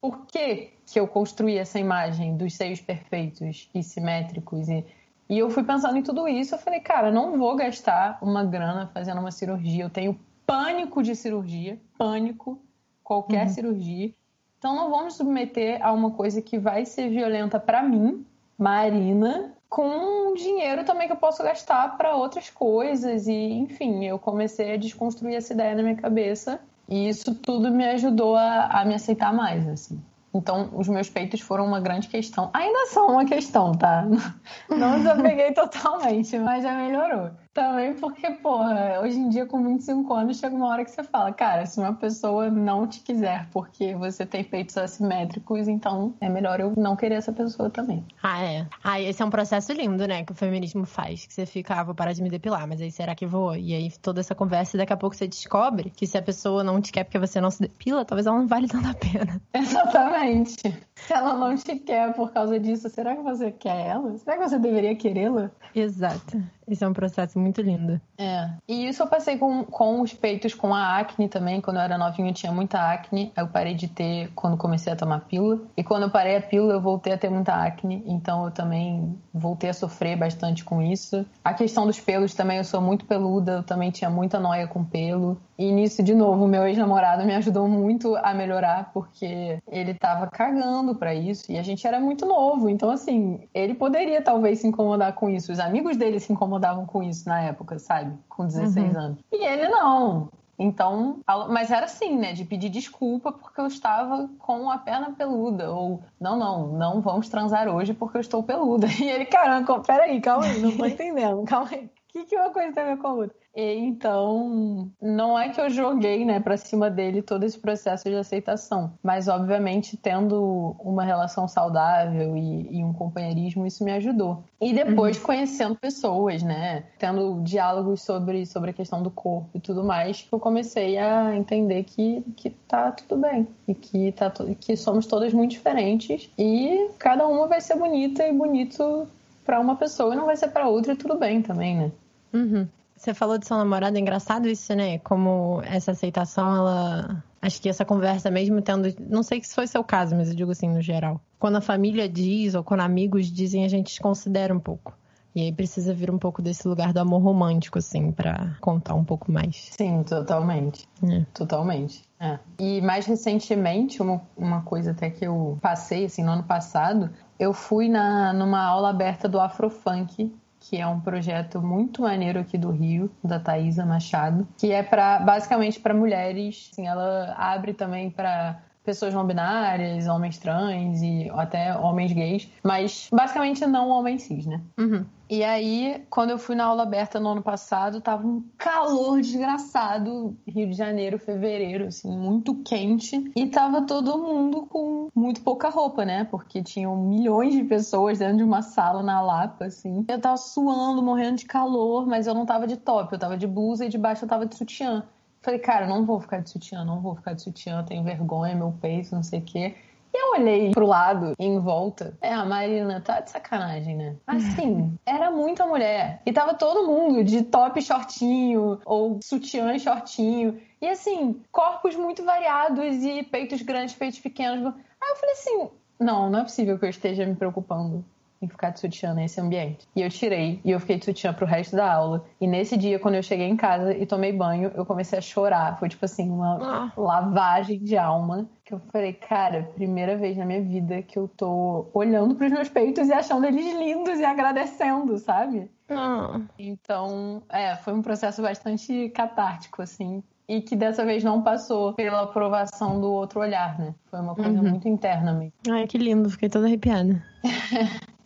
Por 0.00 0.26
que, 0.26 0.70
que 0.86 1.00
eu 1.00 1.08
construí 1.08 1.58
essa 1.58 1.80
imagem 1.80 2.36
dos 2.36 2.54
seios 2.54 2.80
perfeitos 2.80 3.68
e 3.74 3.82
simétricos? 3.82 4.68
E, 4.68 4.86
e 5.28 5.38
eu 5.38 5.50
fui 5.50 5.64
pensando 5.64 5.96
em 5.96 6.02
tudo 6.02 6.28
isso. 6.28 6.54
Eu 6.54 6.58
falei, 6.58 6.78
cara, 6.78 7.10
não 7.10 7.36
vou 7.36 7.56
gastar 7.56 8.18
uma 8.22 8.44
grana 8.44 8.86
fazendo 8.94 9.20
uma 9.20 9.32
cirurgia. 9.32 9.82
Eu 9.82 9.90
tenho 9.90 10.18
pânico 10.46 11.02
de 11.02 11.16
cirurgia, 11.16 11.78
pânico, 11.98 12.62
qualquer 13.02 13.46
uhum. 13.46 13.52
cirurgia. 13.52 14.14
Então 14.58 14.74
não 14.74 15.04
me 15.04 15.10
submeter 15.10 15.84
a 15.84 15.92
uma 15.92 16.12
coisa 16.12 16.40
que 16.40 16.58
vai 16.58 16.84
ser 16.84 17.08
violenta 17.10 17.58
para 17.58 17.82
mim, 17.82 18.24
Marina, 18.56 19.54
com 19.68 20.34
dinheiro 20.34 20.84
também 20.84 21.06
que 21.06 21.12
eu 21.12 21.18
posso 21.18 21.42
gastar 21.42 21.96
para 21.96 22.14
outras 22.14 22.50
coisas. 22.50 23.26
E 23.26 23.32
enfim 23.32 24.04
eu 24.04 24.18
comecei 24.18 24.74
a 24.74 24.76
desconstruir 24.76 25.34
essa 25.34 25.52
ideia 25.52 25.74
na 25.74 25.82
minha 25.82 25.96
cabeça. 25.96 26.60
E 26.88 27.08
isso 27.08 27.34
tudo 27.34 27.70
me 27.70 27.84
ajudou 27.88 28.36
a, 28.36 28.66
a 28.66 28.84
me 28.84 28.94
aceitar 28.94 29.32
mais 29.32 29.68
assim. 29.68 30.02
Então 30.34 30.70
os 30.74 30.88
meus 30.88 31.08
peitos 31.08 31.40
foram 31.40 31.66
uma 31.66 31.80
grande 31.80 32.08
questão. 32.08 32.50
Ainda 32.52 32.86
são 32.86 33.08
uma 33.08 33.24
questão 33.24 33.72
tá? 33.72 34.06
Não 34.68 34.98
desapeguei 34.98 35.52
totalmente 35.54 36.38
mas 36.38 36.62
já 36.62 36.74
melhorou 36.74 37.30
também 37.58 37.92
porque, 37.94 38.30
porra, 38.30 39.00
hoje 39.02 39.18
em 39.18 39.28
dia 39.28 39.44
com 39.44 39.64
25 39.64 40.14
anos 40.14 40.38
chega 40.38 40.54
uma 40.54 40.68
hora 40.68 40.84
que 40.84 40.92
você 40.92 41.02
fala, 41.02 41.32
cara, 41.32 41.66
se 41.66 41.80
uma 41.80 41.92
pessoa 41.92 42.48
não 42.48 42.86
te 42.86 43.00
quiser 43.00 43.48
porque 43.50 43.96
você 43.96 44.24
tem 44.24 44.44
peitos 44.44 44.78
assimétricos, 44.78 45.66
então 45.66 46.14
é 46.20 46.28
melhor 46.28 46.60
eu 46.60 46.72
não 46.76 46.94
querer 46.94 47.16
essa 47.16 47.32
pessoa 47.32 47.68
também. 47.68 48.06
Ah, 48.22 48.44
é. 48.44 48.66
Ah, 48.84 49.00
esse 49.00 49.20
é 49.20 49.24
um 49.24 49.30
processo 49.30 49.72
lindo, 49.72 50.06
né, 50.06 50.24
que 50.24 50.30
o 50.30 50.36
feminismo 50.36 50.86
faz, 50.86 51.26
que 51.26 51.34
você 51.34 51.44
fica, 51.44 51.74
ah, 51.74 51.82
vou 51.82 51.96
parar 51.96 52.12
de 52.12 52.22
me 52.22 52.30
depilar, 52.30 52.64
mas 52.68 52.80
aí 52.80 52.92
será 52.92 53.12
que 53.16 53.26
vou? 53.26 53.56
E 53.56 53.74
aí 53.74 53.90
toda 54.00 54.20
essa 54.20 54.36
conversa 54.36 54.76
e 54.76 54.78
daqui 54.78 54.92
a 54.92 54.96
pouco 54.96 55.16
você 55.16 55.26
descobre 55.26 55.90
que 55.90 56.06
se 56.06 56.16
a 56.16 56.22
pessoa 56.22 56.62
não 56.62 56.80
te 56.80 56.92
quer 56.92 57.02
porque 57.02 57.18
você 57.18 57.40
não 57.40 57.50
se 57.50 57.62
depila, 57.62 58.04
talvez 58.04 58.26
ela 58.28 58.38
não 58.38 58.46
vale 58.46 58.68
tanto 58.70 58.88
a 58.88 58.94
pena. 58.94 59.42
Exatamente. 59.52 60.78
Se 61.06 61.12
ela 61.12 61.34
não 61.34 61.54
te 61.56 61.76
quer 61.76 62.12
por 62.14 62.32
causa 62.32 62.58
disso, 62.58 62.88
será 62.88 63.16
que 63.16 63.22
você 63.22 63.50
quer 63.50 63.86
ela? 63.86 64.16
Será 64.18 64.36
que 64.36 64.48
você 64.48 64.58
deveria 64.58 64.94
querê-la? 64.96 65.50
Exato. 65.74 66.42
Esse 66.66 66.84
é 66.84 66.88
um 66.88 66.92
processo 66.92 67.38
muito 67.38 67.62
lindo. 67.62 68.00
É. 68.18 68.50
E 68.68 68.88
isso 68.88 69.02
eu 69.02 69.06
passei 69.06 69.38
com, 69.38 69.64
com 69.64 70.02
os 70.02 70.12
peitos 70.12 70.52
com 70.52 70.74
a 70.74 70.98
acne 70.98 71.28
também. 71.28 71.60
Quando 71.60 71.78
eu 71.78 71.82
era 71.82 71.96
novinha, 71.96 72.30
eu 72.30 72.34
tinha 72.34 72.52
muita 72.52 72.92
acne. 72.92 73.32
Eu 73.36 73.48
parei 73.48 73.74
de 73.74 73.88
ter 73.88 74.30
quando 74.34 74.56
comecei 74.56 74.92
a 74.92 74.96
tomar 74.96 75.20
pílula. 75.20 75.60
E 75.76 75.82
quando 75.82 76.02
eu 76.02 76.10
parei 76.10 76.36
a 76.36 76.42
pílula, 76.42 76.74
eu 76.74 76.80
voltei 76.80 77.12
a 77.12 77.18
ter 77.18 77.30
muita 77.30 77.54
acne. 77.54 78.02
Então 78.06 78.44
eu 78.44 78.50
também 78.50 79.18
voltei 79.32 79.70
a 79.70 79.74
sofrer 79.74 80.16
bastante 80.16 80.64
com 80.64 80.82
isso. 80.82 81.24
A 81.42 81.54
questão 81.54 81.86
dos 81.86 82.00
pelos 82.00 82.34
também, 82.34 82.58
eu 82.58 82.64
sou 82.64 82.82
muito 82.82 83.06
peluda. 83.06 83.52
Eu 83.52 83.62
também 83.62 83.90
tinha 83.90 84.10
muita 84.10 84.38
noia 84.38 84.66
com 84.66 84.84
pelo. 84.84 85.40
E 85.58 85.72
nisso, 85.72 86.04
de 86.04 86.14
novo, 86.14 86.46
meu 86.46 86.64
ex-namorado 86.68 87.24
me 87.24 87.34
ajudou 87.34 87.66
muito 87.66 88.14
a 88.14 88.32
melhorar, 88.32 88.92
porque 88.92 89.60
ele 89.66 89.92
tava 89.92 90.28
cagando 90.28 90.94
para 90.94 91.12
isso 91.12 91.50
e 91.50 91.58
a 91.58 91.62
gente 91.62 91.84
era 91.84 91.98
muito 91.98 92.24
novo. 92.24 92.68
Então, 92.68 92.88
assim, 92.90 93.48
ele 93.52 93.74
poderia 93.74 94.22
talvez 94.22 94.60
se 94.60 94.68
incomodar 94.68 95.14
com 95.14 95.28
isso. 95.28 95.50
Os 95.50 95.58
amigos 95.58 95.96
dele 95.96 96.20
se 96.20 96.32
incomodavam 96.32 96.86
com 96.86 97.02
isso 97.02 97.28
na 97.28 97.40
época, 97.40 97.76
sabe? 97.80 98.16
Com 98.28 98.46
16 98.46 98.94
uhum. 98.94 99.00
anos. 99.00 99.18
E 99.32 99.44
ele 99.44 99.68
não. 99.68 100.28
Então, 100.56 101.20
mas 101.48 101.70
era 101.70 101.86
assim, 101.86 102.16
né? 102.16 102.32
De 102.32 102.44
pedir 102.44 102.68
desculpa 102.68 103.32
porque 103.32 103.60
eu 103.60 103.66
estava 103.66 104.28
com 104.38 104.70
a 104.70 104.78
perna 104.78 105.12
peluda. 105.12 105.72
Ou, 105.72 106.02
não, 106.20 106.36
não, 106.36 106.68
não 106.68 107.00
vamos 107.00 107.28
transar 107.28 107.68
hoje 107.68 107.94
porque 107.94 108.16
eu 108.16 108.20
estou 108.20 108.42
peluda. 108.42 108.86
E 108.98 109.08
ele, 109.08 109.24
caramba, 109.24 109.80
peraí, 109.80 110.20
calma 110.20 110.46
aí, 110.46 110.60
não 110.60 110.76
tô 110.76 110.84
entendendo, 110.86 111.44
calma 111.44 111.68
aí. 111.72 111.84
O 111.84 111.90
que, 112.10 112.24
que 112.24 112.36
uma 112.36 112.50
coisa 112.50 112.72
tem 112.72 112.82
a 112.82 112.86
ver 112.86 112.98
com 112.98 113.06
a 113.06 113.12
outra? 113.12 113.36
Então, 113.60 114.88
não 115.02 115.36
é 115.36 115.48
que 115.48 115.60
eu 115.60 115.68
joguei, 115.68 116.24
né, 116.24 116.38
para 116.38 116.56
cima 116.56 116.88
dele 116.88 117.20
todo 117.20 117.42
esse 117.42 117.58
processo 117.58 118.08
de 118.08 118.14
aceitação, 118.14 118.92
mas 119.02 119.26
obviamente 119.26 119.96
tendo 119.96 120.76
uma 120.78 121.02
relação 121.02 121.48
saudável 121.48 122.36
e, 122.36 122.78
e 122.78 122.84
um 122.84 122.92
companheirismo, 122.92 123.66
isso 123.66 123.82
me 123.82 123.90
ajudou. 123.90 124.44
E 124.60 124.72
depois 124.72 125.16
uhum. 125.16 125.24
conhecendo 125.24 125.74
pessoas, 125.74 126.40
né, 126.40 126.84
tendo 127.00 127.40
diálogos 127.42 128.00
sobre, 128.02 128.46
sobre 128.46 128.70
a 128.70 128.72
questão 128.72 129.02
do 129.02 129.10
corpo 129.10 129.48
e 129.52 129.58
tudo 129.58 129.82
mais, 129.82 130.24
eu 130.30 130.38
comecei 130.38 130.96
a 130.96 131.34
entender 131.34 131.82
que, 131.82 132.22
que 132.36 132.50
tá 132.50 132.92
tudo 132.92 133.20
bem 133.20 133.48
e 133.66 133.74
que, 133.74 134.12
tá, 134.12 134.32
que 134.60 134.76
somos 134.76 135.04
todas 135.04 135.34
muito 135.34 135.50
diferentes 135.50 136.30
e 136.38 136.90
cada 136.96 137.26
uma 137.26 137.48
vai 137.48 137.60
ser 137.60 137.76
bonita 137.76 138.24
e 138.24 138.32
bonito 138.32 139.08
para 139.44 139.58
uma 139.58 139.74
pessoa 139.74 140.14
e 140.14 140.16
não 140.16 140.26
vai 140.26 140.36
ser 140.36 140.48
para 140.48 140.68
outra 140.68 140.92
e 140.92 140.96
tudo 140.96 141.16
bem 141.16 141.42
também, 141.42 141.76
né? 141.76 141.92
Uhum. 142.32 142.68
Você 142.98 143.14
falou 143.14 143.38
de 143.38 143.46
seu 143.46 143.56
namorado, 143.56 143.96
é 143.96 144.00
engraçado 144.00 144.48
isso, 144.48 144.74
né? 144.74 144.98
Como 144.98 145.62
essa 145.64 145.92
aceitação, 145.92 146.56
ela. 146.56 147.24
Acho 147.40 147.62
que 147.62 147.68
essa 147.68 147.84
conversa, 147.84 148.28
mesmo 148.28 148.60
tendo. 148.60 148.92
Não 149.08 149.22
sei 149.22 149.40
se 149.42 149.54
foi 149.54 149.68
seu 149.68 149.84
caso, 149.84 150.16
mas 150.16 150.28
eu 150.28 150.34
digo 150.34 150.50
assim, 150.50 150.68
no 150.68 150.82
geral. 150.82 151.20
Quando 151.38 151.56
a 151.56 151.60
família 151.60 152.08
diz, 152.08 152.56
ou 152.56 152.64
quando 152.64 152.80
amigos 152.80 153.26
dizem, 153.26 153.64
a 153.64 153.68
gente 153.68 153.86
desconsidera 153.86 154.52
um 154.52 154.58
pouco. 154.58 154.98
E 155.32 155.42
aí 155.42 155.52
precisa 155.52 155.94
vir 155.94 156.10
um 156.10 156.18
pouco 156.18 156.42
desse 156.42 156.66
lugar 156.66 156.92
do 156.92 156.98
amor 156.98 157.22
romântico, 157.22 157.78
assim, 157.78 158.10
para 158.10 158.56
contar 158.60 158.94
um 158.94 159.04
pouco 159.04 159.30
mais. 159.30 159.68
Sim, 159.70 160.02
totalmente. 160.02 160.88
É. 161.08 161.24
Totalmente. 161.32 162.02
É. 162.18 162.40
E 162.58 162.80
mais 162.80 163.06
recentemente, 163.06 164.02
uma, 164.02 164.20
uma 164.36 164.62
coisa 164.62 164.90
até 164.90 165.08
que 165.08 165.24
eu 165.24 165.56
passei, 165.62 166.06
assim, 166.06 166.24
no 166.24 166.32
ano 166.32 166.42
passado, 166.42 167.10
eu 167.38 167.52
fui 167.52 167.88
na, 167.88 168.32
numa 168.32 168.60
aula 168.60 168.90
aberta 168.90 169.28
do 169.28 169.38
Afrofunk 169.38 170.34
que 170.60 170.76
é 170.76 170.86
um 170.86 171.00
projeto 171.00 171.60
muito 171.60 172.02
maneiro 172.02 172.40
aqui 172.40 172.58
do 172.58 172.70
Rio, 172.70 173.10
da 173.22 173.38
Thaisa 173.38 173.84
Machado, 173.84 174.46
que 174.58 174.72
é 174.72 174.82
para 174.82 175.20
basicamente 175.20 175.80
para 175.80 175.94
mulheres. 175.94 176.70
Assim, 176.72 176.86
ela 176.86 177.34
abre 177.38 177.72
também 177.72 178.10
para 178.10 178.60
pessoas 178.84 179.12
não 179.12 179.26
binárias, 179.26 180.06
homens 180.06 180.38
trans 180.38 181.02
e 181.02 181.28
até 181.34 181.76
homens 181.76 182.12
gays, 182.12 182.50
mas 182.64 183.08
basicamente 183.12 183.66
não 183.66 183.90
homens 183.90 184.22
cis, 184.22 184.46
né? 184.46 184.60
Uhum. 184.78 185.04
E 185.30 185.44
aí, 185.44 186.06
quando 186.08 186.30
eu 186.30 186.38
fui 186.38 186.56
na 186.56 186.64
aula 186.64 186.84
aberta 186.84 187.20
no 187.20 187.28
ano 187.28 187.42
passado, 187.42 188.00
tava 188.00 188.26
um 188.26 188.42
calor 188.56 189.20
desgraçado, 189.20 190.34
Rio 190.46 190.70
de 190.70 190.74
Janeiro, 190.74 191.18
fevereiro, 191.18 191.86
assim, 191.86 192.10
muito 192.10 192.54
quente. 192.62 193.30
E 193.36 193.46
tava 193.46 193.82
todo 193.82 194.16
mundo 194.16 194.66
com 194.66 195.08
muito 195.14 195.42
pouca 195.42 195.68
roupa, 195.68 196.04
né? 196.04 196.24
Porque 196.24 196.62
tinham 196.62 196.96
milhões 196.96 197.52
de 197.52 197.62
pessoas 197.64 198.18
dentro 198.18 198.38
de 198.38 198.42
uma 198.42 198.62
sala 198.62 199.02
na 199.02 199.20
Lapa, 199.20 199.66
assim. 199.66 200.04
Eu 200.08 200.18
tava 200.18 200.38
suando, 200.38 201.02
morrendo 201.02 201.36
de 201.36 201.44
calor, 201.44 202.06
mas 202.06 202.26
eu 202.26 202.34
não 202.34 202.46
tava 202.46 202.66
de 202.66 202.78
top, 202.78 203.12
eu 203.12 203.18
tava 203.18 203.36
de 203.36 203.46
blusa 203.46 203.84
e 203.84 203.88
debaixo 203.90 204.24
eu 204.24 204.28
tava 204.28 204.46
de 204.46 204.56
sutiã. 204.56 205.04
Falei, 205.42 205.60
cara, 205.60 205.86
não 205.86 206.04
vou 206.04 206.18
ficar 206.20 206.40
de 206.40 206.50
sutiã, 206.50 206.84
não 206.84 207.00
vou 207.00 207.14
ficar 207.14 207.34
de 207.34 207.42
sutiã, 207.42 207.84
tenho 207.84 208.02
vergonha, 208.02 208.54
meu 208.54 208.72
peito, 208.80 209.14
não 209.14 209.22
sei 209.22 209.40
o 209.40 209.42
quê. 209.42 209.76
E 210.12 210.18
eu 210.18 210.40
olhei 210.40 210.70
pro 210.70 210.86
lado, 210.86 211.34
em 211.38 211.58
volta. 211.58 212.16
É, 212.20 212.32
a 212.32 212.44
Marina 212.44 213.00
tá 213.00 213.20
de 213.20 213.30
sacanagem, 213.30 213.96
né? 213.96 214.16
Assim, 214.26 214.96
era 215.04 215.30
muita 215.30 215.66
mulher. 215.66 216.22
E 216.24 216.32
tava 216.32 216.54
todo 216.54 216.86
mundo 216.86 217.22
de 217.22 217.42
top 217.42 217.80
shortinho, 217.80 218.80
ou 218.84 219.20
sutiã 219.22 219.78
shortinho. 219.78 220.60
E 220.80 220.88
assim, 220.88 221.42
corpos 221.50 221.96
muito 221.96 222.24
variados 222.24 223.02
e 223.02 223.22
peitos 223.22 223.62
grandes, 223.62 223.94
peitos 223.94 224.20
pequenos. 224.20 224.74
Aí 225.00 225.10
eu 225.10 225.16
falei 225.16 225.32
assim: 225.34 225.70
não, 226.00 226.30
não 226.30 226.40
é 226.40 226.42
possível 226.42 226.78
que 226.78 226.84
eu 226.84 226.90
esteja 226.90 227.26
me 227.26 227.34
preocupando 227.34 228.04
em 228.40 228.48
ficar 228.48 228.70
de 228.70 228.80
sutiã 228.80 229.12
nesse 229.14 229.40
ambiente. 229.40 229.86
E 229.96 230.02
eu 230.02 230.08
tirei, 230.10 230.60
e 230.64 230.70
eu 230.70 230.78
fiquei 230.80 230.96
de 230.98 231.04
sutiã 231.04 231.32
pro 231.32 231.46
resto 231.46 231.74
da 231.76 231.92
aula. 231.92 232.24
E 232.40 232.46
nesse 232.46 232.76
dia, 232.76 232.98
quando 232.98 233.16
eu 233.16 233.22
cheguei 233.22 233.46
em 233.48 233.56
casa 233.56 233.96
e 233.96 234.06
tomei 234.06 234.32
banho, 234.32 234.70
eu 234.74 234.86
comecei 234.86 235.18
a 235.18 235.22
chorar. 235.22 235.78
Foi 235.78 235.88
tipo 235.88 236.04
assim, 236.04 236.30
uma 236.30 236.58
Ah. 236.62 236.92
lavagem 236.96 237.78
de 237.78 237.96
alma. 237.96 238.48
Que 238.64 238.74
eu 238.74 238.80
falei, 238.92 239.14
cara, 239.14 239.70
primeira 239.74 240.16
vez 240.16 240.36
na 240.36 240.44
minha 240.44 240.62
vida 240.62 241.00
que 241.02 241.18
eu 241.18 241.26
tô 241.26 241.86
olhando 241.94 242.34
pros 242.34 242.52
meus 242.52 242.68
peitos 242.68 243.08
e 243.08 243.12
achando 243.12 243.46
eles 243.46 243.64
lindos 243.78 244.18
e 244.20 244.24
agradecendo, 244.24 245.16
sabe? 245.18 245.70
Ah. 245.90 246.38
Então, 246.58 247.42
é, 247.48 247.76
foi 247.76 247.94
um 247.94 248.02
processo 248.02 248.42
bastante 248.42 249.08
catártico, 249.10 249.80
assim. 249.80 250.22
E 250.46 250.60
que 250.62 250.76
dessa 250.76 251.04
vez 251.04 251.22
não 251.24 251.42
passou 251.42 251.92
pela 251.94 252.22
aprovação 252.22 253.00
do 253.00 253.10
outro 253.10 253.40
olhar, 253.40 253.78
né? 253.78 253.94
Foi 254.10 254.20
uma 254.20 254.34
coisa 254.34 254.50
Uhum. 254.62 254.70
muito 254.70 254.88
interna 254.88 255.32
mesmo. 255.32 255.52
Ai, 255.70 255.86
que 255.86 255.96
lindo, 255.98 256.28
fiquei 256.30 256.48
toda 256.48 256.66
arrepiada. 256.66 257.22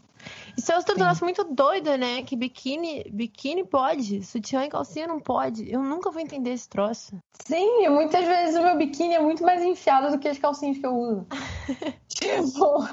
Isso 0.56 0.70
é 0.70 0.76
outro 0.76 0.94
troço 0.94 1.24
muito 1.24 1.44
doido, 1.44 1.96
né? 1.96 2.22
Que 2.22 2.36
biquíni, 2.36 3.04
biquíni 3.12 3.64
pode, 3.64 4.22
sutiã 4.22 4.64
e 4.64 4.68
calcinha 4.68 5.06
não 5.06 5.20
pode. 5.20 5.70
Eu 5.70 5.82
nunca 5.82 6.10
vou 6.10 6.20
entender 6.20 6.50
esse 6.50 6.68
troço. 6.68 7.16
Sim, 7.44 7.84
e 7.84 7.88
muitas 7.88 8.24
vezes 8.24 8.56
o 8.56 8.62
meu 8.62 8.76
biquíni 8.76 9.14
é 9.14 9.20
muito 9.20 9.42
mais 9.42 9.62
enfiado 9.62 10.10
do 10.10 10.18
que 10.18 10.28
as 10.28 10.38
calcinhas 10.38 10.78
que 10.78 10.86
eu 10.86 10.94
uso. 10.94 11.26
tipo, 12.08 12.86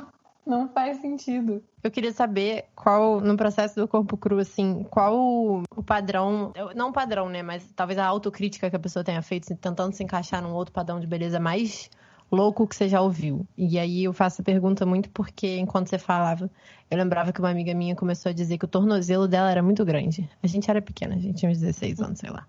não 0.45 0.67
faz 0.69 0.97
sentido. 0.97 1.63
Eu 1.83 1.91
queria 1.91 2.11
saber 2.11 2.65
qual, 2.75 3.21
no 3.21 3.37
processo 3.37 3.79
do 3.79 3.87
corpo 3.87 4.17
cru, 4.17 4.39
assim, 4.39 4.83
qual 4.89 5.15
o, 5.15 5.83
padrão, 5.85 6.51
não 6.75 6.89
o 6.89 6.93
padrão, 6.93 7.29
né, 7.29 7.43
mas 7.43 7.63
talvez 7.75 7.99
a 7.99 8.05
autocrítica 8.05 8.69
que 8.69 8.75
a 8.75 8.79
pessoa 8.79 9.03
tenha 9.03 9.21
feito, 9.21 9.55
tentando 9.55 9.93
se 9.93 10.03
encaixar 10.03 10.41
num 10.41 10.53
outro 10.53 10.73
padrão 10.73 10.99
de 10.99 11.07
beleza 11.07 11.39
mais 11.39 11.89
louco 12.31 12.67
que 12.67 12.75
você 12.75 12.87
já 12.87 13.01
ouviu. 13.01 13.45
E 13.57 13.77
aí 13.79 14.03
eu 14.03 14.13
faço 14.13 14.41
a 14.41 14.45
pergunta 14.45 14.85
muito 14.85 15.09
porque, 15.09 15.57
enquanto 15.57 15.87
você 15.87 15.97
falava, 15.97 16.49
eu 16.89 16.97
lembrava 16.97 17.31
que 17.31 17.39
uma 17.39 17.49
amiga 17.49 17.73
minha 17.73 17.95
começou 17.95 18.29
a 18.29 18.33
dizer 18.33 18.57
que 18.57 18.65
o 18.65 18.67
tornozelo 18.67 19.27
dela 19.27 19.51
era 19.51 19.63
muito 19.63 19.83
grande. 19.85 20.29
A 20.41 20.47
gente 20.47 20.69
era 20.69 20.81
pequena, 20.81 21.15
a 21.15 21.19
gente 21.19 21.39
tinha 21.39 21.51
uns 21.51 21.59
16 21.59 21.99
anos, 22.01 22.19
sei 22.19 22.29
lá. 22.29 22.45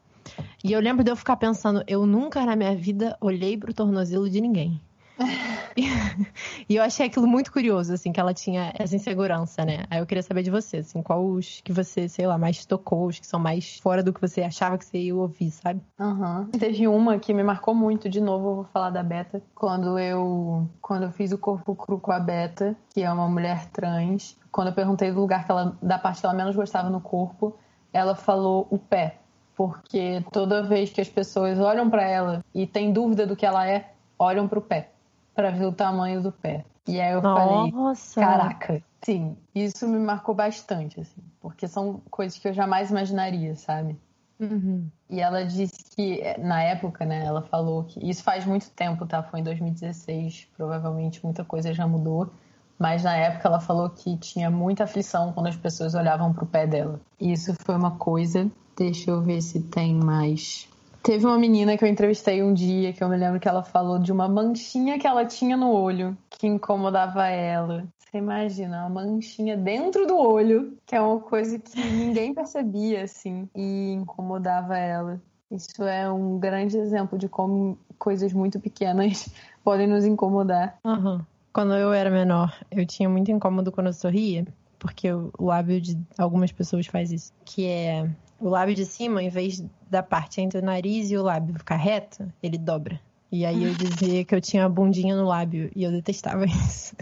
E 0.63 0.73
eu 0.73 0.81
lembro 0.81 1.03
de 1.03 1.11
eu 1.11 1.17
ficar 1.17 1.37
pensando, 1.37 1.83
eu 1.87 2.07
nunca 2.07 2.45
na 2.45 2.55
minha 2.55 2.77
vida 2.77 3.17
olhei 3.21 3.57
pro 3.57 3.75
tornozelo 3.75 4.29
de 4.29 4.41
ninguém. 4.41 4.81
E 6.69 6.77
eu 6.77 6.83
achei 6.83 7.07
aquilo 7.07 7.27
muito 7.27 7.53
curioso, 7.53 7.93
assim, 7.93 8.13
que 8.13 8.21
ela 8.21 8.33
tinha 8.33 8.73
essa 8.79 8.95
insegurança, 8.95 9.65
né? 9.65 9.85
Aí 9.91 9.99
eu 9.99 10.07
queria 10.07 10.23
saber 10.23 10.43
de 10.43 10.51
você, 10.51 10.79
assim, 10.79 11.03
qual 11.03 11.25
os 11.25 11.61
que 11.65 11.73
você, 11.73 12.09
sei 12.09 12.27
lá, 12.27 12.39
mais 12.39 12.65
tocou, 12.65 13.07
os 13.07 13.19
que 13.19 13.27
são 13.27 13.41
mais 13.41 13.79
fora 13.79 14.03
do 14.03 14.13
que 14.13 14.21
você 14.21 14.43
achava 14.43 14.79
que 14.79 14.85
você 14.85 14.99
ia 14.99 15.17
ouvir, 15.17 15.51
sabe? 15.51 15.81
Aham. 15.99 16.49
Teve 16.59 16.87
uma 16.87 17.19
que 17.19 17.35
me 17.35 17.43
marcou 17.43 17.75
muito, 17.75 18.09
de 18.09 18.21
novo 18.21 18.49
eu 18.49 18.55
vou 18.57 18.65
falar 18.65 18.91
da 18.91 19.03
Beta. 19.03 19.43
Quando 19.55 19.99
eu, 19.99 20.69
quando 20.81 21.05
eu 21.05 21.11
fiz 21.11 21.33
o 21.33 21.39
corpo 21.39 21.75
cru 21.75 21.99
com 21.99 22.13
a 22.13 22.21
Beta, 22.21 22.77
que 22.95 23.03
é 23.03 23.13
uma 23.13 23.29
mulher 23.29 23.67
trans, 23.71 24.37
quando 24.53 24.69
eu 24.69 24.75
perguntei 24.75 25.11
do 25.11 25.21
lugar 25.21 25.45
que 25.45 25.51
ela, 25.51 25.77
da 25.83 25.99
parte 25.99 26.21
que 26.21 26.27
ela 26.27 26.35
menos 26.35 26.55
gostava 26.55 26.89
no 26.89 27.01
corpo, 27.01 27.57
ela 27.93 28.15
falou 28.15 28.67
o 28.71 28.79
pé. 28.79 29.17
Porque 29.57 30.25
toda 30.33 30.63
vez 30.63 30.91
que 30.91 31.01
as 31.01 31.09
pessoas 31.09 31.59
olham 31.59 31.91
pra 31.91 32.03
ela 32.03 32.45
e 32.55 32.67
tem 32.67 32.93
dúvida 32.93 33.27
do 33.27 33.37
que 33.37 33.45
ela 33.45 33.69
é, 33.69 33.93
olham 34.19 34.49
pro 34.49 34.63
pé, 34.63 34.91
Pra 35.35 35.51
ver 35.51 35.67
o 35.67 35.73
tamanho 35.73 36.23
do 36.23 36.33
pé. 36.33 36.65
E 36.87 37.01
aí 37.01 37.13
eu 37.13 37.23
falei, 37.23 37.71
Nossa! 37.73 38.21
Caraca, 38.21 38.83
sim, 39.03 39.37
isso 39.55 39.87
me 39.87 39.99
marcou 39.99 40.35
bastante, 40.35 41.01
assim, 41.01 41.23
porque 41.41 41.69
são 41.69 42.01
coisas 42.11 42.39
que 42.39 42.49
eu 42.49 42.53
jamais 42.53 42.91
imaginaria, 42.91 43.55
sabe? 43.55 43.97
Uhum. 44.41 44.89
E 45.09 45.21
ela 45.21 45.45
disse 45.45 45.85
que, 45.95 46.23
na 46.39 46.63
época, 46.63 47.05
né, 47.05 47.25
ela 47.25 47.43
falou 47.43 47.85
que. 47.85 48.01
Isso 48.09 48.23
faz 48.23 48.47
muito 48.47 48.71
tempo, 48.71 49.05
tá? 49.07 49.23
Foi 49.23 49.41
em 49.41 49.45
2016, 49.45 50.49
provavelmente 50.57 51.23
muita 51.23 51.45
coisa 51.45 51.75
já 51.75 51.87
mudou. 51.87 52.31
Mas 52.79 53.05
na 53.05 53.15
época 53.15 53.47
ela 53.47 53.61
falou 53.61 53.91
que 53.91 54.17
tinha 54.17 54.51
muita 54.51 54.85
aflição 54.85 55.35
quando 55.35 55.49
as 55.49 55.57
pessoas 55.57 55.95
olhavam 55.95 56.33
pro 56.33 56.47
pé 56.47 56.67
dela. 56.67 56.99
E 57.21 57.31
isso 57.31 57.55
foi 57.63 57.77
uma 57.77 57.91
coisa. 57.91 58.51
Deixa 58.75 59.11
eu 59.11 59.21
ver 59.21 59.43
se 59.43 59.61
tem 59.61 59.95
mais. 59.95 60.67
Teve 61.03 61.25
uma 61.25 61.39
menina 61.39 61.77
que 61.77 61.85
eu 61.85 61.89
entrevistei 61.89 62.43
um 62.43 62.53
dia 62.53 62.93
que 62.93 63.03
eu 63.03 63.09
me 63.09 63.17
lembro 63.17 63.41
que 63.41 63.49
ela 63.49 63.63
falou 63.63 63.99
de 63.99 64.13
uma 64.13 64.29
manchinha 64.29 64.99
que 64.99 65.07
ela 65.07 65.25
tinha 65.25 65.57
no 65.57 65.71
olho 65.71 66.17
que 66.29 66.47
incomodava 66.47 67.27
ela. 67.27 67.87
Você 67.99 68.19
imagina, 68.19 68.87
uma 68.87 69.05
manchinha 69.05 69.57
dentro 69.57 70.07
do 70.07 70.17
olho, 70.17 70.77
que 70.85 70.97
é 70.97 71.01
uma 71.01 71.21
coisa 71.21 71.59
que 71.59 71.81
ninguém 71.81 72.33
percebia, 72.35 73.05
assim, 73.05 73.49
e 73.55 73.93
incomodava 73.93 74.77
ela. 74.77 75.21
Isso 75.51 75.83
é 75.85 76.11
um 76.11 76.39
grande 76.39 76.77
exemplo 76.77 77.17
de 77.17 77.29
como 77.29 77.79
coisas 77.99 78.33
muito 78.33 78.61
pequenas 78.61 79.29
podem 79.65 79.87
nos 79.87 80.05
incomodar. 80.05 80.79
Aham. 80.85 81.25
Quando 81.53 81.75
eu 81.75 81.93
era 81.93 82.11
menor, 82.11 82.57
eu 82.71 82.87
tinha 82.87 83.09
muito 83.09 83.31
incômodo 83.31 83.73
quando 83.73 83.89
eu 83.89 83.93
sorria, 83.93 84.47
porque 84.79 85.13
o 85.13 85.33
lábio 85.41 85.81
de 85.81 85.99
algumas 86.17 86.53
pessoas 86.53 86.87
faz 86.87 87.11
isso, 87.11 87.33
que 87.45 87.67
é 87.67 88.09
o 88.41 88.49
lábio 88.49 88.75
de 88.75 88.87
cima, 88.87 89.23
em 89.23 89.29
vez 89.29 89.63
da 89.89 90.03
parte 90.03 90.41
entre 90.41 90.59
o 90.59 90.63
nariz 90.63 91.11
e 91.11 91.17
o 91.17 91.23
lábio 91.23 91.55
ficar 91.59 91.77
reto, 91.77 92.33
ele 92.43 92.57
dobra. 92.57 93.01
E 93.33 93.47
aí 93.47 93.63
eu 93.63 93.73
dizia 93.75 94.25
que 94.25 94.35
eu 94.35 94.41
tinha 94.41 94.65
a 94.65 94.69
bundinha 94.69 95.15
no 95.17 95.25
lábio 95.25 95.71
e 95.75 95.85
eu 95.85 95.93
detestava 95.93 96.45
isso. 96.67 96.97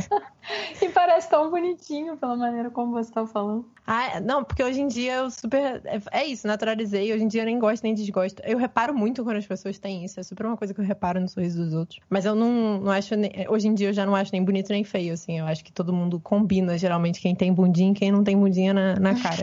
E 0.81 0.89
parece 0.91 1.29
tão 1.29 1.51
bonitinho 1.51 2.17
pela 2.17 2.37
maneira 2.37 2.71
como 2.71 2.93
você 2.93 3.11
tá 3.11 3.27
falando. 3.27 3.67
Ah, 3.87 4.21
não, 4.21 4.45
porque 4.45 4.63
hoje 4.63 4.81
em 4.81 4.87
dia 4.87 5.15
eu 5.15 5.31
super. 5.31 5.81
É, 5.85 6.01
é 6.11 6.27
isso, 6.27 6.47
naturalizei. 6.47 7.13
Hoje 7.13 7.25
em 7.25 7.29
dia 7.29 7.43
eu 7.43 7.47
nem 7.47 7.59
gosto 7.59 7.83
nem 7.83 7.95
desgosto. 7.95 8.43
Eu 8.45 8.59
reparo 8.59 8.95
muito 8.95 9.25
quando 9.25 9.39
as 9.39 9.47
pessoas 9.47 9.79
têm 9.79 10.05
isso. 10.05 10.21
É 10.21 10.23
super 10.23 10.47
uma 10.47 10.57
coisa 10.57 10.75
que 10.75 10.81
eu 10.81 10.85
reparo 10.85 11.21
no 11.21 11.29
sorriso 11.29 11.65
dos 11.65 11.75
outros. 11.75 12.01
Mas 12.09 12.25
eu 12.25 12.35
não, 12.35 12.81
não 12.81 12.93
acho. 12.93 13.15
Nem... 13.15 13.31
Hoje 13.49 13.69
em 13.69 13.75
dia 13.75 13.89
eu 13.89 13.93
já 13.93 14.05
não 14.05 14.15
acho 14.15 14.33
nem 14.33 14.45
bonito 14.45 14.71
nem 14.71 14.85
feio, 14.85 15.15
assim. 15.15 15.39
Eu 15.39 15.47
acho 15.47 15.65
que 15.65 15.73
todo 15.73 15.93
mundo 15.93 16.21
combina, 16.21 16.77
geralmente, 16.77 17.21
quem 17.21 17.35
tem 17.35 17.53
bundinha 17.53 17.93
e 17.93 17.95
quem 17.95 18.13
não 18.13 18.23
tem 18.23 18.37
bundinha 18.37 18.75
na, 18.75 18.97
na 18.97 19.15
cara. 19.15 19.43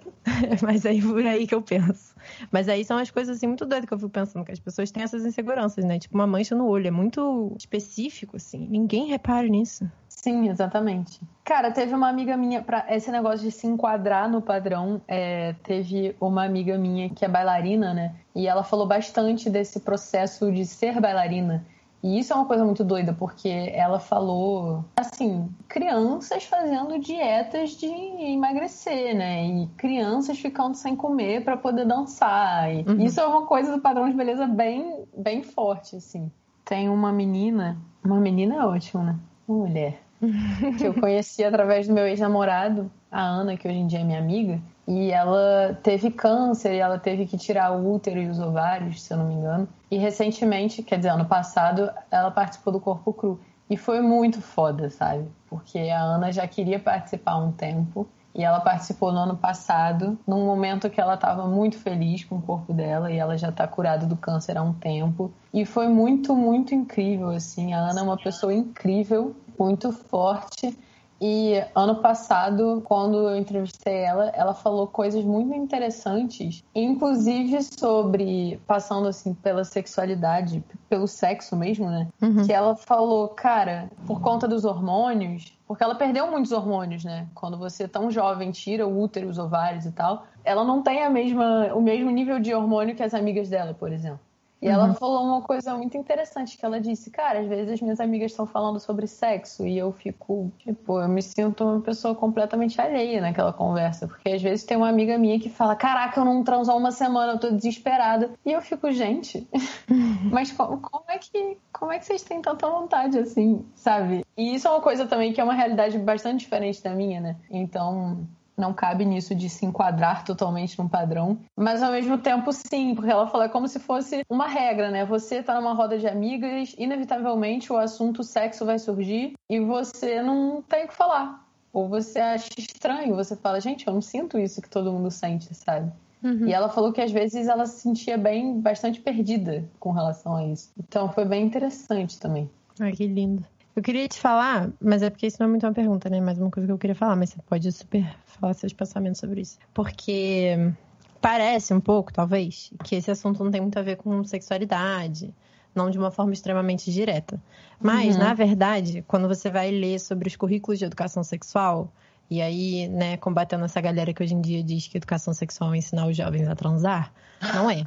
Mas 0.62 0.86
aí 0.86 1.02
por 1.02 1.24
aí 1.24 1.46
que 1.46 1.54
eu 1.54 1.62
penso. 1.62 2.14
Mas 2.50 2.68
aí 2.68 2.84
são 2.84 2.98
as 2.98 3.10
coisas 3.10 3.36
assim 3.36 3.46
muito 3.46 3.66
doidas 3.66 3.86
que 3.88 3.94
eu 3.94 3.98
fico 3.98 4.10
pensando, 4.10 4.44
que 4.44 4.52
as 4.52 4.60
pessoas 4.60 4.90
têm 4.90 5.02
essas 5.02 5.24
inseguranças, 5.24 5.84
né? 5.84 5.98
Tipo, 5.98 6.14
uma 6.14 6.26
mancha 6.26 6.54
no 6.54 6.66
olho. 6.66 6.88
É 6.88 6.90
muito 6.90 7.54
específico, 7.58 8.36
assim. 8.36 8.66
Ninguém 8.70 9.06
repara 9.06 9.46
nisso. 9.46 9.90
Sim, 10.08 10.48
exatamente. 10.48 11.20
Cara, 11.44 11.70
teve 11.70 11.94
uma 11.94 12.08
amiga 12.08 12.34
minha, 12.36 12.62
para 12.62 12.86
esse 12.88 13.10
negócio 13.10 13.40
de 13.40 13.50
se 13.50 13.66
enquadrar 13.66 14.30
no 14.30 14.40
padrão, 14.40 15.02
é, 15.06 15.54
teve 15.62 16.16
uma 16.18 16.44
amiga 16.44 16.78
minha 16.78 17.10
que 17.10 17.26
é 17.26 17.28
bailarina, 17.28 17.92
né? 17.92 18.14
E 18.34 18.48
ela 18.48 18.64
falou 18.64 18.86
bastante 18.86 19.50
desse 19.50 19.80
processo 19.80 20.50
de 20.50 20.64
ser 20.64 20.98
bailarina. 20.98 21.66
E 22.04 22.18
isso 22.18 22.34
é 22.34 22.36
uma 22.36 22.44
coisa 22.44 22.62
muito 22.62 22.84
doida, 22.84 23.14
porque 23.14 23.48
ela 23.48 23.98
falou, 23.98 24.84
assim, 24.94 25.48
crianças 25.66 26.44
fazendo 26.44 26.98
dietas 26.98 27.70
de 27.70 27.86
emagrecer, 27.86 29.16
né? 29.16 29.46
E 29.46 29.66
crianças 29.68 30.38
ficando 30.38 30.74
sem 30.74 30.94
comer 30.94 31.42
para 31.42 31.56
poder 31.56 31.86
dançar. 31.86 32.70
E 32.70 32.84
Uhum. 32.84 33.00
Isso 33.00 33.18
é 33.18 33.26
uma 33.26 33.46
coisa 33.46 33.72
do 33.72 33.80
padrão 33.80 34.06
de 34.06 34.14
beleza 34.14 34.46
bem, 34.46 35.04
bem 35.16 35.42
forte, 35.42 35.96
assim. 35.96 36.30
Tem 36.62 36.90
uma 36.90 37.10
menina, 37.10 37.78
uma 38.04 38.20
menina 38.20 38.56
é 38.56 38.66
ótimo, 38.66 39.02
né? 39.02 39.16
Uma 39.48 39.66
mulher 39.66 40.03
que 40.78 40.84
eu 40.84 40.94
conheci 40.94 41.44
através 41.44 41.86
do 41.86 41.94
meu 41.94 42.06
ex-namorado, 42.06 42.90
a 43.10 43.22
Ana, 43.22 43.56
que 43.56 43.68
hoje 43.68 43.78
em 43.78 43.86
dia 43.86 44.00
é 44.00 44.04
minha 44.04 44.18
amiga, 44.18 44.60
e 44.86 45.10
ela 45.10 45.78
teve 45.82 46.10
câncer 46.10 46.74
e 46.74 46.78
ela 46.78 46.98
teve 46.98 47.26
que 47.26 47.38
tirar 47.38 47.72
o 47.72 47.94
útero 47.94 48.20
e 48.20 48.28
os 48.28 48.38
ovários, 48.38 49.02
se 49.02 49.12
eu 49.12 49.18
não 49.18 49.26
me 49.26 49.34
engano. 49.34 49.68
E 49.90 49.96
recentemente, 49.96 50.82
quer 50.82 50.96
dizer, 50.96 51.10
ano 51.10 51.24
passado, 51.24 51.90
ela 52.10 52.30
participou 52.30 52.72
do 52.72 52.80
Corpo 52.80 53.12
Cru. 53.12 53.40
E 53.68 53.76
foi 53.76 54.00
muito 54.02 54.42
foda, 54.42 54.90
sabe? 54.90 55.26
Porque 55.48 55.78
a 55.78 56.02
Ana 56.02 56.30
já 56.30 56.46
queria 56.46 56.78
participar 56.78 57.32
há 57.32 57.38
um 57.38 57.50
tempo 57.50 58.06
E 58.34 58.42
ela 58.42 58.60
participou 58.60 59.12
no 59.12 59.20
ano 59.20 59.36
passado, 59.36 60.18
num 60.26 60.44
momento 60.44 60.90
que 60.90 61.00
ela 61.00 61.14
estava 61.14 61.46
muito 61.46 61.78
feliz 61.78 62.24
com 62.24 62.36
o 62.36 62.42
corpo 62.42 62.72
dela 62.72 63.10
e 63.12 63.16
ela 63.16 63.38
já 63.38 63.50
está 63.50 63.66
curada 63.68 64.06
do 64.06 64.16
câncer 64.16 64.58
há 64.58 64.62
um 64.62 64.72
tempo. 64.72 65.30
E 65.52 65.64
foi 65.64 65.86
muito, 65.86 66.34
muito 66.34 66.74
incrível, 66.74 67.30
assim. 67.30 67.72
A 67.72 67.78
Ana 67.78 68.00
é 68.00 68.02
uma 68.02 68.16
pessoa 68.16 68.52
incrível, 68.52 69.36
muito 69.58 69.92
forte. 69.92 70.76
E 71.20 71.62
ano 71.74 71.96
passado, 72.02 72.82
quando 72.84 73.16
eu 73.16 73.36
entrevistei 73.36 73.94
ela, 73.94 74.28
ela 74.34 74.52
falou 74.52 74.86
coisas 74.86 75.24
muito 75.24 75.54
interessantes, 75.54 76.62
inclusive 76.74 77.62
sobre 77.62 78.60
passando 78.66 79.08
assim 79.08 79.32
pela 79.32 79.64
sexualidade, 79.64 80.62
pelo 80.88 81.06
sexo 81.06 81.56
mesmo, 81.56 81.88
né? 81.88 82.08
Uhum. 82.20 82.44
Que 82.44 82.52
ela 82.52 82.76
falou, 82.76 83.28
cara, 83.28 83.90
por 84.06 84.20
conta 84.20 84.48
dos 84.48 84.64
hormônios, 84.64 85.56
porque 85.66 85.84
ela 85.84 85.94
perdeu 85.94 86.30
muitos 86.30 86.52
hormônios, 86.52 87.04
né? 87.04 87.26
Quando 87.34 87.56
você 87.56 87.86
tão 87.86 88.10
jovem 88.10 88.50
tira 88.50 88.86
o 88.86 89.00
útero, 89.00 89.28
os 89.28 89.38
ovários 89.38 89.86
e 89.86 89.92
tal, 89.92 90.26
ela 90.44 90.64
não 90.64 90.82
tem 90.82 91.04
a 91.04 91.10
mesma, 91.10 91.72
o 91.74 91.80
mesmo 91.80 92.10
nível 92.10 92.38
de 92.38 92.52
hormônio 92.52 92.94
que 92.94 93.02
as 93.02 93.14
amigas 93.14 93.48
dela, 93.48 93.72
por 93.72 93.92
exemplo. 93.92 94.20
E 94.64 94.66
uhum. 94.66 94.72
ela 94.72 94.94
falou 94.94 95.22
uma 95.22 95.42
coisa 95.42 95.76
muito 95.76 95.94
interessante 95.98 96.56
que 96.56 96.64
ela 96.64 96.80
disse, 96.80 97.10
cara, 97.10 97.40
às 97.40 97.46
vezes 97.46 97.70
as 97.74 97.80
minhas 97.82 98.00
amigas 98.00 98.30
estão 98.30 98.46
falando 98.46 98.80
sobre 98.80 99.06
sexo 99.06 99.66
e 99.66 99.76
eu 99.76 99.92
fico, 99.92 100.50
tipo, 100.58 100.98
eu 100.98 101.06
me 101.06 101.20
sinto 101.20 101.62
uma 101.62 101.82
pessoa 101.82 102.14
completamente 102.14 102.80
alheia 102.80 103.20
naquela 103.20 103.52
conversa, 103.52 104.08
porque 104.08 104.30
às 104.30 104.40
vezes 104.40 104.64
tem 104.64 104.74
uma 104.74 104.88
amiga 104.88 105.18
minha 105.18 105.38
que 105.38 105.50
fala, 105.50 105.76
caraca, 105.76 106.18
eu 106.18 106.24
não 106.24 106.42
transo 106.42 106.72
há 106.72 106.74
uma 106.76 106.90
semana, 106.90 107.34
eu 107.34 107.38
tô 107.38 107.50
desesperada. 107.50 108.30
E 108.42 108.52
eu 108.52 108.62
fico, 108.62 108.90
gente, 108.90 109.46
mas 110.32 110.50
como, 110.50 110.80
como, 110.80 111.04
é 111.08 111.18
que 111.18 111.58
como 111.70 111.92
é 111.92 111.98
que 111.98 112.06
vocês 112.06 112.22
têm 112.22 112.40
tanta 112.40 112.66
vontade 112.66 113.18
assim, 113.18 113.66
sabe? 113.74 114.24
E 114.34 114.54
isso 114.54 114.66
é 114.66 114.70
uma 114.70 114.80
coisa 114.80 115.04
também 115.04 115.34
que 115.34 115.42
é 115.42 115.44
uma 115.44 115.52
realidade 115.52 115.98
bastante 115.98 116.40
diferente 116.40 116.82
da 116.82 116.94
minha, 116.94 117.20
né? 117.20 117.36
Então, 117.50 118.26
não 118.56 118.72
cabe 118.72 119.04
nisso 119.04 119.34
de 119.34 119.48
se 119.48 119.66
enquadrar 119.66 120.24
totalmente 120.24 120.78
num 120.78 120.88
padrão. 120.88 121.38
Mas 121.56 121.82
ao 121.82 121.92
mesmo 121.92 122.18
tempo, 122.18 122.52
sim, 122.52 122.94
porque 122.94 123.10
ela 123.10 123.26
fala 123.26 123.48
como 123.48 123.68
se 123.68 123.78
fosse 123.78 124.22
uma 124.28 124.46
regra, 124.46 124.90
né? 124.90 125.04
Você 125.04 125.42
tá 125.42 125.54
numa 125.60 125.74
roda 125.74 125.98
de 125.98 126.06
amigas, 126.06 126.74
inevitavelmente 126.78 127.72
o 127.72 127.76
assunto 127.76 128.22
sexo 128.22 128.64
vai 128.64 128.78
surgir 128.78 129.34
e 129.48 129.60
você 129.60 130.22
não 130.22 130.62
tem 130.62 130.84
o 130.84 130.88
que 130.88 130.94
falar. 130.94 131.44
Ou 131.72 131.88
você 131.88 132.20
acha 132.20 132.48
estranho, 132.56 133.16
você 133.16 133.34
fala, 133.34 133.60
gente, 133.60 133.86
eu 133.86 133.92
não 133.92 134.00
sinto 134.00 134.38
isso 134.38 134.62
que 134.62 134.68
todo 134.68 134.92
mundo 134.92 135.10
sente, 135.10 135.52
sabe? 135.54 135.90
Uhum. 136.22 136.46
E 136.46 136.52
ela 136.52 136.68
falou 136.68 136.92
que 136.92 137.00
às 137.00 137.12
vezes 137.12 137.48
ela 137.48 137.66
se 137.66 137.80
sentia 137.80 138.16
bem, 138.16 138.60
bastante 138.60 139.00
perdida 139.00 139.64
com 139.78 139.90
relação 139.90 140.36
a 140.36 140.46
isso. 140.46 140.70
Então 140.78 141.12
foi 141.12 141.24
bem 141.24 141.44
interessante 141.44 142.18
também. 142.18 142.48
Ai, 142.80 142.92
que 142.92 143.06
lindo. 143.06 143.44
Eu 143.76 143.82
queria 143.82 144.06
te 144.06 144.20
falar, 144.20 144.70
mas 144.80 145.02
é 145.02 145.10
porque 145.10 145.26
isso 145.26 145.38
não 145.40 145.48
é 145.48 145.50
muito 145.50 145.66
uma 145.66 145.72
pergunta, 145.72 146.08
né? 146.08 146.20
Mais 146.20 146.38
uma 146.38 146.48
coisa 146.48 146.66
que 146.66 146.72
eu 146.72 146.78
queria 146.78 146.94
falar, 146.94 147.16
mas 147.16 147.30
você 147.30 147.42
pode 147.42 147.72
super 147.72 148.16
falar 148.24 148.54
seus 148.54 148.72
pensamentos 148.72 149.18
sobre 149.18 149.40
isso. 149.40 149.58
Porque 149.72 150.72
parece 151.20 151.74
um 151.74 151.80
pouco, 151.80 152.12
talvez, 152.12 152.70
que 152.84 152.94
esse 152.94 153.10
assunto 153.10 153.42
não 153.42 153.50
tem 153.50 153.60
muito 153.60 153.76
a 153.76 153.82
ver 153.82 153.96
com 153.96 154.22
sexualidade, 154.22 155.34
não 155.74 155.90
de 155.90 155.98
uma 155.98 156.12
forma 156.12 156.32
extremamente 156.32 156.88
direta. 156.92 157.42
Mas, 157.80 158.14
uhum. 158.14 158.22
na 158.22 158.32
verdade, 158.32 159.04
quando 159.08 159.26
você 159.26 159.50
vai 159.50 159.72
ler 159.72 159.98
sobre 159.98 160.28
os 160.28 160.36
currículos 160.36 160.78
de 160.78 160.84
educação 160.84 161.24
sexual, 161.24 161.92
e 162.30 162.40
aí, 162.40 162.86
né, 162.86 163.16
combatendo 163.16 163.64
essa 163.64 163.80
galera 163.80 164.14
que 164.14 164.22
hoje 164.22 164.34
em 164.34 164.40
dia 164.40 164.62
diz 164.62 164.86
que 164.86 164.98
educação 164.98 165.34
sexual 165.34 165.74
é 165.74 165.78
ensinar 165.78 166.06
os 166.06 166.16
jovens 166.16 166.46
a 166.46 166.54
transar, 166.54 167.12
não 167.52 167.68
é. 167.68 167.84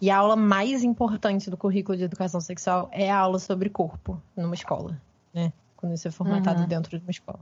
E 0.00 0.10
a 0.10 0.16
aula 0.16 0.34
mais 0.34 0.82
importante 0.82 1.50
do 1.50 1.58
currículo 1.58 1.96
de 1.96 2.04
educação 2.04 2.40
sexual 2.40 2.88
é 2.90 3.10
a 3.10 3.18
aula 3.18 3.38
sobre 3.38 3.68
corpo 3.68 4.20
numa 4.34 4.54
escola 4.54 4.98
né? 5.36 5.52
Quando 5.76 5.94
isso 5.94 6.08
é 6.08 6.10
formatado 6.10 6.62
uhum. 6.62 6.66
dentro 6.66 6.98
de 6.98 7.04
uma 7.04 7.10
escola. 7.10 7.38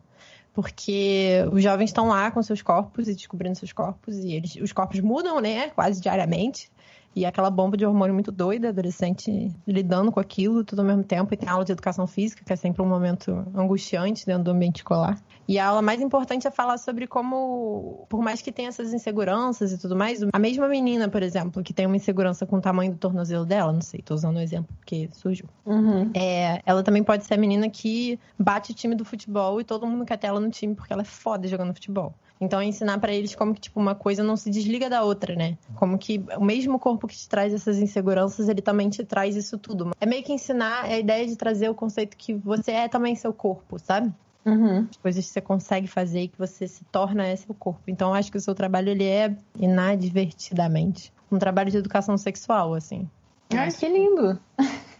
Porque 0.52 1.44
os 1.52 1.62
jovens 1.62 1.90
estão 1.90 2.08
lá 2.08 2.30
com 2.30 2.42
seus 2.42 2.60
corpos 2.60 3.08
e 3.08 3.14
descobrindo 3.14 3.56
seus 3.56 3.72
corpos, 3.72 4.16
e 4.18 4.32
eles, 4.32 4.56
os 4.56 4.72
corpos 4.72 5.00
mudam, 5.00 5.40
né? 5.40 5.70
Quase 5.70 6.00
diariamente. 6.00 6.70
E 7.14 7.24
aquela 7.24 7.50
bomba 7.50 7.76
de 7.76 7.86
hormônio 7.86 8.14
muito 8.14 8.32
doida, 8.32 8.70
adolescente 8.70 9.52
lidando 9.66 10.10
com 10.10 10.20
aquilo 10.20 10.64
tudo 10.64 10.80
ao 10.80 10.84
mesmo 10.84 11.04
tempo. 11.04 11.32
E 11.32 11.36
tem 11.36 11.48
aula 11.48 11.64
de 11.64 11.72
educação 11.72 12.06
física, 12.06 12.42
que 12.44 12.52
é 12.52 12.56
sempre 12.56 12.82
um 12.82 12.86
momento 12.86 13.46
angustiante 13.54 14.26
dentro 14.26 14.44
do 14.44 14.50
ambiente 14.50 14.76
escolar. 14.76 15.18
E 15.46 15.58
a 15.58 15.68
aula 15.68 15.82
mais 15.82 16.00
importante 16.00 16.46
é 16.46 16.50
falar 16.50 16.78
sobre 16.78 17.06
como, 17.06 18.06
por 18.08 18.22
mais 18.22 18.40
que 18.40 18.50
tenha 18.50 18.68
essas 18.68 18.94
inseguranças 18.94 19.72
e 19.72 19.78
tudo 19.78 19.94
mais, 19.94 20.20
a 20.32 20.38
mesma 20.38 20.66
menina, 20.66 21.08
por 21.08 21.22
exemplo, 21.22 21.62
que 21.62 21.72
tem 21.72 21.86
uma 21.86 21.96
insegurança 21.96 22.46
com 22.46 22.56
o 22.56 22.60
tamanho 22.60 22.92
do 22.92 22.98
tornozelo 22.98 23.44
dela, 23.44 23.70
não 23.72 23.82
sei, 23.82 24.00
tô 24.00 24.14
usando 24.14 24.38
um 24.38 24.40
exemplo 24.40 24.74
porque 24.76 25.08
surgiu. 25.12 25.46
Uhum. 25.66 26.10
É, 26.14 26.62
ela 26.64 26.82
também 26.82 27.02
pode 27.02 27.24
ser 27.24 27.34
a 27.34 27.36
menina 27.36 27.68
que 27.68 28.18
bate 28.38 28.72
o 28.72 28.74
time 28.74 28.94
do 28.94 29.04
futebol 29.04 29.60
e 29.60 29.64
todo 29.64 29.86
mundo 29.86 30.04
quer 30.06 30.16
ter 30.16 30.28
ela 30.28 30.40
no 30.40 30.50
time 30.50 30.74
porque 30.74 30.92
ela 30.92 31.02
é 31.02 31.06
foda 31.06 31.46
jogando 31.46 31.74
futebol. 31.74 32.14
Então, 32.40 32.60
é 32.60 32.64
ensinar 32.64 32.98
para 32.98 33.12
eles 33.12 33.34
como 33.34 33.54
que, 33.54 33.60
tipo, 33.60 33.80
uma 33.80 33.94
coisa 33.94 34.22
não 34.22 34.36
se 34.36 34.50
desliga 34.50 34.90
da 34.90 35.02
outra, 35.02 35.34
né? 35.34 35.56
Como 35.76 35.96
que 35.96 36.22
o 36.36 36.44
mesmo 36.44 36.78
corpo 36.78 37.06
que 37.06 37.16
te 37.16 37.28
traz 37.28 37.54
essas 37.54 37.78
inseguranças, 37.78 38.48
ele 38.48 38.60
também 38.60 38.90
te 38.90 39.04
traz 39.04 39.36
isso 39.36 39.56
tudo. 39.56 39.90
É 40.00 40.06
meio 40.06 40.22
que 40.22 40.32
ensinar 40.32 40.84
a 40.84 40.98
ideia 40.98 41.26
de 41.26 41.36
trazer 41.36 41.68
o 41.68 41.74
conceito 41.74 42.16
que 42.16 42.34
você 42.34 42.72
é 42.72 42.88
também 42.88 43.14
seu 43.14 43.32
corpo, 43.32 43.78
sabe? 43.78 44.12
Uhum. 44.44 44.86
As 44.90 44.96
coisas 44.96 45.26
que 45.26 45.32
você 45.32 45.40
consegue 45.40 45.86
fazer 45.86 46.22
e 46.22 46.28
que 46.28 46.38
você 46.38 46.68
se 46.68 46.84
torna 46.84 47.26
é 47.26 47.34
seu 47.34 47.54
corpo. 47.54 47.82
Então, 47.86 48.12
acho 48.12 48.30
que 48.30 48.36
o 48.36 48.40
seu 48.40 48.54
trabalho, 48.54 48.90
ele 48.90 49.04
é 49.04 49.34
inadvertidamente 49.58 51.12
um 51.30 51.38
trabalho 51.38 51.70
de 51.70 51.76
educação 51.78 52.16
sexual, 52.16 52.74
assim. 52.74 53.08
Ai, 53.50 53.70
que 53.70 53.88
lindo! 53.88 54.38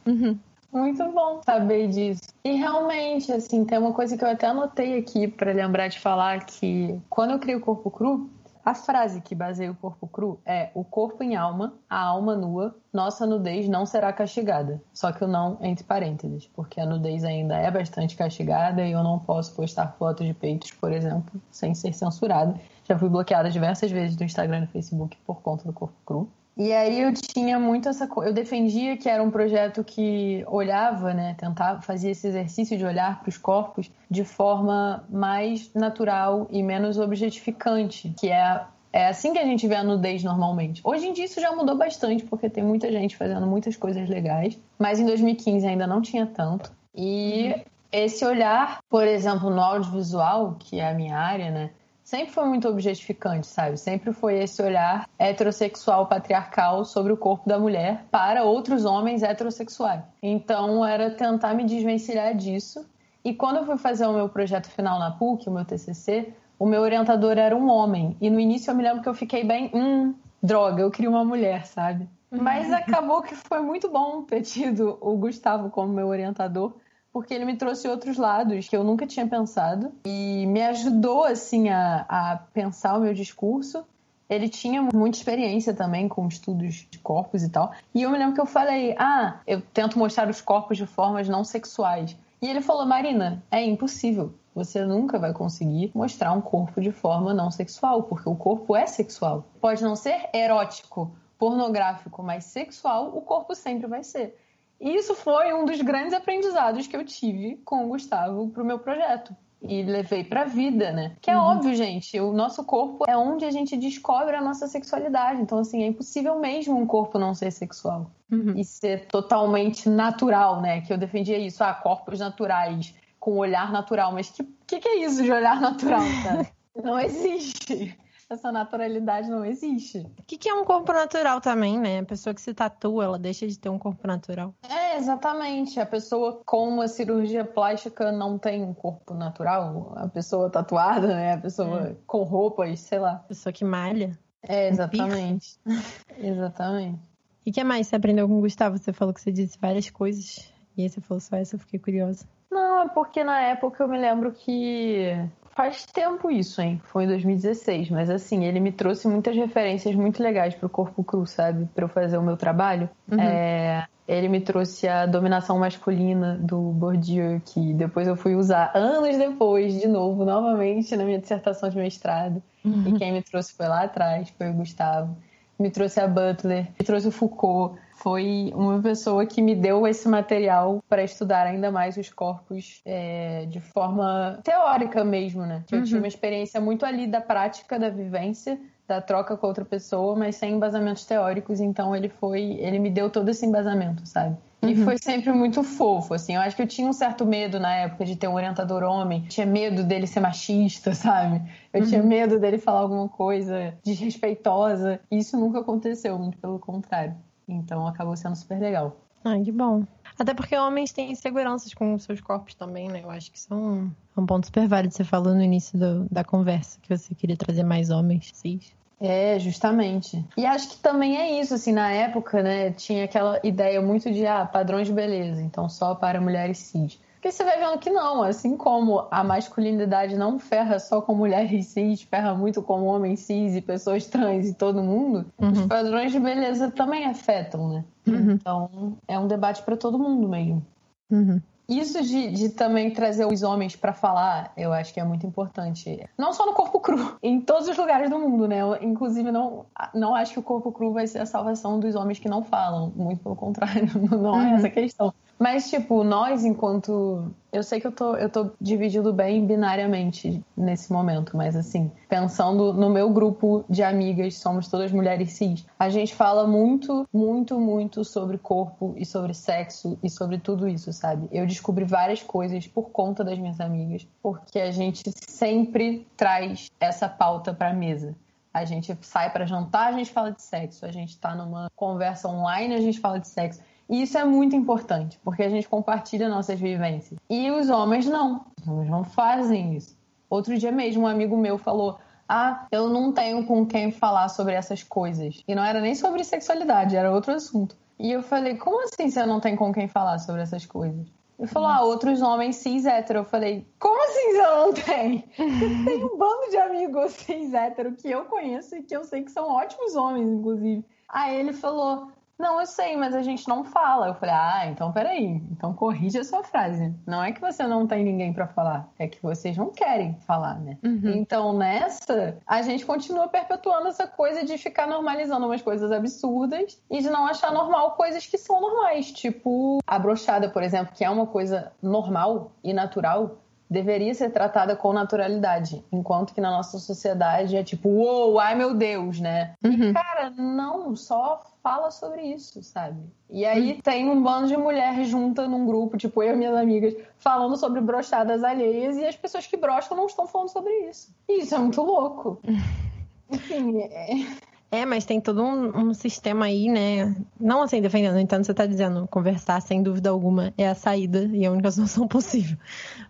Uhum. 0.06 0.38
Muito 0.74 1.04
bom 1.12 1.40
saber 1.46 1.86
disso. 1.86 2.22
E 2.44 2.56
realmente, 2.56 3.30
assim, 3.30 3.64
tem 3.64 3.78
uma 3.78 3.92
coisa 3.92 4.18
que 4.18 4.24
eu 4.24 4.28
até 4.28 4.48
anotei 4.48 4.98
aqui 4.98 5.28
para 5.28 5.52
lembrar 5.52 5.86
de 5.86 6.00
falar 6.00 6.44
que 6.44 7.00
quando 7.08 7.30
eu 7.30 7.38
crio 7.38 7.58
o 7.58 7.60
corpo 7.60 7.92
cru, 7.92 8.28
a 8.64 8.74
frase 8.74 9.20
que 9.20 9.36
baseia 9.36 9.70
o 9.70 9.74
corpo 9.76 10.08
cru 10.08 10.40
é: 10.44 10.70
o 10.74 10.82
corpo 10.82 11.22
em 11.22 11.36
alma, 11.36 11.74
a 11.88 12.00
alma 12.00 12.34
nua, 12.34 12.74
nossa 12.92 13.24
nudez 13.24 13.68
não 13.68 13.86
será 13.86 14.12
castigada. 14.12 14.82
Só 14.92 15.12
que 15.12 15.22
o 15.22 15.28
não 15.28 15.58
entre 15.60 15.84
parênteses, 15.84 16.48
porque 16.48 16.80
a 16.80 16.86
nudez 16.86 17.22
ainda 17.22 17.56
é 17.56 17.70
bastante 17.70 18.16
castigada 18.16 18.84
e 18.84 18.90
eu 18.90 19.04
não 19.04 19.20
posso 19.20 19.54
postar 19.54 19.94
fotos 19.96 20.26
de 20.26 20.34
peitos, 20.34 20.72
por 20.72 20.90
exemplo, 20.90 21.40
sem 21.52 21.72
ser 21.72 21.92
censurada. 21.92 22.58
Já 22.88 22.98
fui 22.98 23.08
bloqueada 23.08 23.48
diversas 23.48 23.92
vezes 23.92 24.16
do 24.16 24.24
Instagram 24.24 24.58
e 24.58 24.60
do 24.62 24.72
Facebook 24.72 25.16
por 25.24 25.40
conta 25.40 25.64
do 25.64 25.72
corpo 25.72 25.94
cru. 26.04 26.28
E 26.56 26.72
aí 26.72 27.00
eu 27.00 27.12
tinha 27.12 27.58
muito 27.58 27.88
essa 27.88 28.06
coisa. 28.06 28.30
Eu 28.30 28.34
defendia 28.34 28.96
que 28.96 29.08
era 29.08 29.22
um 29.22 29.30
projeto 29.30 29.82
que 29.82 30.44
olhava, 30.46 31.12
né? 31.12 31.34
Tentava, 31.36 31.82
fazia 31.82 32.12
esse 32.12 32.28
exercício 32.28 32.78
de 32.78 32.84
olhar 32.84 33.20
para 33.20 33.28
os 33.28 33.36
corpos 33.36 33.90
de 34.08 34.24
forma 34.24 35.04
mais 35.10 35.72
natural 35.74 36.46
e 36.50 36.62
menos 36.62 36.98
objetificante, 36.98 38.14
que 38.16 38.30
é 38.30 38.64
é 38.94 39.08
assim 39.08 39.32
que 39.32 39.40
a 39.40 39.44
gente 39.44 39.66
vê 39.66 39.74
a 39.74 39.82
nudez 39.82 40.22
normalmente. 40.22 40.80
Hoje 40.84 41.08
em 41.08 41.12
dia 41.12 41.24
isso 41.24 41.40
já 41.40 41.50
mudou 41.50 41.76
bastante, 41.76 42.22
porque 42.22 42.48
tem 42.48 42.62
muita 42.62 42.92
gente 42.92 43.16
fazendo 43.16 43.44
muitas 43.44 43.74
coisas 43.74 44.08
legais, 44.08 44.56
mas 44.78 45.00
em 45.00 45.04
2015 45.04 45.66
ainda 45.66 45.84
não 45.84 46.00
tinha 46.00 46.24
tanto. 46.24 46.70
E 46.94 47.52
uhum. 47.56 47.62
esse 47.90 48.24
olhar, 48.24 48.78
por 48.88 49.04
exemplo, 49.04 49.50
no 49.50 49.60
audiovisual, 49.60 50.54
que 50.60 50.78
é 50.78 50.88
a 50.88 50.94
minha 50.94 51.18
área, 51.18 51.50
né? 51.50 51.70
Sempre 52.14 52.32
foi 52.32 52.44
muito 52.44 52.68
objetificante, 52.68 53.44
sabe? 53.48 53.76
Sempre 53.76 54.12
foi 54.12 54.38
esse 54.38 54.62
olhar 54.62 55.08
heterossexual 55.18 56.06
patriarcal 56.06 56.84
sobre 56.84 57.12
o 57.12 57.16
corpo 57.16 57.48
da 57.48 57.58
mulher 57.58 58.04
para 58.08 58.44
outros 58.44 58.84
homens 58.84 59.24
heterossexuais. 59.24 60.00
Então 60.22 60.86
era 60.86 61.10
tentar 61.10 61.54
me 61.54 61.64
desvencilhar 61.64 62.32
disso. 62.36 62.86
E 63.24 63.34
quando 63.34 63.56
eu 63.56 63.66
fui 63.66 63.76
fazer 63.76 64.06
o 64.06 64.12
meu 64.12 64.28
projeto 64.28 64.70
final 64.70 65.00
na 65.00 65.10
PUC, 65.10 65.48
o 65.48 65.52
meu 65.52 65.64
TCC, 65.64 66.32
o 66.56 66.66
meu 66.66 66.82
orientador 66.82 67.36
era 67.36 67.56
um 67.56 67.68
homem. 67.68 68.16
E 68.20 68.30
no 68.30 68.38
início 68.38 68.70
eu 68.70 68.76
me 68.76 68.84
lembro 68.84 69.02
que 69.02 69.08
eu 69.08 69.14
fiquei 69.14 69.42
bem, 69.42 69.72
hum, 69.74 70.14
droga, 70.40 70.82
eu 70.82 70.92
queria 70.92 71.10
uma 71.10 71.24
mulher, 71.24 71.66
sabe? 71.66 72.08
Mas 72.30 72.72
acabou 72.72 73.22
que 73.22 73.34
foi 73.34 73.60
muito 73.60 73.88
bom 73.88 74.22
ter 74.22 74.42
tido 74.42 74.98
o 75.00 75.16
Gustavo 75.16 75.68
como 75.68 75.92
meu 75.92 76.06
orientador, 76.06 76.74
porque 77.14 77.32
ele 77.32 77.44
me 77.44 77.56
trouxe 77.56 77.86
outros 77.86 78.16
lados 78.16 78.68
que 78.68 78.76
eu 78.76 78.82
nunca 78.82 79.06
tinha 79.06 79.24
pensado 79.24 79.92
e 80.04 80.44
me 80.48 80.60
ajudou 80.62 81.22
assim 81.22 81.68
a, 81.68 82.04
a 82.08 82.36
pensar 82.52 82.98
o 82.98 83.02
meu 83.02 83.14
discurso. 83.14 83.84
Ele 84.28 84.48
tinha 84.48 84.82
muita 84.92 85.16
experiência 85.16 85.72
também 85.72 86.08
com 86.08 86.26
estudos 86.26 86.88
de 86.90 86.98
corpos 86.98 87.44
e 87.44 87.48
tal. 87.48 87.70
E 87.94 88.02
eu 88.02 88.10
me 88.10 88.18
lembro 88.18 88.34
que 88.34 88.40
eu 88.40 88.46
falei: 88.46 88.96
Ah, 88.98 89.38
eu 89.46 89.60
tento 89.60 89.96
mostrar 89.96 90.28
os 90.28 90.40
corpos 90.40 90.76
de 90.76 90.86
formas 90.86 91.28
não 91.28 91.44
sexuais. 91.44 92.16
E 92.42 92.48
ele 92.48 92.60
falou: 92.60 92.84
Marina, 92.84 93.40
é 93.48 93.62
impossível. 93.62 94.34
Você 94.52 94.84
nunca 94.84 95.16
vai 95.16 95.32
conseguir 95.32 95.92
mostrar 95.94 96.32
um 96.32 96.40
corpo 96.40 96.80
de 96.80 96.90
forma 96.90 97.32
não 97.32 97.48
sexual, 97.48 98.02
porque 98.02 98.28
o 98.28 98.34
corpo 98.34 98.74
é 98.74 98.86
sexual. 98.86 99.44
Pode 99.60 99.84
não 99.84 99.94
ser 99.94 100.30
erótico, 100.34 101.12
pornográfico, 101.38 102.24
mas 102.24 102.44
sexual, 102.44 103.16
o 103.16 103.20
corpo 103.20 103.54
sempre 103.54 103.86
vai 103.86 104.02
ser. 104.02 104.36
E 104.84 104.94
isso 104.94 105.14
foi 105.14 105.54
um 105.54 105.64
dos 105.64 105.80
grandes 105.80 106.12
aprendizados 106.12 106.86
que 106.86 106.94
eu 106.94 107.02
tive 107.06 107.56
com 107.64 107.86
o 107.86 107.88
Gustavo 107.88 108.50
pro 108.50 108.62
meu 108.62 108.78
projeto. 108.78 109.34
E 109.62 109.82
levei 109.82 110.22
pra 110.22 110.44
vida, 110.44 110.92
né? 110.92 111.16
Que 111.22 111.30
é 111.30 111.38
uhum. 111.38 111.42
óbvio, 111.42 111.74
gente, 111.74 112.20
o 112.20 112.34
nosso 112.34 112.62
corpo 112.64 113.02
é 113.08 113.16
onde 113.16 113.46
a 113.46 113.50
gente 113.50 113.78
descobre 113.78 114.36
a 114.36 114.42
nossa 114.42 114.68
sexualidade. 114.68 115.40
Então, 115.40 115.56
assim, 115.56 115.82
é 115.82 115.86
impossível 115.86 116.38
mesmo 116.38 116.78
um 116.78 116.86
corpo 116.86 117.18
não 117.18 117.34
ser 117.34 117.50
sexual. 117.50 118.10
Uhum. 118.30 118.52
E 118.58 118.62
ser 118.62 119.06
totalmente 119.06 119.88
natural, 119.88 120.60
né? 120.60 120.82
Que 120.82 120.92
eu 120.92 120.98
defendia 120.98 121.38
isso, 121.38 121.64
ah, 121.64 121.72
corpos 121.72 122.20
naturais, 122.20 122.94
com 123.18 123.38
olhar 123.38 123.72
natural. 123.72 124.12
Mas 124.12 124.28
que, 124.28 124.44
que, 124.66 124.80
que 124.80 124.88
é 124.88 125.02
isso 125.06 125.22
de 125.22 125.32
olhar 125.32 125.58
natural, 125.62 126.02
sabe? 126.22 126.48
Não 126.84 127.00
existe. 127.00 127.98
Essa 128.34 128.50
naturalidade 128.50 129.30
não 129.30 129.44
existe. 129.44 129.98
O 129.98 130.22
que, 130.26 130.36
que 130.36 130.48
é 130.48 130.54
um 130.54 130.64
corpo 130.64 130.92
natural 130.92 131.40
também, 131.40 131.78
né? 131.78 132.00
A 132.00 132.04
pessoa 132.04 132.34
que 132.34 132.40
se 132.40 132.52
tatua, 132.52 133.04
ela 133.04 133.18
deixa 133.18 133.46
de 133.46 133.58
ter 133.58 133.68
um 133.68 133.78
corpo 133.78 134.06
natural. 134.06 134.54
É, 134.68 134.96
exatamente. 134.98 135.78
A 135.78 135.86
pessoa 135.86 136.42
com 136.44 136.68
uma 136.68 136.88
cirurgia 136.88 137.44
plástica 137.44 138.10
não 138.10 138.38
tem 138.38 138.62
um 138.62 138.74
corpo 138.74 139.14
natural. 139.14 139.92
A 139.96 140.08
pessoa 140.08 140.50
tatuada, 140.50 141.06
né? 141.06 141.34
A 141.34 141.38
pessoa 141.38 141.90
é. 141.90 141.96
com 142.06 142.22
roupas, 142.24 142.80
sei 142.80 142.98
lá. 142.98 143.12
A 143.12 143.28
pessoa 143.28 143.52
que 143.52 143.64
malha. 143.64 144.18
É, 144.42 144.68
exatamente. 144.68 145.58
exatamente. 146.18 146.98
E 147.46 147.50
o 147.50 147.52
que 147.52 147.62
mais 147.62 147.86
você 147.86 147.96
aprendeu 147.96 148.26
com 148.26 148.38
o 148.38 148.40
Gustavo? 148.40 148.78
Você 148.78 148.92
falou 148.92 149.14
que 149.14 149.20
você 149.20 149.30
disse 149.30 149.58
várias 149.60 149.90
coisas. 149.90 150.52
E 150.76 150.82
aí 150.82 150.88
você 150.88 151.00
falou 151.00 151.20
só 151.20 151.36
essa, 151.36 151.54
eu 151.54 151.60
fiquei 151.60 151.78
curiosa. 151.78 152.26
Não, 152.50 152.82
é 152.82 152.88
porque 152.88 153.22
na 153.22 153.40
época 153.40 153.82
eu 153.82 153.88
me 153.88 153.98
lembro 153.98 154.32
que 154.32 155.14
faz 155.54 155.86
tempo 155.86 156.30
isso, 156.30 156.60
hein? 156.60 156.80
Foi 156.84 157.04
em 157.04 157.06
2016, 157.06 157.90
mas 157.90 158.10
assim, 158.10 158.44
ele 158.44 158.60
me 158.60 158.72
trouxe 158.72 159.08
muitas 159.08 159.36
referências 159.36 159.94
muito 159.94 160.22
legais 160.22 160.54
pro 160.54 160.68
corpo 160.68 161.02
cru, 161.02 161.26
sabe? 161.26 161.66
Para 161.74 161.84
eu 161.84 161.88
fazer 161.88 162.18
o 162.18 162.22
meu 162.22 162.36
trabalho. 162.36 162.88
Uhum. 163.10 163.20
É, 163.20 163.86
ele 164.06 164.28
me 164.28 164.40
trouxe 164.40 164.86
a 164.86 165.06
dominação 165.06 165.58
masculina 165.58 166.36
do 166.36 166.58
Bourdieu, 166.58 167.40
que 167.44 167.72
depois 167.72 168.06
eu 168.06 168.16
fui 168.16 168.34
usar 168.34 168.72
anos 168.74 169.16
depois, 169.16 169.80
de 169.80 169.88
novo, 169.88 170.24
novamente, 170.24 170.94
na 170.96 171.04
minha 171.04 171.18
dissertação 171.18 171.70
de 171.70 171.76
mestrado. 171.76 172.42
Uhum. 172.64 172.88
E 172.88 172.98
quem 172.98 173.12
me 173.12 173.22
trouxe 173.22 173.54
foi 173.54 173.66
lá 173.66 173.84
atrás, 173.84 174.28
foi 174.36 174.50
o 174.50 174.54
Gustavo. 174.54 175.16
Me 175.58 175.70
trouxe 175.70 176.00
a 176.00 176.08
Butler, 176.08 176.68
me 176.78 176.84
trouxe 176.84 177.08
o 177.08 177.12
Foucault 177.12 177.78
foi 177.94 178.52
uma 178.54 178.80
pessoa 178.80 179.24
que 179.24 179.40
me 179.40 179.54
deu 179.54 179.86
esse 179.86 180.08
material 180.08 180.82
para 180.88 181.02
estudar 181.02 181.46
ainda 181.46 181.70
mais 181.70 181.96
os 181.96 182.10
corpos 182.10 182.80
é, 182.84 183.46
de 183.46 183.60
forma 183.60 184.40
teórica 184.42 185.04
mesmo, 185.04 185.46
né? 185.46 185.62
Que 185.66 185.74
eu 185.74 185.78
uhum. 185.78 185.84
tive 185.84 185.98
uma 185.98 186.08
experiência 186.08 186.60
muito 186.60 186.84
ali 186.84 187.06
da 187.06 187.20
prática, 187.20 187.78
da 187.78 187.88
vivência, 187.88 188.58
da 188.86 189.00
troca 189.00 189.36
com 189.36 189.46
outra 189.46 189.64
pessoa, 189.64 190.16
mas 190.16 190.36
sem 190.36 190.54
embasamentos 190.54 191.04
teóricos. 191.04 191.60
Então 191.60 191.94
ele 191.94 192.08
foi, 192.08 192.58
ele 192.60 192.78
me 192.78 192.90
deu 192.90 193.08
todo 193.08 193.28
esse 193.28 193.46
embasamento, 193.46 194.06
sabe? 194.06 194.36
E 194.62 194.74
uhum. 194.74 194.84
foi 194.84 194.98
sempre 194.98 195.30
muito 195.32 195.62
fofo, 195.62 196.14
assim. 196.14 196.34
Eu 196.34 196.40
acho 196.40 196.56
que 196.56 196.62
eu 196.62 196.66
tinha 196.66 196.88
um 196.88 196.92
certo 196.92 197.24
medo 197.26 197.60
na 197.60 197.74
época 197.74 198.04
de 198.04 198.16
ter 198.16 198.28
um 198.28 198.34
orientador 198.34 198.82
homem. 198.82 199.22
Tinha 199.28 199.46
medo 199.46 199.84
dele 199.84 200.06
ser 200.06 200.20
machista, 200.20 200.92
sabe? 200.94 201.42
Eu 201.72 201.82
uhum. 201.82 201.86
tinha 201.86 202.02
medo 202.02 202.40
dele 202.40 202.58
falar 202.58 202.80
alguma 202.80 203.08
coisa 203.08 203.74
desrespeitosa. 203.84 205.00
Isso 205.10 205.38
nunca 205.38 205.60
aconteceu, 205.60 206.18
muito 206.18 206.38
pelo 206.38 206.58
contrário. 206.58 207.14
Então 207.48 207.86
acabou 207.86 208.16
sendo 208.16 208.36
super 208.36 208.58
legal. 208.60 208.96
Ai, 209.24 209.42
que 209.42 209.52
bom. 209.52 209.84
Até 210.18 210.34
porque 210.34 210.56
homens 210.56 210.92
têm 210.92 211.10
inseguranças 211.10 211.72
com 211.72 211.98
seus 211.98 212.20
corpos 212.20 212.54
também, 212.54 212.88
né? 212.88 213.00
Eu 213.02 213.10
acho 213.10 213.32
que 213.32 213.38
isso 213.38 213.52
é 213.52 213.56
um, 213.56 213.90
é 214.16 214.20
um 214.20 214.26
ponto 214.26 214.46
super 214.46 214.68
válido. 214.68 214.92
Você 214.94 215.02
falou 215.02 215.34
no 215.34 215.42
início 215.42 215.78
do, 215.78 216.06
da 216.10 216.22
conversa 216.22 216.78
que 216.80 216.94
você 216.94 217.14
queria 217.14 217.36
trazer 217.36 217.62
mais 217.62 217.90
homens 217.90 218.30
cis. 218.34 218.72
É, 219.00 219.38
justamente. 219.38 220.24
E 220.36 220.46
acho 220.46 220.70
que 220.70 220.76
também 220.76 221.16
é 221.16 221.40
isso, 221.40 221.54
assim, 221.54 221.72
na 221.72 221.90
época, 221.90 222.42
né, 222.42 222.70
tinha 222.70 223.04
aquela 223.04 223.40
ideia 223.42 223.82
muito 223.82 224.10
de, 224.12 224.24
ah, 224.26 224.46
padrões 224.46 224.86
de 224.86 224.92
beleza, 224.92 225.42
então 225.42 225.68
só 225.68 225.94
para 225.94 226.20
mulheres 226.20 226.58
cis. 226.58 226.98
Porque 227.24 227.32
você 227.32 227.42
vai 227.42 227.58
vendo 227.58 227.78
que 227.78 227.88
não, 227.88 228.22
assim 228.22 228.54
como 228.54 229.08
a 229.10 229.24
masculinidade 229.24 230.14
não 230.14 230.38
ferra 230.38 230.78
só 230.78 231.00
com 231.00 231.14
mulheres 231.14 231.68
cis, 231.72 232.02
ferra 232.02 232.34
muito 232.34 232.60
com 232.60 232.84
homens 232.84 233.20
cis 233.20 233.56
e 233.56 233.62
pessoas 233.62 234.06
trans 234.06 234.46
e 234.46 234.52
todo 234.52 234.82
mundo, 234.82 235.24
uhum. 235.38 235.52
os 235.52 235.62
padrões 235.62 236.12
de 236.12 236.20
beleza 236.20 236.70
também 236.70 237.06
afetam, 237.06 237.66
né? 237.70 237.84
Uhum. 238.06 238.32
Então 238.32 238.98
é 239.08 239.18
um 239.18 239.26
debate 239.26 239.62
para 239.62 239.74
todo 239.74 239.98
mundo 239.98 240.28
mesmo. 240.28 240.62
Uhum. 241.10 241.40
Isso 241.66 242.02
de, 242.02 242.30
de, 242.30 242.50
também 242.50 242.90
trazer 242.90 243.24
os 243.24 243.42
homens 243.42 243.74
para 243.74 243.94
falar, 243.94 244.52
eu 244.54 244.70
acho 244.70 244.92
que 244.92 245.00
é 245.00 245.04
muito 245.04 245.26
importante. 245.26 246.06
Não 246.18 246.30
só 246.34 246.44
no 246.44 246.52
corpo 246.52 246.78
cru, 246.78 247.16
em 247.22 247.40
todos 247.40 247.66
os 247.66 247.76
lugares 247.78 248.10
do 248.10 248.18
mundo, 248.18 248.46
né? 248.46 248.60
Eu, 248.60 248.76
inclusive, 248.82 249.32
não, 249.32 249.64
não 249.94 250.14
acho 250.14 250.34
que 250.34 250.38
o 250.40 250.42
corpo 250.42 250.70
cru 250.70 250.92
vai 250.92 251.06
ser 251.06 251.20
a 251.20 251.26
salvação 251.26 251.80
dos 251.80 251.94
homens 251.94 252.18
que 252.18 252.28
não 252.28 252.42
falam. 252.42 252.92
Muito 252.94 253.22
pelo 253.22 253.34
contrário, 253.34 253.88
não 254.12 254.38
é 254.38 254.48
uhum. 254.48 254.54
essa 254.56 254.68
questão. 254.68 255.14
Mas, 255.38 255.68
tipo, 255.68 256.04
nós, 256.04 256.44
enquanto. 256.44 257.30
Eu 257.52 257.62
sei 257.62 257.80
que 257.80 257.86
eu 257.86 257.92
tô, 257.92 258.16
eu 258.16 258.28
tô 258.28 258.50
dividido 258.60 259.12
bem 259.12 259.46
binariamente 259.46 260.42
nesse 260.56 260.92
momento, 260.92 261.36
mas 261.36 261.54
assim, 261.54 261.90
pensando 262.08 262.72
no 262.72 262.90
meu 262.90 263.10
grupo 263.10 263.64
de 263.70 263.80
amigas, 263.80 264.38
somos 264.38 264.66
todas 264.66 264.90
mulheres 264.90 265.34
cis, 265.34 265.64
a 265.78 265.88
gente 265.88 266.16
fala 266.16 266.48
muito, 266.48 267.08
muito, 267.12 267.60
muito 267.60 268.04
sobre 268.04 268.38
corpo 268.38 268.92
e 268.96 269.06
sobre 269.06 269.32
sexo 269.34 269.96
e 270.02 270.10
sobre 270.10 270.38
tudo 270.38 270.66
isso, 270.66 270.92
sabe? 270.92 271.28
Eu 271.30 271.46
descobri 271.46 271.84
várias 271.84 272.24
coisas 272.24 272.66
por 272.66 272.90
conta 272.90 273.22
das 273.22 273.38
minhas 273.38 273.60
amigas, 273.60 274.04
porque 274.20 274.58
a 274.58 274.72
gente 274.72 275.04
sempre 275.28 276.04
traz 276.16 276.68
essa 276.80 277.08
pauta 277.08 277.54
pra 277.54 277.72
mesa. 277.72 278.16
A 278.54 278.64
gente 278.64 278.96
sai 279.00 279.30
para 279.30 279.44
jantar, 279.46 279.92
a 279.92 279.96
gente 279.96 280.12
fala 280.12 280.30
de 280.30 280.40
sexo. 280.40 280.86
A 280.86 280.92
gente 280.92 281.18
tá 281.18 281.34
numa 281.34 281.68
conversa 281.74 282.28
online, 282.28 282.76
a 282.76 282.80
gente 282.80 283.00
fala 283.00 283.18
de 283.18 283.26
sexo. 283.26 283.60
E 283.88 284.02
isso 284.02 284.16
é 284.16 284.24
muito 284.24 284.56
importante, 284.56 285.18
porque 285.22 285.42
a 285.42 285.48
gente 285.48 285.68
compartilha 285.68 286.28
nossas 286.28 286.58
vivências. 286.58 287.18
E 287.28 287.50
os 287.50 287.68
homens 287.68 288.06
não. 288.06 288.46
Os 288.60 288.68
homens 288.68 288.90
não 288.90 289.04
fazem 289.04 289.76
isso. 289.76 289.96
Outro 290.28 290.56
dia 290.56 290.72
mesmo, 290.72 291.02
um 291.02 291.06
amigo 291.06 291.36
meu 291.36 291.58
falou: 291.58 291.98
Ah, 292.28 292.66
eu 292.72 292.88
não 292.88 293.12
tenho 293.12 293.44
com 293.44 293.66
quem 293.66 293.90
falar 293.90 294.28
sobre 294.28 294.54
essas 294.54 294.82
coisas. 294.82 295.42
E 295.46 295.54
não 295.54 295.64
era 295.64 295.80
nem 295.80 295.94
sobre 295.94 296.24
sexualidade, 296.24 296.96
era 296.96 297.12
outro 297.12 297.32
assunto. 297.32 297.76
E 297.98 298.10
eu 298.10 298.22
falei: 298.22 298.56
Como 298.56 298.82
assim 298.84 299.10
você 299.10 299.24
não 299.26 299.40
tem 299.40 299.54
com 299.54 299.72
quem 299.72 299.86
falar 299.86 300.18
sobre 300.18 300.42
essas 300.42 300.64
coisas? 300.64 301.06
Ele 301.38 301.48
falou, 301.48 301.68
ah, 301.68 301.82
outros 301.82 302.22
homens 302.22 302.56
cis 302.56 302.86
hétero. 302.86 303.20
Eu 303.20 303.24
falei, 303.24 303.66
como 303.78 304.00
assim 304.04 304.32
você 304.32 304.42
não 304.42 304.72
tem? 304.72 305.24
Eu 305.38 305.84
tenho 305.84 306.14
um 306.14 306.16
bando 306.16 306.50
de 306.50 306.56
amigos 306.56 307.12
cis 307.12 307.52
hétero 307.52 307.92
que 307.92 308.08
eu 308.08 308.24
conheço 308.26 308.76
e 308.76 308.82
que 308.82 308.96
eu 308.96 309.04
sei 309.04 309.24
que 309.24 309.32
são 309.32 309.50
ótimos 309.50 309.96
homens, 309.96 310.30
inclusive. 310.30 310.84
Aí 311.08 311.36
ele 311.36 311.52
falou, 311.52 312.12
não, 312.38 312.60
eu 312.60 312.66
sei, 312.66 312.96
mas 312.96 313.14
a 313.14 313.22
gente 313.22 313.48
não 313.48 313.64
fala. 313.64 314.08
Eu 314.08 314.14
falei, 314.14 314.34
ah, 314.34 314.66
então 314.66 314.92
peraí. 314.92 315.40
Então 315.52 315.72
corrige 315.72 316.18
a 316.18 316.24
sua 316.24 316.42
frase. 316.42 316.92
Não 317.06 317.22
é 317.22 317.32
que 317.32 317.40
você 317.40 317.64
não 317.64 317.86
tem 317.86 318.04
ninguém 318.04 318.32
para 318.32 318.46
falar, 318.48 318.88
é 318.98 319.06
que 319.06 319.22
vocês 319.22 319.56
não 319.56 319.70
querem 319.70 320.14
falar, 320.26 320.58
né? 320.60 320.76
Uhum. 320.82 321.12
Então 321.14 321.52
nessa, 321.52 322.38
a 322.46 322.62
gente 322.62 322.84
continua 322.84 323.28
perpetuando 323.28 323.88
essa 323.88 324.06
coisa 324.06 324.44
de 324.44 324.58
ficar 324.58 324.86
normalizando 324.86 325.46
umas 325.46 325.62
coisas 325.62 325.92
absurdas 325.92 326.80
e 326.90 327.00
de 327.00 327.10
não 327.10 327.26
achar 327.26 327.52
normal 327.52 327.92
coisas 327.92 328.26
que 328.26 328.36
são 328.36 328.60
normais. 328.60 329.12
Tipo, 329.12 329.78
a 329.86 329.98
brochada, 329.98 330.48
por 330.48 330.62
exemplo, 330.62 330.94
que 330.94 331.04
é 331.04 331.10
uma 331.10 331.26
coisa 331.26 331.72
normal 331.80 332.52
e 332.62 332.72
natural, 332.72 333.38
deveria 333.70 334.14
ser 334.14 334.30
tratada 334.30 334.76
com 334.76 334.92
naturalidade, 334.92 335.84
enquanto 335.90 336.34
que 336.34 336.40
na 336.40 336.50
nossa 336.50 336.78
sociedade 336.78 337.56
é 337.56 337.64
tipo, 337.64 337.88
uou, 337.88 338.38
ai 338.38 338.54
meu 338.54 338.74
Deus, 338.74 339.20
né? 339.20 339.54
Uhum. 339.64 339.90
E, 339.90 339.92
cara, 339.92 340.30
não, 340.30 340.94
só 340.94 341.42
fala 341.64 341.90
sobre 341.90 342.20
isso, 342.20 342.62
sabe? 342.62 343.00
E 343.30 343.46
aí 343.46 343.80
tem 343.82 344.10
um 344.10 344.22
bando 344.22 344.48
de 344.48 344.56
mulheres 344.56 345.08
junta 345.08 345.48
num 345.48 345.64
grupo, 345.64 345.96
tipo 345.96 346.22
eu 346.22 346.34
e 346.34 346.36
minhas 346.36 346.54
amigas, 346.54 346.94
falando 347.16 347.56
sobre 347.56 347.80
brochadas 347.80 348.44
alheias 348.44 348.98
e 348.98 349.06
as 349.06 349.16
pessoas 349.16 349.46
que 349.46 349.56
brocham 349.56 349.96
não 349.96 350.04
estão 350.04 350.26
falando 350.26 350.50
sobre 350.50 350.70
isso. 350.90 351.10
E 351.26 351.40
isso 351.40 351.54
é 351.54 351.58
muito 351.58 351.80
louco. 351.80 352.38
Enfim, 353.32 353.80
é... 353.80 354.54
É, 354.70 354.84
mas 354.84 355.04
tem 355.04 355.20
todo 355.20 355.42
um, 355.42 355.88
um, 355.88 355.94
sistema 355.94 356.46
aí, 356.46 356.68
né? 356.68 357.14
Não 357.38 357.62
assim 357.62 357.80
defendendo, 357.80 358.18
então 358.18 358.42
você 358.42 358.52
tá 358.52 358.66
dizendo 358.66 359.06
conversar 359.06 359.62
sem 359.62 359.80
dúvida 359.80 360.10
alguma 360.10 360.52
é 360.58 360.68
a 360.68 360.74
saída 360.74 361.30
e 361.32 361.46
a 361.46 361.52
única 361.52 361.70
solução 361.72 362.08
possível. 362.08 362.58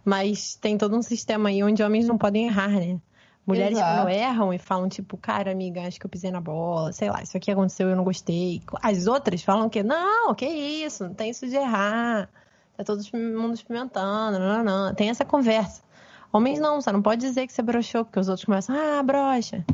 Mas 0.05 0.57
tem 0.57 0.77
todo 0.77 0.95
um 0.95 1.03
sistema 1.03 1.49
aí 1.49 1.63
onde 1.63 1.83
homens 1.83 2.07
não 2.07 2.19
podem 2.19 2.47
errar, 2.47 2.69
né? 2.69 3.01
Mulheres 3.47 3.77
Exato. 3.77 4.03
quando 4.03 4.09
erram 4.09 4.55
e 4.55 4.59
falam, 4.59 4.89
tipo, 4.89 5.19
cara, 5.19 5.51
amiga, 5.51 5.87
acho 5.87 6.01
que 6.01 6.07
eu 6.07 6.11
pisei 6.11 6.31
na 6.31 6.41
bola, 6.41 6.93
sei 6.93 7.11
lá, 7.11 7.23
isso 7.23 7.37
aqui 7.37 7.51
aconteceu 7.51 7.89
e 7.89 7.93
eu 7.93 7.97
não 7.97 8.05
gostei. 8.05 8.63
As 8.83 9.07
outras 9.07 9.43
falam 9.43 9.69
que, 9.69 9.83
não, 9.83 10.35
que 10.35 10.47
isso, 10.47 11.05
não 11.05 11.15
tem 11.15 11.31
isso 11.31 11.47
de 11.47 11.57
errar. 11.57 12.29
Tá 12.77 12.83
todo 12.83 13.03
mundo 13.13 13.55
experimentando, 13.55 14.39
não, 14.39 14.65
não, 14.65 14.87
não. 14.87 14.95
Tem 14.95 15.11
essa 15.11 15.25
conversa. 15.25 15.83
Homens 16.33 16.59
não, 16.59 16.81
você 16.81 16.91
não 16.91 17.03
pode 17.03 17.21
dizer 17.21 17.47
que 17.47 17.53
você 17.53 17.63
broxou, 17.63 18.05
porque 18.05 18.19
os 18.19 18.29
outros 18.29 18.45
começam, 18.45 18.75
ah, 18.75 19.03
brocha. 19.03 19.65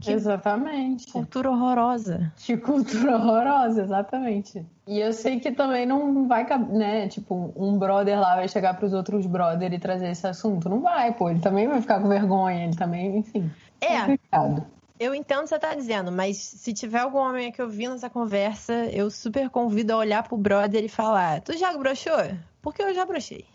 Que 0.00 0.12
exatamente. 0.12 1.12
Cultura 1.12 1.50
horrorosa. 1.50 2.32
Que 2.36 2.56
cultura 2.56 3.16
horrorosa, 3.16 3.82
exatamente. 3.82 4.64
E 4.86 4.98
eu 4.98 5.12
sei 5.12 5.38
que 5.38 5.52
também 5.52 5.86
não 5.86 6.26
vai, 6.26 6.46
né? 6.68 7.08
Tipo, 7.08 7.52
um 7.56 7.78
brother 7.78 8.18
lá 8.18 8.36
vai 8.36 8.48
chegar 8.48 8.74
pros 8.74 8.92
outros 8.92 9.26
brother 9.26 9.72
e 9.72 9.78
trazer 9.78 10.10
esse 10.10 10.26
assunto. 10.26 10.68
Não 10.68 10.80
vai, 10.80 11.12
pô. 11.12 11.30
Ele 11.30 11.40
também 11.40 11.68
vai 11.68 11.80
ficar 11.80 12.00
com 12.00 12.08
vergonha, 12.08 12.64
ele 12.64 12.76
também, 12.76 13.18
enfim. 13.18 13.50
É. 13.80 14.00
Complicado. 14.00 14.66
Eu 14.98 15.14
entendo 15.14 15.38
o 15.38 15.42
que 15.44 15.48
você 15.48 15.58
tá 15.58 15.74
dizendo, 15.74 16.12
mas 16.12 16.36
se 16.36 16.74
tiver 16.74 16.98
algum 16.98 17.18
homem 17.18 17.50
que 17.50 17.62
eu 17.62 17.70
vi 17.70 17.88
nessa 17.88 18.10
conversa, 18.10 18.74
eu 18.92 19.10
super 19.10 19.48
convido 19.48 19.94
a 19.94 19.96
olhar 19.96 20.22
pro 20.22 20.36
brother 20.36 20.84
e 20.84 20.90
falar: 20.90 21.40
Tu 21.40 21.56
já 21.56 21.74
broxou? 21.74 22.20
Porque 22.60 22.82
eu 22.82 22.94
já 22.94 23.06
brochei. 23.06 23.46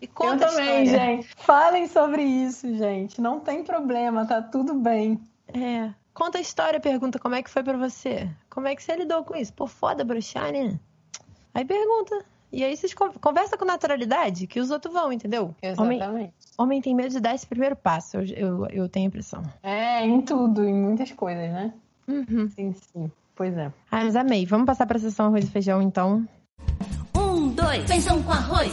E 0.00 0.06
conta 0.14 0.44
eu 0.44 0.50
também, 0.50 0.86
gente. 0.86 1.28
Falem 1.38 1.88
sobre 1.88 2.22
isso, 2.22 2.72
gente. 2.76 3.20
Não 3.20 3.40
tem 3.40 3.64
problema, 3.64 4.24
tá 4.26 4.40
tudo 4.40 4.74
bem. 4.74 5.20
É. 5.54 5.90
Conta 6.14 6.38
a 6.38 6.40
história, 6.40 6.78
pergunta 6.80 7.18
como 7.18 7.34
é 7.34 7.42
que 7.42 7.50
foi 7.50 7.62
para 7.62 7.76
você. 7.78 8.28
Como 8.50 8.68
é 8.68 8.76
que 8.76 8.82
você 8.82 8.94
lidou 8.96 9.24
com 9.24 9.34
isso? 9.34 9.52
Pô, 9.52 9.66
foda 9.66 10.04
bruxar, 10.04 10.52
né? 10.52 10.78
Aí 11.54 11.64
pergunta. 11.64 12.24
E 12.52 12.62
aí 12.62 12.76
vocês 12.76 12.92
con- 12.92 13.12
conversam 13.18 13.58
com 13.58 13.64
naturalidade, 13.64 14.46
que 14.46 14.60
os 14.60 14.70
outros 14.70 14.92
vão, 14.92 15.10
entendeu? 15.10 15.54
Homem, 15.78 15.96
Exatamente. 15.98 16.34
homem 16.58 16.82
tem 16.82 16.94
medo 16.94 17.08
de 17.08 17.20
dar 17.20 17.34
esse 17.34 17.46
primeiro 17.46 17.74
passo, 17.74 18.18
eu, 18.18 18.24
eu, 18.26 18.66
eu 18.66 18.88
tenho 18.90 19.06
a 19.06 19.08
impressão. 19.08 19.42
É, 19.62 20.04
em 20.04 20.20
tudo, 20.20 20.62
em 20.62 20.74
muitas 20.74 21.10
coisas, 21.12 21.50
né? 21.50 21.72
Uhum. 22.06 22.50
Sim, 22.50 22.74
sim. 22.92 23.10
Pois 23.34 23.56
é. 23.56 23.72
Ah, 23.90 24.04
mas 24.04 24.14
amei. 24.16 24.44
Vamos 24.44 24.66
passar 24.66 24.84
pra 24.86 24.98
sessão 24.98 25.26
arroz 25.26 25.46
e 25.46 25.50
feijão, 25.50 25.80
então. 25.80 26.28
Um, 27.16 27.48
dois, 27.54 27.84
feijão 27.86 28.22
com 28.22 28.32
arroz. 28.32 28.70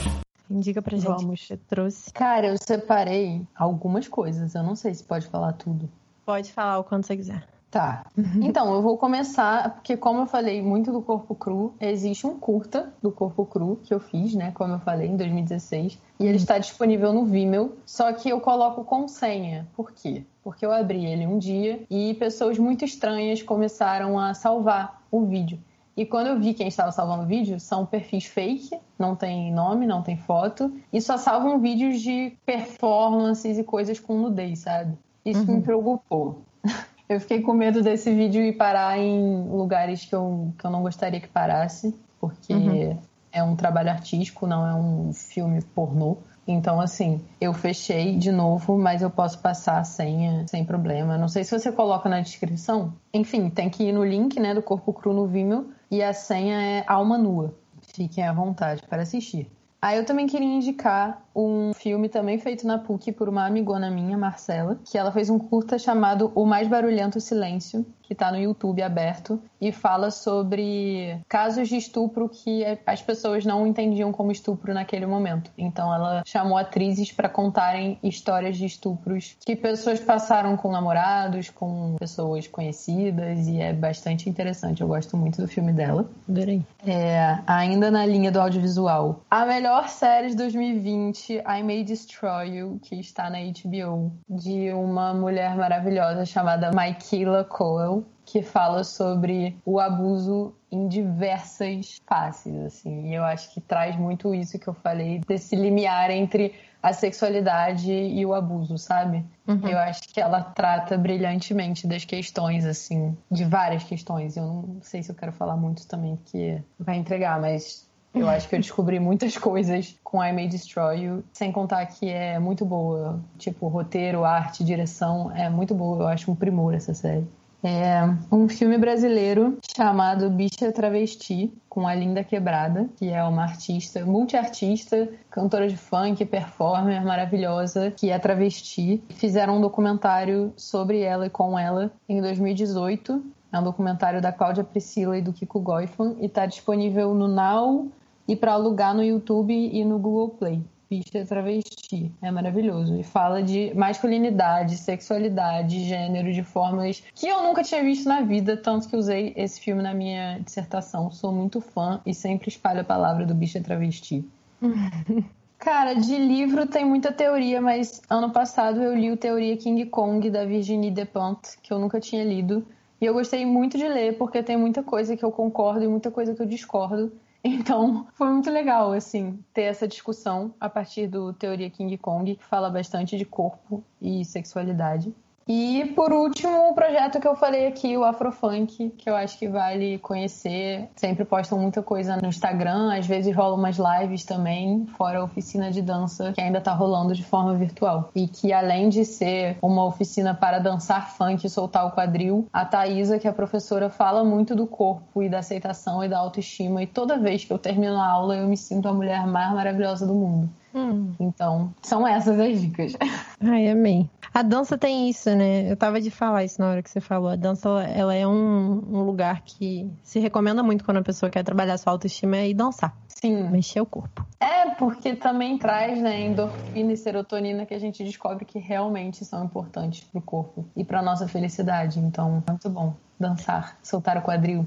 Indica 0.49 0.81
pra 0.81 0.97
gente 0.97 1.05
Vamos. 1.07 1.39
que 1.41 1.47
você 1.47 1.55
trouxe. 1.57 2.11
Cara, 2.11 2.47
eu 2.47 2.57
separei 2.57 3.47
algumas 3.55 4.07
coisas. 4.09 4.55
Eu 4.55 4.63
não 4.63 4.75
sei 4.75 4.93
se 4.93 5.03
pode 5.03 5.27
falar 5.27 5.53
tudo. 5.53 5.89
Pode 6.29 6.53
falar 6.53 6.77
o 6.77 6.83
quanto 6.83 7.07
você 7.07 7.17
quiser. 7.17 7.43
Tá. 7.71 8.05
Então, 8.39 8.71
eu 8.75 8.83
vou 8.83 8.99
começar, 8.99 9.73
porque 9.73 9.97
como 9.97 10.21
eu 10.21 10.25
falei 10.27 10.61
muito 10.61 10.91
do 10.91 11.01
corpo 11.01 11.33
cru, 11.33 11.73
existe 11.81 12.27
um 12.27 12.37
curta 12.37 12.93
do 13.01 13.11
corpo 13.11 13.47
cru 13.47 13.79
que 13.83 13.91
eu 13.91 13.99
fiz, 13.99 14.35
né? 14.35 14.51
Como 14.51 14.73
eu 14.73 14.79
falei, 14.79 15.07
em 15.07 15.17
2016. 15.17 15.97
E 16.19 16.27
ele 16.27 16.37
está 16.37 16.59
disponível 16.59 17.11
no 17.11 17.25
Vimeo, 17.25 17.79
só 17.83 18.13
que 18.13 18.29
eu 18.29 18.39
coloco 18.39 18.83
com 18.83 19.07
senha. 19.07 19.67
Por 19.75 19.91
quê? 19.91 20.21
Porque 20.43 20.63
eu 20.63 20.71
abri 20.71 21.03
ele 21.03 21.25
um 21.25 21.39
dia 21.39 21.81
e 21.89 22.13
pessoas 22.13 22.59
muito 22.59 22.85
estranhas 22.85 23.41
começaram 23.41 24.19
a 24.19 24.35
salvar 24.35 25.01
o 25.09 25.25
vídeo. 25.25 25.57
E 25.97 26.05
quando 26.05 26.27
eu 26.27 26.39
vi 26.39 26.53
quem 26.53 26.67
estava 26.67 26.91
salvando 26.91 27.23
o 27.23 27.25
vídeo, 27.25 27.59
são 27.59 27.87
perfis 27.87 28.25
fake, 28.25 28.69
não 28.99 29.15
tem 29.15 29.51
nome, 29.51 29.87
não 29.87 30.03
tem 30.03 30.15
foto, 30.15 30.71
e 30.93 31.01
só 31.01 31.17
salvam 31.17 31.57
vídeos 31.57 31.99
de 31.99 32.37
performances 32.45 33.57
e 33.57 33.63
coisas 33.63 33.99
com 33.99 34.15
nudez, 34.15 34.59
sabe? 34.59 34.95
Isso 35.31 35.51
me 35.51 35.61
preocupou. 35.61 36.41
Eu 37.09 37.19
fiquei 37.19 37.41
com 37.41 37.53
medo 37.53 37.81
desse 37.81 38.13
vídeo 38.13 38.39
ir 38.43 38.53
parar 38.53 38.99
em 38.99 39.49
lugares 39.49 40.05
que 40.05 40.13
eu, 40.13 40.53
que 40.59 40.63
eu 40.63 40.69
não 40.69 40.83
gostaria 40.83 41.19
que 41.19 41.27
parasse, 41.27 41.95
porque 42.21 42.53
Uhum. 42.53 42.97
é 43.31 43.41
um 43.41 43.55
trabalho 43.55 43.89
artístico, 43.89 44.45
não 44.45 44.63
é 44.67 44.75
um 44.75 45.11
filme 45.11 45.59
pornô. 45.73 46.17
Então, 46.47 46.79
assim, 46.79 47.19
eu 47.41 47.51
fechei 47.51 48.15
de 48.15 48.31
novo, 48.31 48.77
mas 48.77 49.01
eu 49.01 49.09
posso 49.09 49.39
passar 49.39 49.79
a 49.79 49.83
senha 49.83 50.45
sem 50.47 50.63
problema. 50.63 51.17
Não 51.17 51.27
sei 51.27 51.43
se 51.43 51.57
você 51.57 51.71
coloca 51.71 52.07
na 52.07 52.21
descrição. 52.21 52.93
Enfim, 53.11 53.49
tem 53.49 53.71
que 53.71 53.85
ir 53.85 53.91
no 53.91 54.03
link, 54.05 54.39
né, 54.39 54.53
do 54.53 54.61
Corpo 54.61 54.93
Cru 54.93 55.11
no 55.11 55.25
Vimeo, 55.25 55.71
e 55.89 56.03
a 56.03 56.13
senha 56.13 56.61
é 56.61 56.83
Alma 56.85 57.17
Nua. 57.17 57.55
Fiquem 57.95 58.23
à 58.23 58.31
vontade 58.33 58.83
para 58.87 59.01
assistir. 59.01 59.49
Aí 59.81 59.97
eu 59.97 60.05
também 60.05 60.27
queria 60.27 60.47
indicar 60.47 61.23
um 61.35 61.73
filme 61.73 62.09
também 62.09 62.37
feito 62.37 62.65
na 62.65 62.77
PUC 62.77 63.11
por 63.11 63.29
uma 63.29 63.45
amigona 63.45 63.89
minha, 63.89 64.17
Marcela, 64.17 64.79
que 64.85 64.97
ela 64.97 65.11
fez 65.11 65.29
um 65.29 65.39
curta 65.39 65.77
chamado 65.77 66.31
O 66.35 66.45
Mais 66.45 66.67
Barulhento 66.67 67.19
Silêncio, 67.19 67.85
que 68.09 68.15
tá 68.15 68.31
no 68.31 68.39
YouTube 68.39 68.81
aberto, 68.81 69.39
e 69.61 69.71
fala 69.71 70.09
sobre 70.09 71.19
casos 71.29 71.69
de 71.69 71.77
estupro 71.77 72.27
que 72.27 72.65
as 72.83 73.01
pessoas 73.03 73.45
não 73.45 73.67
entendiam 73.67 74.11
como 74.11 74.31
estupro 74.31 74.73
naquele 74.73 75.05
momento. 75.05 75.51
Então 75.55 75.93
ela 75.93 76.23
chamou 76.25 76.57
atrizes 76.57 77.11
para 77.11 77.29
contarem 77.29 77.99
histórias 78.01 78.57
de 78.57 78.65
estupros 78.65 79.37
que 79.45 79.55
pessoas 79.55 79.99
passaram 79.99 80.57
com 80.57 80.71
namorados, 80.71 81.51
com 81.51 81.97
pessoas 81.99 82.47
conhecidas, 82.47 83.47
e 83.47 83.61
é 83.61 83.73
bastante 83.73 84.27
interessante. 84.27 84.81
Eu 84.81 84.87
gosto 84.87 85.15
muito 85.15 85.39
do 85.39 85.47
filme 85.47 85.71
dela. 85.71 86.09
Adorei. 86.27 86.63
É, 86.85 87.37
ainda 87.45 87.91
na 87.91 88.05
linha 88.07 88.31
do 88.31 88.41
audiovisual. 88.41 89.21
A 89.29 89.45
melhor 89.45 89.87
série 89.87 90.29
de 90.29 90.35
2020, 90.35 91.18
I 91.29 91.63
May 91.63 91.83
Destroy 91.83 92.57
You, 92.57 92.79
que 92.81 92.95
está 92.95 93.29
na 93.29 93.39
HBO, 93.39 94.11
de 94.29 94.71
uma 94.73 95.13
mulher 95.13 95.55
maravilhosa 95.55 96.25
chamada 96.25 96.71
Michaela 96.71 97.43
Coel, 97.43 98.03
que 98.25 98.41
fala 98.43 98.83
sobre 98.83 99.57
o 99.65 99.79
abuso 99.79 100.53
em 100.71 100.87
diversas 100.87 101.99
faces, 102.05 102.55
assim. 102.63 103.09
E 103.09 103.15
eu 103.15 103.23
acho 103.23 103.51
que 103.53 103.59
traz 103.59 103.95
muito 103.95 104.35
isso 104.35 104.59
que 104.59 104.67
eu 104.67 104.73
falei, 104.73 105.19
desse 105.27 105.55
limiar 105.55 106.11
entre 106.11 106.53
a 106.81 106.93
sexualidade 106.93 107.91
e 107.91 108.25
o 108.25 108.33
abuso, 108.33 108.77
sabe? 108.77 109.25
Eu 109.67 109.77
acho 109.79 110.01
que 110.13 110.21
ela 110.21 110.41
trata 110.41 110.97
brilhantemente 110.97 111.87
das 111.87 112.05
questões, 112.05 112.65
assim, 112.65 113.17
de 113.29 113.43
várias 113.43 113.83
questões. 113.83 114.37
Eu 114.37 114.45
não 114.45 114.77
sei 114.81 115.01
se 115.01 115.11
eu 115.11 115.15
quero 115.15 115.33
falar 115.33 115.57
muito 115.57 115.87
também, 115.87 116.15
porque 116.15 116.61
vai 116.79 116.97
entregar, 116.97 117.41
mas 117.41 117.88
eu 118.13 118.27
acho 118.27 118.47
que 118.49 118.55
eu 118.55 118.59
descobri 118.59 118.99
muitas 118.99 119.35
coisas 119.37 119.95
com 120.03 120.23
I 120.23 120.33
May 120.33 120.47
Destroy 120.47 121.03
You, 121.03 121.23
sem 121.33 121.51
contar 121.51 121.85
que 121.85 122.09
é 122.09 122.39
muito 122.39 122.65
boa. 122.65 123.19
Tipo, 123.37 123.67
roteiro, 123.67 124.25
arte, 124.25 124.63
direção, 124.63 125.31
é 125.35 125.49
muito 125.49 125.73
boa. 125.75 126.03
Eu 126.03 126.07
acho 126.07 126.31
um 126.31 126.35
primor 126.35 126.73
essa 126.73 126.93
série. 126.93 127.27
É 127.61 128.01
um 128.31 128.47
filme 128.47 128.77
brasileiro 128.77 129.57
chamado 129.75 130.29
Bicha 130.29 130.71
Travesti, 130.71 131.53
com 131.67 131.85
a 131.85 131.93
Linda 131.93 132.23
Quebrada, 132.23 132.89
que 132.95 133.09
é 133.09 133.21
uma 133.21 133.43
artista, 133.43 134.05
multiartista, 134.05 135.09
cantora 135.29 135.67
de 135.67 135.75
funk, 135.75 136.23
performer 136.25 137.03
maravilhosa, 137.03 137.91
que 137.91 138.09
é 138.09 138.17
travesti. 138.17 139.03
Fizeram 139.09 139.57
um 139.57 139.61
documentário 139.61 140.53
sobre 140.55 141.01
ela 141.01 141.25
e 141.25 141.29
com 141.29 141.59
ela 141.59 141.91
em 142.07 142.21
2018. 142.21 143.21
É 143.51 143.59
um 143.59 143.63
documentário 143.63 144.21
da 144.21 144.31
Cláudia 144.31 144.63
Priscila 144.63 145.17
e 145.17 145.21
do 145.21 145.33
Kiko 145.33 145.59
Goifman 145.59 146.15
e 146.21 146.27
está 146.27 146.45
disponível 146.45 147.13
no 147.13 147.27
Now 147.27 147.91
e 148.29 148.35
para 148.35 148.53
alugar 148.53 148.95
no 148.95 149.03
YouTube 149.03 149.53
e 149.53 149.83
no 149.83 149.97
Google 149.97 150.29
Play. 150.29 150.61
Bicha 150.89 151.25
Travesti. 151.25 152.11
É 152.21 152.31
maravilhoso. 152.31 152.95
E 152.95 153.03
fala 153.03 153.43
de 153.43 153.73
masculinidade, 153.75 154.77
sexualidade, 154.77 155.83
gênero, 155.83 156.31
de 156.31 156.43
formas 156.43 157.03
que 157.13 157.27
eu 157.27 157.43
nunca 157.43 157.63
tinha 157.63 157.83
visto 157.83 158.07
na 158.07 158.21
vida, 158.21 158.55
tanto 158.55 158.87
que 158.87 158.95
usei 158.95 159.33
esse 159.35 159.59
filme 159.59 159.83
na 159.83 159.93
minha 159.93 160.39
dissertação. 160.39 161.11
Sou 161.11 161.31
muito 161.31 161.59
fã 161.59 162.01
e 162.05 162.13
sempre 162.13 162.49
espalho 162.49 162.81
a 162.81 162.83
palavra 162.83 163.25
do 163.25 163.35
Bicha 163.35 163.61
Travesti. 163.61 164.23
Cara, 165.59 165.93
de 165.93 166.15
livro 166.15 166.65
tem 166.67 166.85
muita 166.85 167.11
teoria, 167.11 167.59
mas 167.59 168.01
ano 168.09 168.31
passado 168.31 168.81
eu 168.81 168.95
li 168.95 169.11
o 169.11 169.17
Teoria 169.17 169.57
King 169.57 169.85
Kong 169.87 170.29
da 170.29 170.45
Virginie 170.45 170.89
Despentes, 170.89 171.57
que 171.61 171.73
eu 171.73 171.77
nunca 171.77 171.99
tinha 171.99 172.23
lido. 172.23 172.65
E 173.01 173.05
eu 173.05 173.13
gostei 173.13 173.45
muito 173.45 173.77
de 173.77 173.87
ler, 173.87 174.17
porque 174.17 174.41
tem 174.41 174.55
muita 174.55 174.81
coisa 174.81 175.17
que 175.17 175.23
eu 175.23 175.31
concordo 175.31 175.83
e 175.83 175.87
muita 175.87 176.09
coisa 176.09 176.33
que 176.33 176.41
eu 176.41 176.45
discordo. 176.45 177.11
Então, 177.43 178.07
foi 178.13 178.29
muito 178.29 178.49
legal, 178.49 178.91
assim, 178.91 179.43
ter 179.53 179.63
essa 179.63 179.87
discussão 179.87 180.53
a 180.59 180.69
partir 180.69 181.07
do 181.07 181.31
Teoria 181.31 181.69
King 181.69 181.97
Kong, 181.97 182.35
que 182.35 182.43
fala 182.43 182.69
bastante 182.69 183.17
de 183.17 183.23
corpo 183.25 183.83
e 184.01 184.25
sexualidade. 184.25 185.13
E, 185.51 185.83
por 185.95 186.13
último, 186.13 186.69
o 186.69 186.75
projeto 186.75 187.19
que 187.19 187.27
eu 187.27 187.35
falei 187.35 187.65
aqui, 187.65 187.97
o 187.97 188.03
Afrofunk, 188.03 188.91
que 188.91 189.09
eu 189.09 189.15
acho 189.15 189.35
que 189.39 189.47
vale 189.47 189.97
conhecer. 189.97 190.87
Sempre 190.95 191.25
postam 191.25 191.57
muita 191.57 191.81
coisa 191.81 192.17
no 192.17 192.27
Instagram, 192.27 192.93
às 192.93 193.07
vezes 193.07 193.35
rolam 193.35 193.57
umas 193.57 193.77
lives 193.79 194.23
também, 194.23 194.85
fora 194.95 195.17
a 195.17 195.23
oficina 195.23 195.71
de 195.71 195.81
dança, 195.81 196.33
que 196.33 196.41
ainda 196.41 196.61
tá 196.61 196.71
rolando 196.71 197.15
de 197.15 197.23
forma 197.23 197.55
virtual. 197.55 198.11
E 198.13 198.27
que, 198.27 198.53
além 198.53 198.89
de 198.89 199.03
ser 199.03 199.57
uma 199.59 199.83
oficina 199.85 200.35
para 200.35 200.59
dançar 200.59 201.09
funk 201.17 201.43
e 201.43 201.49
soltar 201.49 201.87
o 201.87 201.91
quadril, 201.93 202.47
a 202.53 202.63
Thaisa, 202.63 203.17
que 203.17 203.25
é 203.25 203.31
a 203.31 203.33
professora, 203.33 203.89
fala 203.89 204.23
muito 204.23 204.55
do 204.55 204.67
corpo 204.67 205.23
e 205.23 205.29
da 205.29 205.39
aceitação 205.39 206.03
e 206.03 206.07
da 206.07 206.19
autoestima. 206.19 206.83
E 206.83 206.85
toda 206.85 207.17
vez 207.17 207.43
que 207.43 207.51
eu 207.51 207.57
termino 207.57 207.97
a 207.97 208.05
aula, 208.05 208.35
eu 208.35 208.47
me 208.47 208.55
sinto 208.55 208.87
a 208.87 208.93
mulher 208.93 209.25
mais 209.25 209.51
maravilhosa 209.51 210.05
do 210.05 210.13
mundo. 210.13 210.47
Hum. 210.75 211.13
Então, 211.19 211.73
são 211.81 212.07
essas 212.07 212.39
as 212.39 212.61
dicas. 212.61 212.93
Ai, 213.41 213.67
amei. 213.67 214.07
A 214.33 214.41
dança 214.41 214.77
tem 214.77 215.09
isso, 215.09 215.29
né? 215.35 215.71
Eu 215.71 215.75
tava 215.75 215.99
de 215.99 216.11
falar 216.11 216.43
isso 216.43 216.61
na 216.61 216.69
hora 216.69 216.83
que 216.83 216.89
você 216.89 217.01
falou. 217.01 217.29
A 217.29 217.35
dança, 217.35 217.69
ela, 217.83 218.13
é 218.13 218.27
um, 218.27 218.83
um 218.91 219.03
lugar 219.03 219.41
que 219.41 219.89
se 220.03 220.19
recomenda 220.19 220.61
muito 220.61 220.83
quando 220.83 220.97
a 220.97 221.03
pessoa 221.03 221.29
quer 221.29 221.43
trabalhar 221.43 221.77
sua 221.77 221.93
autoestima 221.93 222.37
é 222.37 222.49
ir 222.49 222.53
dançar, 222.53 222.95
Sim. 223.07 223.49
mexer 223.49 223.81
o 223.81 223.85
corpo. 223.85 224.25
É, 224.39 224.69
porque 224.75 225.15
também 225.15 225.57
traz, 225.57 225.99
né, 226.01 226.21
endorfina 226.21 226.93
e 226.93 226.97
serotonina 226.97 227.65
que 227.65 227.73
a 227.73 227.79
gente 227.79 228.03
descobre 228.03 228.45
que 228.45 228.59
realmente 228.59 229.25
são 229.25 229.43
importantes 229.43 230.03
pro 230.03 230.21
corpo 230.21 230.65
e 230.75 230.83
pra 230.83 231.01
nossa 231.01 231.27
felicidade. 231.27 231.99
Então, 231.99 232.43
é 232.47 232.51
muito 232.51 232.69
bom 232.69 232.93
dançar, 233.19 233.77
soltar 233.83 234.17
o 234.17 234.21
quadril. 234.21 234.65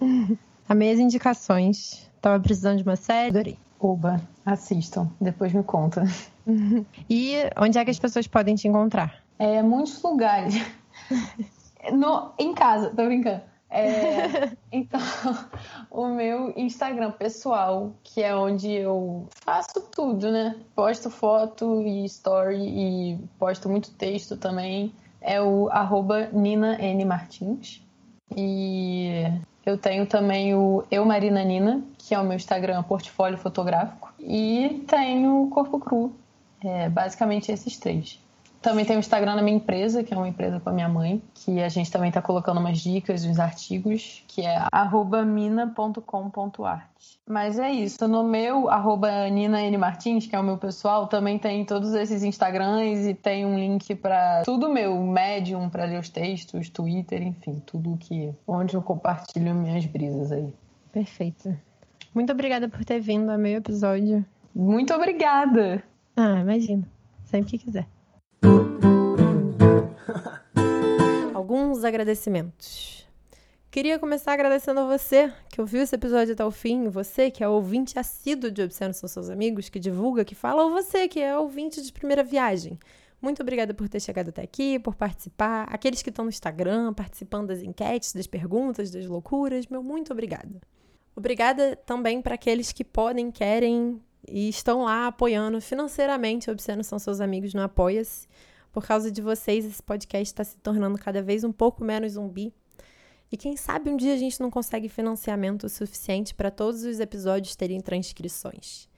Amei 0.68 0.92
as 0.92 0.98
indicações. 0.98 2.10
Tava 2.20 2.40
precisando 2.40 2.78
de 2.78 2.82
uma 2.82 2.96
série, 2.96 3.30
adorei. 3.30 3.58
Oba, 3.78 4.20
assistam, 4.44 5.08
depois 5.20 5.52
me 5.52 5.62
conta. 5.62 6.04
E 7.10 7.34
onde 7.58 7.78
é 7.78 7.84
que 7.84 7.90
as 7.90 7.98
pessoas 7.98 8.26
podem 8.26 8.54
te 8.54 8.68
encontrar? 8.68 9.22
É, 9.38 9.62
muitos 9.62 10.02
lugares. 10.02 10.54
No, 11.92 12.32
em 12.36 12.52
casa, 12.52 12.90
tô 12.90 13.04
brincando. 13.04 13.42
É, 13.70 14.50
então, 14.72 15.00
o 15.90 16.08
meu 16.08 16.52
Instagram 16.56 17.12
pessoal, 17.12 17.92
que 18.02 18.22
é 18.22 18.34
onde 18.34 18.72
eu 18.72 19.28
faço 19.44 19.80
tudo, 19.92 20.30
né? 20.32 20.56
Posto 20.74 21.10
foto 21.10 21.82
e 21.82 22.04
story 22.06 22.56
e 22.56 23.18
posto 23.38 23.68
muito 23.68 23.92
texto 23.92 24.36
também, 24.36 24.92
é 25.20 25.40
o 25.40 25.68
arroba 25.70 26.28
Nina 26.32 26.76
N. 26.80 27.04
Martins. 27.04 27.82
E 28.36 29.24
eu 29.64 29.78
tenho 29.78 30.06
também 30.06 30.54
o 30.54 30.84
Eu 30.90 31.04
Marina 31.04 31.44
Nina, 31.44 31.82
que 31.98 32.14
é 32.14 32.18
o 32.18 32.24
meu 32.24 32.36
Instagram 32.36 32.82
portfólio 32.82 33.38
fotográfico. 33.38 34.12
E 34.18 34.84
tenho 34.88 35.42
o 35.42 35.50
Corpo 35.50 35.78
Cru. 35.78 36.12
É, 36.64 36.88
basicamente 36.88 37.52
esses 37.52 37.76
três. 37.78 38.20
também 38.62 38.84
tem 38.84 38.96
o 38.96 38.98
Instagram 38.98 39.36
da 39.36 39.42
minha 39.42 39.56
empresa, 39.56 40.02
que 40.02 40.12
é 40.12 40.16
uma 40.16 40.28
empresa 40.28 40.58
com 40.58 40.70
a 40.70 40.72
minha 40.72 40.88
mãe, 40.88 41.22
que 41.34 41.62
a 41.62 41.68
gente 41.68 41.90
também 41.90 42.08
está 42.08 42.20
colocando 42.20 42.58
umas 42.58 42.78
dicas, 42.78 43.24
uns 43.24 43.38
artigos, 43.38 44.24
que 44.26 44.42
é 44.42 44.64
mina.com.art. 45.24 46.84
Mas 47.28 47.58
é 47.58 47.70
isso. 47.70 48.08
No 48.08 48.24
meu, 48.24 48.68
arroba 48.68 49.28
Nina 49.28 49.62
N. 49.62 49.76
Martins, 49.76 50.26
que 50.26 50.34
é 50.34 50.40
o 50.40 50.42
meu 50.42 50.58
pessoal, 50.58 51.06
também 51.06 51.38
tem 51.38 51.64
todos 51.64 51.94
esses 51.94 52.22
Instagrams 52.24 53.06
e 53.06 53.14
tem 53.14 53.46
um 53.46 53.56
link 53.56 53.94
para 53.94 54.42
tudo 54.44 54.68
meu, 54.68 55.00
Medium 55.00 55.68
para 55.68 55.84
ler 55.84 56.00
os 56.00 56.08
textos, 56.08 56.68
Twitter, 56.68 57.22
enfim, 57.22 57.62
tudo 57.64 57.96
que 57.96 58.32
onde 58.46 58.74
eu 58.74 58.82
compartilho 58.82 59.54
minhas 59.54 59.84
brisas 59.86 60.32
aí. 60.32 60.52
Perfeito. 60.92 61.56
Muito 62.14 62.32
obrigada 62.32 62.68
por 62.68 62.84
ter 62.84 62.98
vindo 62.98 63.30
ao 63.30 63.38
meu 63.38 63.58
episódio. 63.58 64.24
Muito 64.54 64.94
obrigada. 64.94 65.84
Ah, 66.16 66.40
imagina. 66.40 66.88
Sempre 67.24 67.50
que 67.50 67.58
quiser. 67.58 67.86
Alguns 71.34 71.84
agradecimentos. 71.84 73.06
Queria 73.70 73.98
começar 73.98 74.32
agradecendo 74.32 74.80
a 74.80 74.86
você 74.86 75.30
que 75.50 75.60
ouviu 75.60 75.82
esse 75.82 75.94
episódio 75.94 76.32
até 76.32 76.42
o 76.42 76.50
fim, 76.50 76.88
você 76.88 77.30
que 77.30 77.44
é 77.44 77.48
ouvinte 77.48 77.98
assíduo 77.98 78.50
de 78.50 78.62
Observando 78.62 78.94
São 78.94 79.06
Seus 79.06 79.28
Amigos, 79.28 79.68
que 79.68 79.78
divulga, 79.78 80.24
que 80.24 80.34
fala, 80.34 80.64
ou 80.64 80.70
você 80.70 81.06
que 81.06 81.20
é 81.20 81.36
ouvinte 81.36 81.82
de 81.82 81.92
primeira 81.92 82.24
viagem. 82.24 82.78
Muito 83.20 83.42
obrigada 83.42 83.74
por 83.74 83.86
ter 83.86 84.00
chegado 84.00 84.30
até 84.30 84.40
aqui, 84.40 84.78
por 84.78 84.94
participar. 84.94 85.68
Aqueles 85.70 86.00
que 86.00 86.08
estão 86.08 86.24
no 86.24 86.30
Instagram, 86.30 86.94
participando 86.94 87.48
das 87.48 87.62
enquetes, 87.62 88.14
das 88.14 88.26
perguntas, 88.26 88.90
das 88.90 89.04
loucuras, 89.04 89.66
meu 89.66 89.82
muito 89.82 90.10
obrigada. 90.10 90.58
Obrigada 91.14 91.76
também 91.76 92.22
para 92.22 92.34
aqueles 92.34 92.72
que 92.72 92.84
podem, 92.84 93.30
querem 93.30 94.00
e 94.28 94.48
estão 94.48 94.84
lá 94.84 95.08
apoiando 95.08 95.60
financeiramente. 95.60 96.50
Observando 96.50 96.84
São 96.84 96.98
Seus 96.98 97.20
Amigos 97.20 97.54
no 97.54 97.62
Apoia-se. 97.62 98.26
Por 98.72 98.86
causa 98.86 99.10
de 99.10 99.22
vocês, 99.22 99.64
esse 99.64 99.82
podcast 99.82 100.32
está 100.32 100.44
se 100.44 100.58
tornando 100.58 100.98
cada 100.98 101.22
vez 101.22 101.44
um 101.44 101.52
pouco 101.52 101.82
menos 101.82 102.12
zumbi. 102.12 102.52
E 103.30 103.36
quem 103.36 103.56
sabe 103.56 103.90
um 103.90 103.96
dia 103.96 104.14
a 104.14 104.18
gente 104.18 104.40
não 104.40 104.50
consegue 104.50 104.88
financiamento 104.88 105.68
suficiente 105.68 106.34
para 106.34 106.50
todos 106.50 106.84
os 106.84 107.00
episódios 107.00 107.56
terem 107.56 107.80
transcrições. 107.80 108.88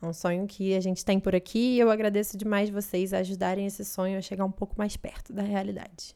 É 0.00 0.06
um 0.06 0.12
sonho 0.12 0.46
que 0.46 0.74
a 0.74 0.80
gente 0.80 1.04
tem 1.04 1.18
por 1.18 1.34
aqui 1.34 1.74
e 1.74 1.80
eu 1.80 1.90
agradeço 1.90 2.36
demais 2.36 2.70
vocês 2.70 3.12
ajudarem 3.12 3.66
esse 3.66 3.84
sonho 3.84 4.18
a 4.18 4.22
chegar 4.22 4.44
um 4.44 4.52
pouco 4.52 4.74
mais 4.78 4.96
perto 4.96 5.32
da 5.32 5.42
realidade. 5.42 6.14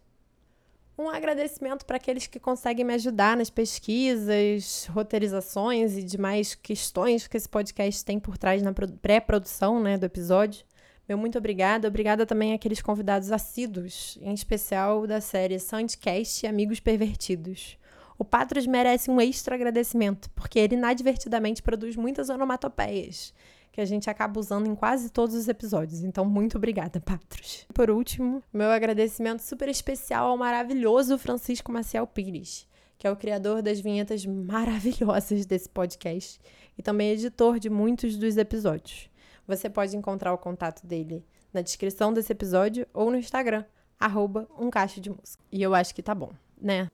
Um 0.99 1.09
agradecimento 1.09 1.87
para 1.87 1.97
aqueles 1.97 2.27
que 2.27 2.41
conseguem 2.41 2.85
me 2.85 2.93
ajudar 2.95 3.37
nas 3.37 3.49
pesquisas, 3.49 4.87
roteirizações 4.91 5.97
e 5.97 6.03
demais 6.03 6.57
questões 6.57 7.29
que 7.29 7.37
esse 7.37 7.49
podcast 7.49 8.05
tem 8.05 8.19
por 8.19 8.37
trás 8.37 8.61
na 8.63 8.73
pré-produção 9.01 9.81
né, 9.81 9.97
do 9.97 10.07
episódio. 10.07 10.65
Meu 11.09 11.17
muito 11.17 11.39
obrigada. 11.39 11.87
Obrigada 11.87 12.27
também 12.27 12.53
àqueles 12.53 12.83
convidados 12.83 13.31
assíduos, 13.31 14.19
em 14.21 14.35
especial 14.35 15.07
da 15.07 15.21
série 15.21 15.61
Soundcast 15.61 16.45
e 16.45 16.49
Amigos 16.49 16.81
Pervertidos. 16.81 17.79
O 18.19 18.25
Patros 18.25 18.67
merece 18.67 19.09
um 19.09 19.21
extra 19.21 19.55
agradecimento, 19.55 20.29
porque 20.31 20.59
ele 20.59 20.75
inadvertidamente 20.75 21.63
produz 21.63 21.95
muitas 21.95 22.29
onomatopeias 22.29 23.33
que 23.79 23.83
a 23.83 23.87
gente 23.87 24.11
acaba 24.11 24.41
usando 24.41 24.67
em 24.67 24.75
quase 24.75 25.09
todos 25.09 25.37
os 25.37 25.47
episódios. 25.47 26.03
Então, 26.03 26.25
muito 26.25 26.59
obrigada, 26.59 27.01
Patros. 27.01 27.65
Por 27.73 27.91
último, 27.91 28.43
meu 28.53 28.73
agradecimento 28.73 29.39
super 29.39 29.69
especial 29.69 30.31
ao 30.31 30.37
maravilhoso 30.37 31.17
Francisco 31.17 31.71
Maciel 31.71 32.05
Pires, 32.05 32.67
que 32.99 33.07
é 33.07 33.11
o 33.11 33.15
criador 33.15 33.63
das 33.63 33.79
vinhetas 33.79 34.27
maravilhosas 34.27 35.47
desse 35.47 35.69
podcast 35.69 36.41
e 36.77 36.83
também 36.83 37.13
editor 37.13 37.61
de 37.61 37.71
muitos 37.71 38.17
dos 38.17 38.37
episódios. 38.37 39.09
Você 39.47 39.71
pode 39.71 39.97
encontrar 39.97 40.35
o 40.35 40.39
contato 40.39 40.85
dele 40.85 41.25
na 41.55 41.61
descrição 41.61 42.13
desse 42.13 42.33
episódio 42.33 42.85
ou 42.93 43.13
no 43.13 43.17
Instagram, 43.17 43.65
arroba 43.97 44.49
um 44.59 44.71
de 45.01 45.09
música. 45.09 45.45
E 45.53 45.63
eu 45.63 45.73
acho 45.73 45.95
que 45.95 46.03
tá 46.03 46.17
bom, 46.17 46.33
né? 46.61 46.91